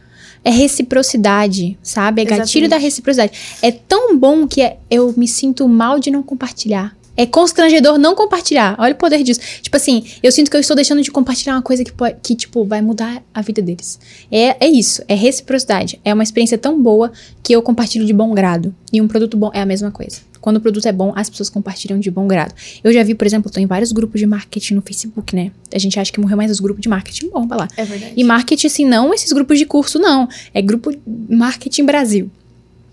[0.43, 2.21] É reciprocidade, sabe?
[2.21, 2.69] É gatilho Exatamente.
[2.69, 3.31] da reciprocidade.
[3.61, 6.95] É tão bom que é- eu me sinto mal de não compartilhar.
[7.19, 8.77] É constrangedor não compartilhar.
[8.79, 9.41] Olha o poder disso.
[9.61, 12.33] Tipo assim, eu sinto que eu estou deixando de compartilhar uma coisa que, pode, que
[12.33, 13.99] tipo, vai mudar a vida deles.
[14.31, 15.99] É, é isso, é reciprocidade.
[16.05, 17.11] É uma experiência tão boa
[17.43, 18.73] que eu compartilho de bom grado.
[18.93, 20.21] E um produto bom é a mesma coisa.
[20.39, 22.55] Quando o produto é bom, as pessoas compartilham de bom grado.
[22.81, 25.51] Eu já vi, por exemplo, tô em vários grupos de marketing no Facebook, né?
[25.75, 27.31] A gente acha que morreu mais os grupos de marketing.
[27.31, 27.67] Bom, vai lá.
[27.75, 28.13] É verdade.
[28.15, 30.29] E marketing, assim, não esses grupos de curso, não.
[30.53, 32.31] É grupo Marketing Brasil.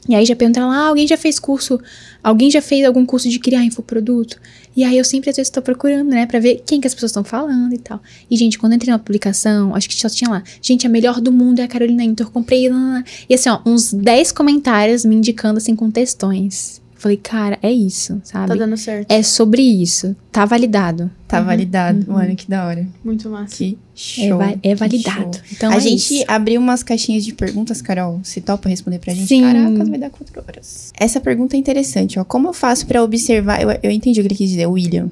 [0.08, 1.80] E aí já perguntaram lá, ah, alguém já fez curso,
[2.26, 4.40] alguém já fez algum curso de criar infoproduto?
[4.76, 7.10] E aí eu sempre às vezes tô procurando, né, pra ver quem que as pessoas
[7.10, 8.02] estão falando e tal.
[8.28, 11.20] E gente, quando eu entrei na publicação, acho que só tinha lá, gente, a melhor
[11.20, 13.04] do mundo é a Carolina Inter, comprei, lá, lá, lá.
[13.28, 16.82] e assim, ó, uns 10 comentários me indicando assim com textões.
[16.98, 18.48] Falei, cara, é isso, sabe?
[18.48, 19.10] Tá dando certo.
[19.12, 20.16] É sobre isso.
[20.32, 21.10] Tá validado.
[21.28, 22.10] Tá validado.
[22.10, 22.86] Mano, que da hora.
[23.04, 23.54] Muito massa.
[23.54, 24.38] Que É, show.
[24.38, 25.36] va- é que validado.
[25.36, 25.44] show.
[25.52, 26.24] Então, a é gente isso.
[26.26, 28.20] abriu umas caixinhas de perguntas, Carol.
[28.22, 29.28] Se topa responder pra gente?
[29.28, 29.42] Sim.
[29.42, 30.90] Caraca, vai dar quatro horas.
[30.98, 32.24] Essa pergunta é interessante, ó.
[32.24, 33.60] Como eu faço pra observar...
[33.60, 35.10] Eu, eu entendi o que ele quis dizer, William.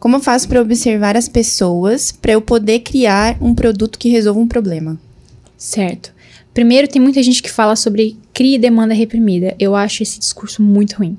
[0.00, 4.40] Como eu faço pra observar as pessoas pra eu poder criar um produto que resolva
[4.40, 4.98] um problema?
[5.56, 6.14] Certo.
[6.54, 9.54] Primeiro, tem muita gente que fala sobre cria e demanda reprimida.
[9.58, 11.18] Eu acho esse discurso muito ruim.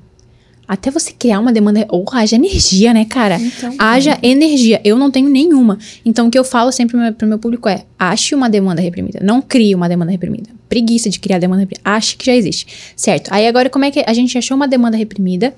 [0.68, 1.86] Até você criar uma demanda.
[1.88, 3.40] Ou haja energia, né, cara?
[3.40, 4.78] Então, Haja energia.
[4.84, 5.78] Eu não tenho nenhuma.
[6.04, 8.82] Então, o que eu falo sempre pro meu, pro meu público é: ache uma demanda
[8.82, 9.18] reprimida.
[9.22, 10.50] Não crie uma demanda reprimida.
[10.68, 11.80] Preguiça de criar demanda reprimida.
[11.88, 12.66] Ache que já existe.
[12.94, 13.32] Certo.
[13.32, 15.54] Aí, agora, como é que a gente achou uma demanda reprimida?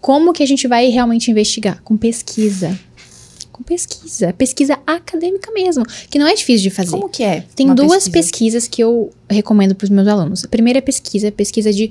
[0.00, 1.82] Como que a gente vai realmente investigar?
[1.82, 2.78] Com pesquisa.
[3.50, 4.32] Com pesquisa.
[4.32, 5.84] Pesquisa acadêmica mesmo.
[6.08, 6.92] Que não é difícil de fazer.
[6.92, 7.42] Como que é?
[7.56, 8.10] Tem duas pesquisa?
[8.12, 10.44] pesquisas que eu recomendo para os meus alunos.
[10.44, 11.90] A primeira pesquisa é pesquisa de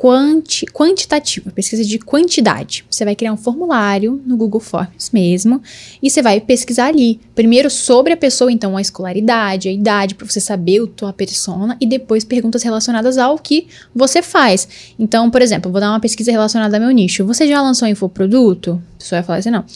[0.00, 2.86] quanti, quantitativa, pesquisa de quantidade.
[2.90, 5.60] Você vai criar um formulário no Google Forms mesmo
[6.02, 7.20] e você vai pesquisar ali.
[7.34, 11.76] Primeiro sobre a pessoa, então a escolaridade, a idade, para você saber a tua persona
[11.78, 14.66] e depois perguntas relacionadas ao que você faz.
[14.98, 17.26] Então, por exemplo, vou dar uma pesquisa relacionada ao meu nicho.
[17.26, 18.82] Você já lançou infoproduto?
[18.94, 19.66] A pessoa vai falar assim, não.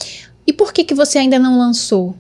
[0.47, 2.17] E por que que você ainda não lançou?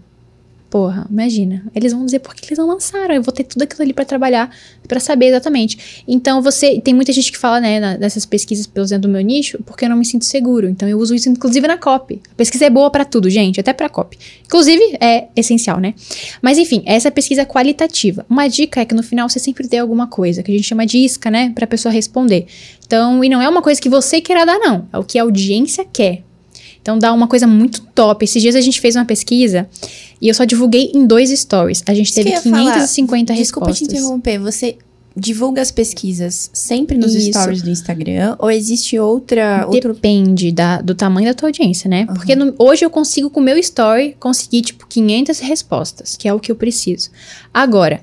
[0.75, 1.63] Porra, imagina.
[1.73, 3.15] Eles vão dizer por que eles não lançaram.
[3.15, 4.51] Eu vou ter tudo aquilo ali pra trabalhar,
[4.89, 6.03] pra saber exatamente.
[6.09, 6.81] Então, você.
[6.81, 9.89] Tem muita gente que fala, né, nessas pesquisas pelo exemplo do meu nicho, porque eu
[9.89, 10.69] não me sinto seguro.
[10.69, 12.21] Então, eu uso isso, inclusive, na copy.
[12.29, 14.19] A pesquisa é boa pra tudo, gente, até pra copy.
[14.47, 15.95] Inclusive, é essencial, né?
[16.43, 18.27] Mas, enfim, essa pesquisa é qualitativa.
[18.29, 20.85] Uma dica é que no final você sempre dê alguma coisa, que a gente chama
[20.85, 22.47] de isca, né, pra pessoa responder.
[22.85, 24.89] Então, e não é uma coisa que você queira dar, não.
[24.93, 26.25] É o que a audiência quer.
[26.85, 28.27] Então dá uma coisa muito top.
[28.27, 29.66] Esses dias a gente fez uma pesquisa
[30.20, 31.82] e eu só divulguei em dois stories.
[31.86, 32.73] A gente Isso teve eu ia falar.
[32.74, 33.89] 550 Desculpa respostas.
[33.89, 34.39] te interromper.
[34.39, 34.77] Você
[35.16, 37.31] divulga as pesquisas sempre nos Isso.
[37.31, 38.36] stories do Instagram?
[38.39, 39.65] Ou existe outra...
[39.66, 39.94] Outro...
[39.94, 42.02] Depende da- do tamanho da tua audiência, né?
[42.06, 42.15] Aham.
[42.16, 46.35] Porque no- hoje eu consigo, com o meu story, conseguir, tipo, 500 respostas, que é
[46.35, 47.09] o que eu preciso.
[47.52, 48.02] Agora,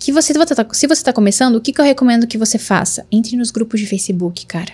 [0.00, 0.32] que você,
[0.72, 3.04] se você tá começando, o que, que eu recomendo que você faça?
[3.12, 4.72] Entre nos grupos de Facebook, cara.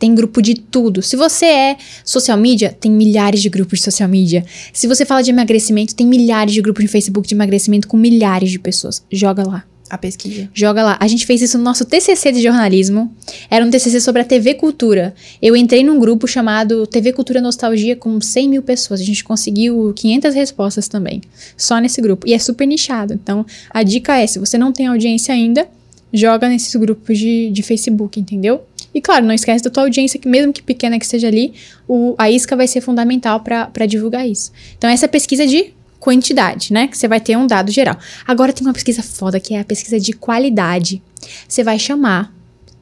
[0.00, 1.02] Tem grupo de tudo.
[1.02, 4.42] Se você é social media, tem milhares de grupos de social media.
[4.72, 8.50] Se você fala de emagrecimento, tem milhares de grupos de Facebook de emagrecimento com milhares
[8.50, 9.04] de pessoas.
[9.12, 9.64] Joga lá.
[9.90, 10.48] A pesquisa.
[10.54, 10.96] Joga lá.
[10.98, 13.14] A gente fez isso no nosso TCC de jornalismo.
[13.50, 15.14] Era um TCC sobre a TV Cultura.
[15.42, 19.00] Eu entrei num grupo chamado TV Cultura Nostalgia com 100 mil pessoas.
[19.00, 21.20] A gente conseguiu 500 respostas também.
[21.58, 22.26] Só nesse grupo.
[22.26, 23.12] E é super nichado.
[23.12, 25.68] Então, a dica é, se você não tem audiência ainda,
[26.12, 28.62] joga nesses grupos de, de Facebook, entendeu?
[28.94, 31.54] E claro, não esquece da tua audiência, que mesmo que pequena que seja ali,
[31.86, 34.52] o, a isca vai ser fundamental para divulgar isso.
[34.76, 36.88] Então, essa é a pesquisa de quantidade, né?
[36.88, 37.96] Que você vai ter um dado geral.
[38.26, 41.02] Agora tem uma pesquisa foda, que é a pesquisa de qualidade.
[41.46, 42.32] Você vai chamar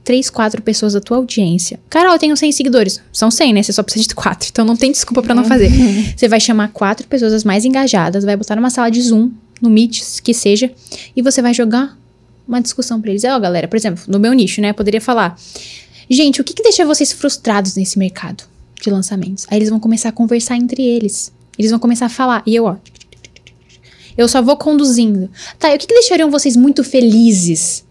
[0.05, 1.78] três, quatro pessoas da tua audiência.
[1.90, 3.02] Carol, eu tenho 100 seguidores.
[3.12, 3.62] São 100, né?
[3.62, 4.48] Você só precisa de quatro.
[4.51, 5.70] Então não tem desculpa pra não fazer.
[6.16, 9.30] Você vai chamar quatro pessoas as mais engajadas, vai botar numa sala de Zoom,
[9.60, 10.70] no Meet, que seja,
[11.14, 11.98] e você vai jogar
[12.47, 13.24] uma discussão pra eles.
[13.24, 14.70] Ó, galera, por exemplo, no meu nicho, né?
[14.70, 15.36] Eu poderia falar:
[16.10, 18.44] Gente, o que, que deixa vocês frustrados nesse mercado
[18.80, 19.47] de lançamentos?
[19.51, 21.32] Aí eles vão começar a conversar entre eles.
[21.59, 22.43] Eles vão começar a falar.
[22.47, 22.76] E eu, ó.
[24.16, 25.30] Eu só vou conduzindo.
[25.59, 27.85] Tá, e o que, que deixariam vocês muito felizes?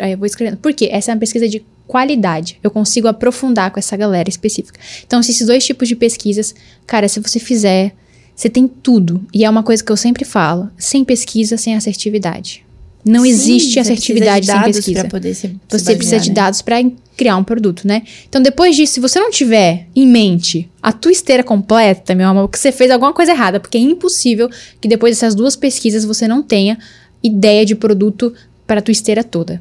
[0.00, 0.58] Aí eu vou escrevendo.
[0.58, 0.88] Por quê?
[0.92, 2.58] Essa é uma pesquisa de qualidade.
[2.62, 4.78] Eu consigo aprofundar com essa galera específica.
[5.04, 6.54] Então, se esses dois tipos de pesquisas,
[6.86, 7.94] cara, se você fizer,
[8.36, 9.24] você tem tudo.
[9.32, 12.64] E é uma coisa que eu sempre falo: sem pesquisa, sem assertividade.
[13.08, 15.08] Não Sim, existe assertividade precisa de sem pesquisa.
[15.08, 16.34] Poder se, se Você precisa basear, de né?
[16.34, 16.76] dados para
[17.16, 18.02] criar um produto, né?
[18.28, 22.48] Então, depois disso, se você não tiver em mente a tua esteira completa, meu amor,
[22.48, 26.28] que você fez alguma coisa errada, porque é impossível que depois dessas duas pesquisas você
[26.28, 26.78] não tenha
[27.22, 28.32] ideia de produto
[28.66, 29.60] para a tua esteira toda.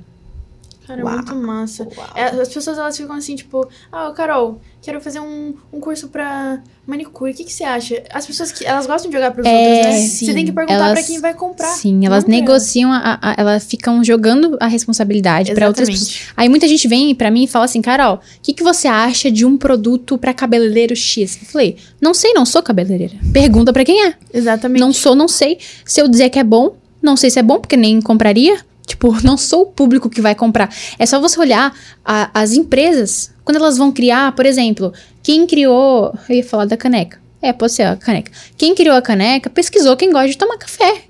[0.88, 1.16] Cara, Uau.
[1.16, 1.86] muito massa.
[2.16, 6.62] É, as pessoas elas ficam assim, tipo, ah, Carol, quero fazer um, um curso pra
[6.86, 7.32] manicure.
[7.32, 8.02] O que, que você acha?
[8.14, 10.00] As pessoas que elas gostam de jogar pros É, outros, né?
[10.08, 10.26] sim.
[10.26, 11.68] Você tem que perguntar Elas- pra quem vai comprar.
[11.68, 16.22] Sim, elas negociam, a, a- elas ficam jogando a responsabilidade para outras pessoas.
[16.38, 19.30] Aí muita gente vem pra mim e fala assim, Carol, o que, que você acha
[19.30, 21.38] de um produto pra cabeleireiro X?
[21.42, 23.16] Eu falei, não sei, não sou cabeleireira.
[23.34, 24.14] Pergunta pra quem é.
[24.34, 24.80] Exatamente.
[24.80, 25.58] Não sou, não sei.
[25.84, 28.58] Se eu dizer que é bom, não sei se é bom, porque nem compraria.
[28.98, 30.74] Tipo, não sou o público que vai comprar.
[30.98, 31.72] É só você olhar
[32.04, 34.92] a- as empresas, quando elas vão criar, por exemplo,
[35.22, 36.14] quem criou.
[36.28, 37.20] Eu ia falar da caneca.
[37.40, 38.32] É, pode ser a caneca.
[38.58, 41.04] Quem criou a caneca pesquisou quem gosta de tomar café.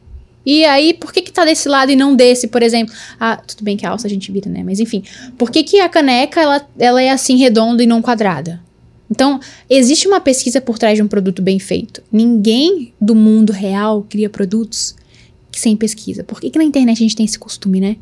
[0.46, 2.94] E aí, por que que tá desse lado e não desse, por exemplo?
[3.18, 4.64] Ah, tudo bem que a alça a gente vira, né?
[4.66, 5.04] Mas enfim,
[5.38, 8.62] por que que a caneca, ela, ela é assim redonda e não quadrada?
[9.10, 9.40] Então,
[9.70, 12.04] existe uma pesquisa por trás de um produto bem feito.
[12.12, 14.94] Ninguém do mundo real cria produtos
[15.60, 16.24] sem pesquisa.
[16.24, 17.98] Por que, que na internet a gente tem esse costume, né?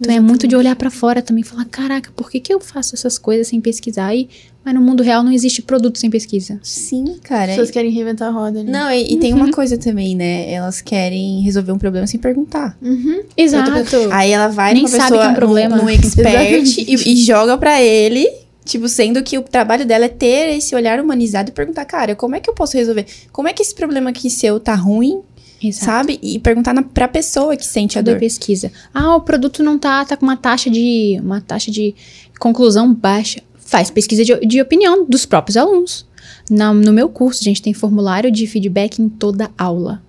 [0.00, 2.58] Então é muito de olhar pra fora também e falar: caraca, por que, que eu
[2.58, 4.12] faço essas coisas sem pesquisar?
[4.12, 4.28] E
[4.64, 6.58] Mas no mundo real não existe produto sem pesquisa.
[6.64, 7.46] Sim, As cara.
[7.48, 8.64] pessoas querem reinventar a roda.
[8.64, 8.72] né?
[8.72, 10.50] Não, e, e tem uma coisa também, né?
[10.52, 12.76] Elas querem resolver um problema sem perguntar.
[12.82, 13.22] Uhum.
[13.36, 13.96] Exato.
[14.10, 15.76] Aí ela vai Nem numa sabe pessoa, que é um problema.
[15.76, 16.80] num, num expert Exatamente.
[16.88, 18.28] e, e joga pra ele,
[18.64, 22.34] tipo, sendo que o trabalho dela é ter esse olhar humanizado e perguntar, cara, como
[22.34, 23.06] é que eu posso resolver?
[23.30, 25.20] Como é que esse problema aqui seu tá ruim,
[25.68, 25.84] Exato.
[25.84, 26.18] sabe?
[26.22, 28.18] E perguntar na, pra pessoa que sente a dor.
[28.18, 28.70] pesquisa?
[28.92, 31.94] Ah, o produto não tá, tá com uma taxa de uma taxa de
[32.38, 33.40] conclusão baixa.
[33.56, 36.06] Faz pesquisa de, de opinião dos próprios alunos.
[36.50, 40.02] Na- no meu curso, a gente tem formulário de feedback em toda aula.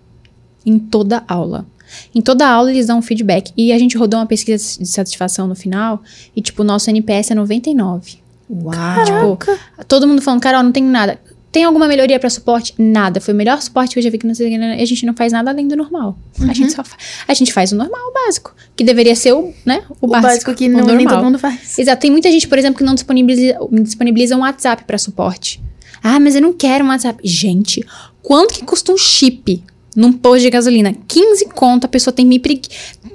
[0.66, 1.66] Em toda aula.
[2.14, 3.52] Em toda aula eles dão um feedback.
[3.56, 6.02] E a gente rodou uma pesquisa de satisfação no final.
[6.36, 8.18] E, tipo, o nosso NPS é 99.
[8.50, 9.38] Uau!
[9.38, 11.20] Tipo, todo mundo falando, Carol, não tem nada.
[11.56, 12.74] Tem alguma melhoria pra suporte?
[12.78, 13.22] Nada.
[13.22, 14.74] Foi o melhor suporte que eu já vi que não sei que, né?
[14.78, 16.18] a gente não faz nada além do normal.
[16.50, 19.54] A gente só fa- a gente faz o normal, o básico, que deveria ser o,
[19.66, 21.14] né, o, O básico, básico que não, nem normal.
[21.16, 21.80] todo mundo faz.
[21.80, 25.62] Exato, tem muita gente, por exemplo, que não disponibiliza, disponibiliza um WhatsApp pra suporte.
[26.04, 27.20] Ah, mas eu não quero um WhatsApp.
[27.24, 27.82] Gente,
[28.22, 29.64] quanto que custa um chip
[29.96, 30.94] num posto de gasolina?
[31.08, 32.68] 15 conto, a pessoa tem me pregui...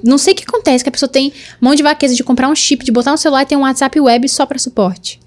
[0.03, 1.31] Não sei o que acontece, que a pessoa tem
[1.61, 3.99] mão de vaqueza de comprar um chip, de botar no celular e ter um WhatsApp
[3.99, 5.20] web só pra suporte.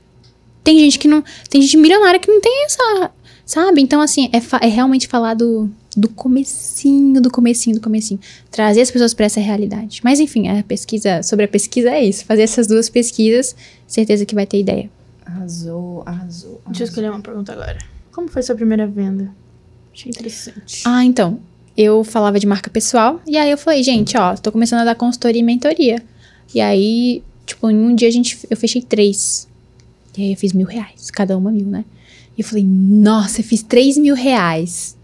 [0.64, 1.22] Tem gente que não.
[1.48, 3.10] Tem gente milionária que não tem essa.
[3.46, 3.82] Sabe?
[3.82, 8.18] Então, assim, é, fa- é realmente falar do, do comecinho, do comecinho, do comecinho.
[8.50, 10.00] Trazer as pessoas pra essa realidade.
[10.02, 12.24] Mas, enfim, a pesquisa, sobre a pesquisa é isso.
[12.24, 13.54] Fazer essas duas pesquisas,
[13.86, 14.90] certeza que vai ter ideia.
[15.26, 16.52] Arrasou, arrasou.
[16.52, 16.84] Deixa eu arrasou.
[16.86, 17.76] escolher uma pergunta agora.
[18.12, 19.30] Como foi sua primeira venda?
[19.92, 20.80] Achei interessante.
[20.86, 21.38] Ah, então.
[21.76, 23.20] Eu falava de marca pessoal.
[23.26, 26.02] E aí eu falei, gente, ó, tô começando a dar consultoria e mentoria.
[26.54, 29.46] E aí, tipo, em um dia a gente, eu fechei três.
[30.16, 31.84] E aí eu fiz mil reais, cada uma mil, né?
[32.36, 34.96] E eu falei, nossa, eu fiz três mil reais.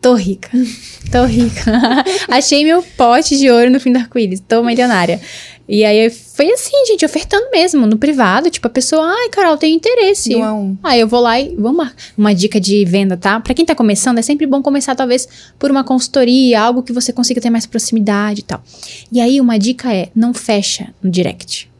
[0.00, 0.50] Tô rica.
[1.10, 1.72] Tô rica.
[2.28, 4.40] Achei meu pote de ouro no fim do arco-íris.
[4.46, 5.18] Tô milionária.
[5.66, 8.50] E aí foi assim, gente, ofertando mesmo, no privado.
[8.50, 10.36] Tipo, a pessoa, ai, Carol, tem interesse.
[10.36, 10.76] Um a um.
[10.82, 11.96] Aí eu vou lá e vamos marcar.
[12.18, 13.40] Uma dica de venda, tá?
[13.40, 15.26] Pra quem tá começando, é sempre bom começar, talvez,
[15.58, 18.62] por uma consultoria, algo que você consiga ter mais proximidade e tal.
[19.10, 21.70] E aí, uma dica é: não fecha no direct.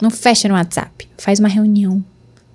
[0.00, 1.06] Não fecha no WhatsApp.
[1.18, 2.02] Faz uma reunião.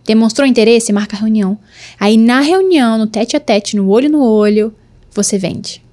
[0.09, 1.55] Demonstrou interesse, marca a reunião.
[1.99, 4.73] Aí, na reunião, no tete a tete, no olho no olho,
[5.13, 5.83] você vende.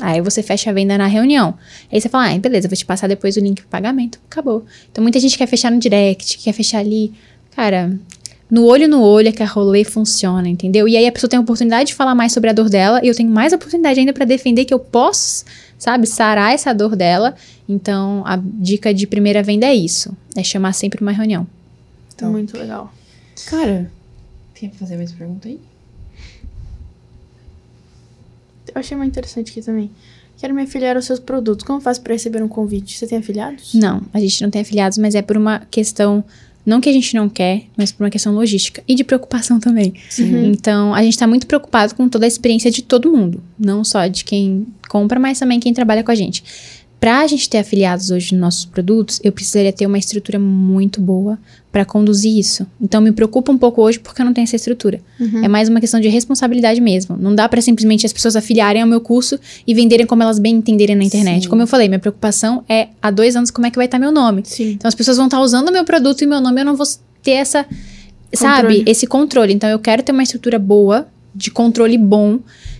[0.00, 1.54] Aí você fecha a venda na reunião.
[1.90, 4.20] Aí você fala, ah, beleza, vou te passar depois o link pro pagamento.
[4.30, 4.64] Acabou.
[4.92, 7.12] Então muita gente quer fechar no direct, quer fechar ali.
[7.50, 7.98] Cara,
[8.48, 10.86] no olho no olho é que a rolê funciona, entendeu?
[10.86, 13.08] E aí a pessoa tem a oportunidade de falar mais sobre a dor dela e
[13.08, 15.44] eu tenho mais oportunidade ainda pra defender que eu posso,
[15.76, 17.34] sabe, sarar essa dor dela.
[17.68, 21.44] Então a dica de primeira venda é isso: é chamar sempre uma reunião.
[22.14, 22.30] Então.
[22.30, 22.92] Muito legal.
[23.46, 23.90] Cara,
[24.54, 25.60] quer fazer mais pergunta aí?
[28.74, 29.90] Eu achei muito interessante aqui também.
[30.38, 31.64] Quero me afiliar aos seus produtos.
[31.64, 32.98] Como faz pra receber um convite?
[32.98, 33.74] Você tem afiliados?
[33.74, 36.24] Não, a gente não tem afiliados, mas é por uma questão.
[36.66, 39.94] Não que a gente não quer, mas por uma questão logística e de preocupação também.
[40.18, 43.42] Então, a gente tá muito preocupado com toda a experiência de todo mundo.
[43.58, 46.42] Não só de quem compra, mas também quem trabalha com a gente.
[47.04, 51.38] Pra gente ter afiliados hoje nos nossos produtos, eu precisaria ter uma estrutura muito boa
[51.70, 52.66] pra conduzir isso.
[52.80, 55.02] Então, me preocupa um pouco hoje porque eu não tenho essa estrutura.
[55.42, 57.14] É mais uma questão de responsabilidade mesmo.
[57.20, 60.54] Não dá pra simplesmente as pessoas afiliarem ao meu curso e venderem como elas bem
[60.54, 61.42] entenderem na internet.
[61.42, 61.48] Sim.
[61.50, 64.10] Como eu falei, minha preocupação é há dois anos como é que vai estar meu
[64.10, 64.40] nome.
[64.46, 64.70] Sim.
[64.70, 66.86] Então as pessoas vão estar usando o meu produto e meu nome, eu não vou
[67.22, 67.66] ter essa,
[68.32, 68.84] sabe, Controle.
[68.90, 69.52] esse controle.
[69.52, 72.38] Então eu quero ter uma estrutura boa, de controle bom,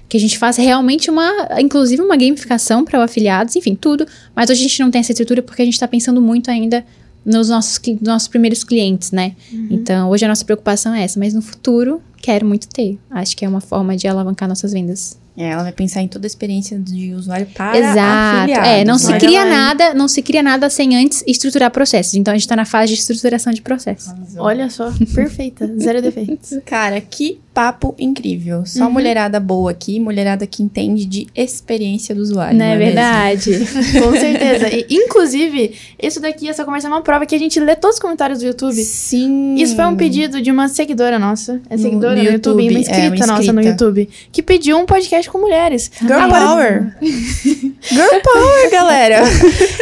[0.09, 4.06] que a gente faça realmente uma, inclusive uma gamificação para afiliados, enfim, tudo.
[4.35, 6.85] Mas hoje a gente não tem essa estrutura porque a gente está pensando muito ainda
[7.24, 9.35] nos nossos, nossos primeiros clientes, né?
[9.70, 12.98] Então hoje a nossa preocupação é essa, mas no futuro quero muito ter.
[13.10, 15.18] Acho que é uma forma de alavancar nossas vendas.
[15.36, 17.98] É, ela vai pensar em toda a experiência de usuário para Exato.
[18.43, 19.51] afiliados, É, não se cria hein?
[19.51, 22.15] nada, não se cria nada sem antes estruturar processos.
[22.15, 24.12] Então a gente tá na fase de estruturação de processos.
[24.36, 25.66] Olha só, perfeita.
[25.78, 26.59] Zero defeitos.
[26.65, 28.65] Cara, que papo incrível.
[28.66, 28.90] Só Uhum.
[28.93, 32.56] mulherada boa aqui, mulherada que entende de experiência do usuário.
[32.59, 32.85] Não é mesmo?
[32.94, 33.51] verdade?
[34.02, 34.69] Com certeza.
[34.74, 38.01] E, inclusive, isso daqui, essa conversa é uma prova que a gente lê todos os
[38.02, 38.74] comentários do YouTube.
[38.74, 39.55] Sim.
[39.56, 41.61] Isso foi um pedido de uma seguidora nossa.
[41.70, 43.85] É No- seguidora no no, YouTube, YouTube, uma é, inscrita uma nossa no inscrita.
[43.85, 44.09] YouTube.
[44.32, 45.90] Que pediu um podcast com mulheres.
[46.01, 46.96] Girl Agora- Power.
[47.02, 49.20] Girl Power, galera.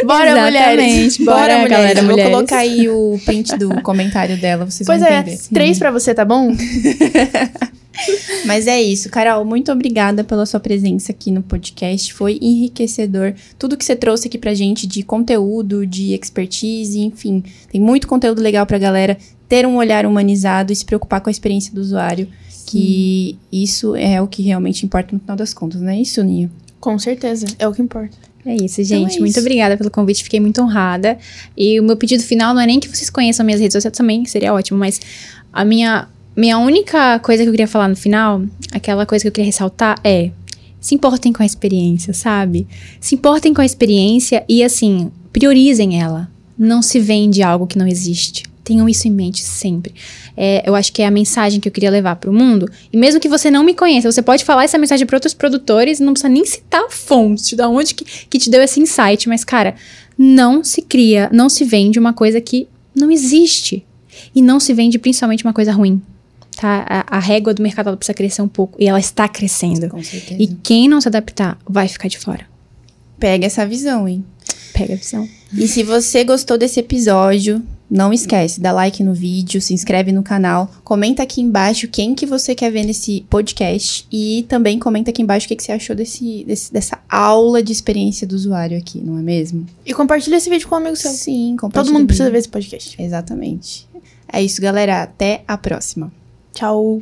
[0.05, 0.43] Bora, Exatamente.
[0.43, 1.17] mulheres.
[1.17, 1.69] Bora, mulheres.
[1.69, 2.31] galera, Eu Vou mulheres.
[2.35, 5.39] colocar aí o print do comentário dela, vocês Pois vão é, entender.
[5.53, 6.51] três pra você, tá bom?
[8.45, 12.11] Mas é isso, Carol, muito obrigada pela sua presença aqui no podcast.
[12.13, 13.33] Foi enriquecedor.
[13.57, 17.43] Tudo que você trouxe aqui pra gente de conteúdo, de expertise, enfim.
[17.71, 19.15] Tem muito conteúdo legal pra galera
[19.47, 22.27] ter um olhar humanizado e se preocupar com a experiência do usuário.
[22.73, 26.51] Que isso é o que realmente importa no final das contas, não é isso, Ninho?
[26.79, 28.17] Com certeza, é o que importa.
[28.45, 29.15] É isso, Então gente.
[29.15, 29.39] é Muito isso.
[29.39, 30.21] obrigada pelo convite.
[30.23, 31.17] Fiquei muito honrada.
[31.55, 34.25] E o meu pedido final não é nem que vocês conheçam minhas redes sociais também,
[34.25, 34.99] seria ótimo, mas
[35.51, 38.41] a minha minha única coisa que eu queria falar no final,
[38.71, 40.31] aquela coisa que eu queria ressaltar é:
[40.79, 42.67] se importem com a experiência, sabe?
[42.99, 46.29] Se importem com a experiência e, assim, priorizem ela.
[46.57, 48.43] Não se vende algo que não existe.
[48.63, 49.93] Tenham isso em mente sempre.
[50.37, 52.69] É, eu acho que é a mensagem que eu queria levar para o mundo.
[52.91, 55.99] E mesmo que você não me conheça, você pode falar essa mensagem para outros produtores,
[55.99, 59.27] não precisa nem citar a fonte, da onde que, que te deu esse insight.
[59.27, 59.75] Mas, cara,
[60.17, 63.85] não se cria, não se vende uma coisa que não existe.
[64.33, 66.01] E não se vende principalmente uma coisa ruim.
[66.55, 66.85] Tá?
[66.87, 68.81] A, a régua do mercado ela precisa crescer um pouco.
[68.81, 69.89] E ela está crescendo.
[69.89, 70.41] Com certeza.
[70.41, 72.45] E quem não se adaptar vai ficar de fora.
[73.19, 74.23] Pega essa visão, hein?
[74.73, 75.27] Pega a visão.
[75.57, 77.61] E se você gostou desse episódio,
[77.95, 82.25] não esquece, dá like no vídeo, se inscreve no canal, comenta aqui embaixo quem que
[82.25, 85.95] você quer ver nesse podcast e também comenta aqui embaixo o que, que você achou
[85.95, 89.65] desse, desse- dessa aula de experiência do usuário aqui, não é mesmo?
[89.85, 91.11] E compartilha esse vídeo com um amigo seu.
[91.11, 92.99] Sim, Todo compartilha mundo o precisa ver esse podcast.
[93.01, 93.87] Exatamente.
[94.27, 95.03] É isso, galera.
[95.03, 96.11] Até a próxima.
[96.53, 97.01] Tchau.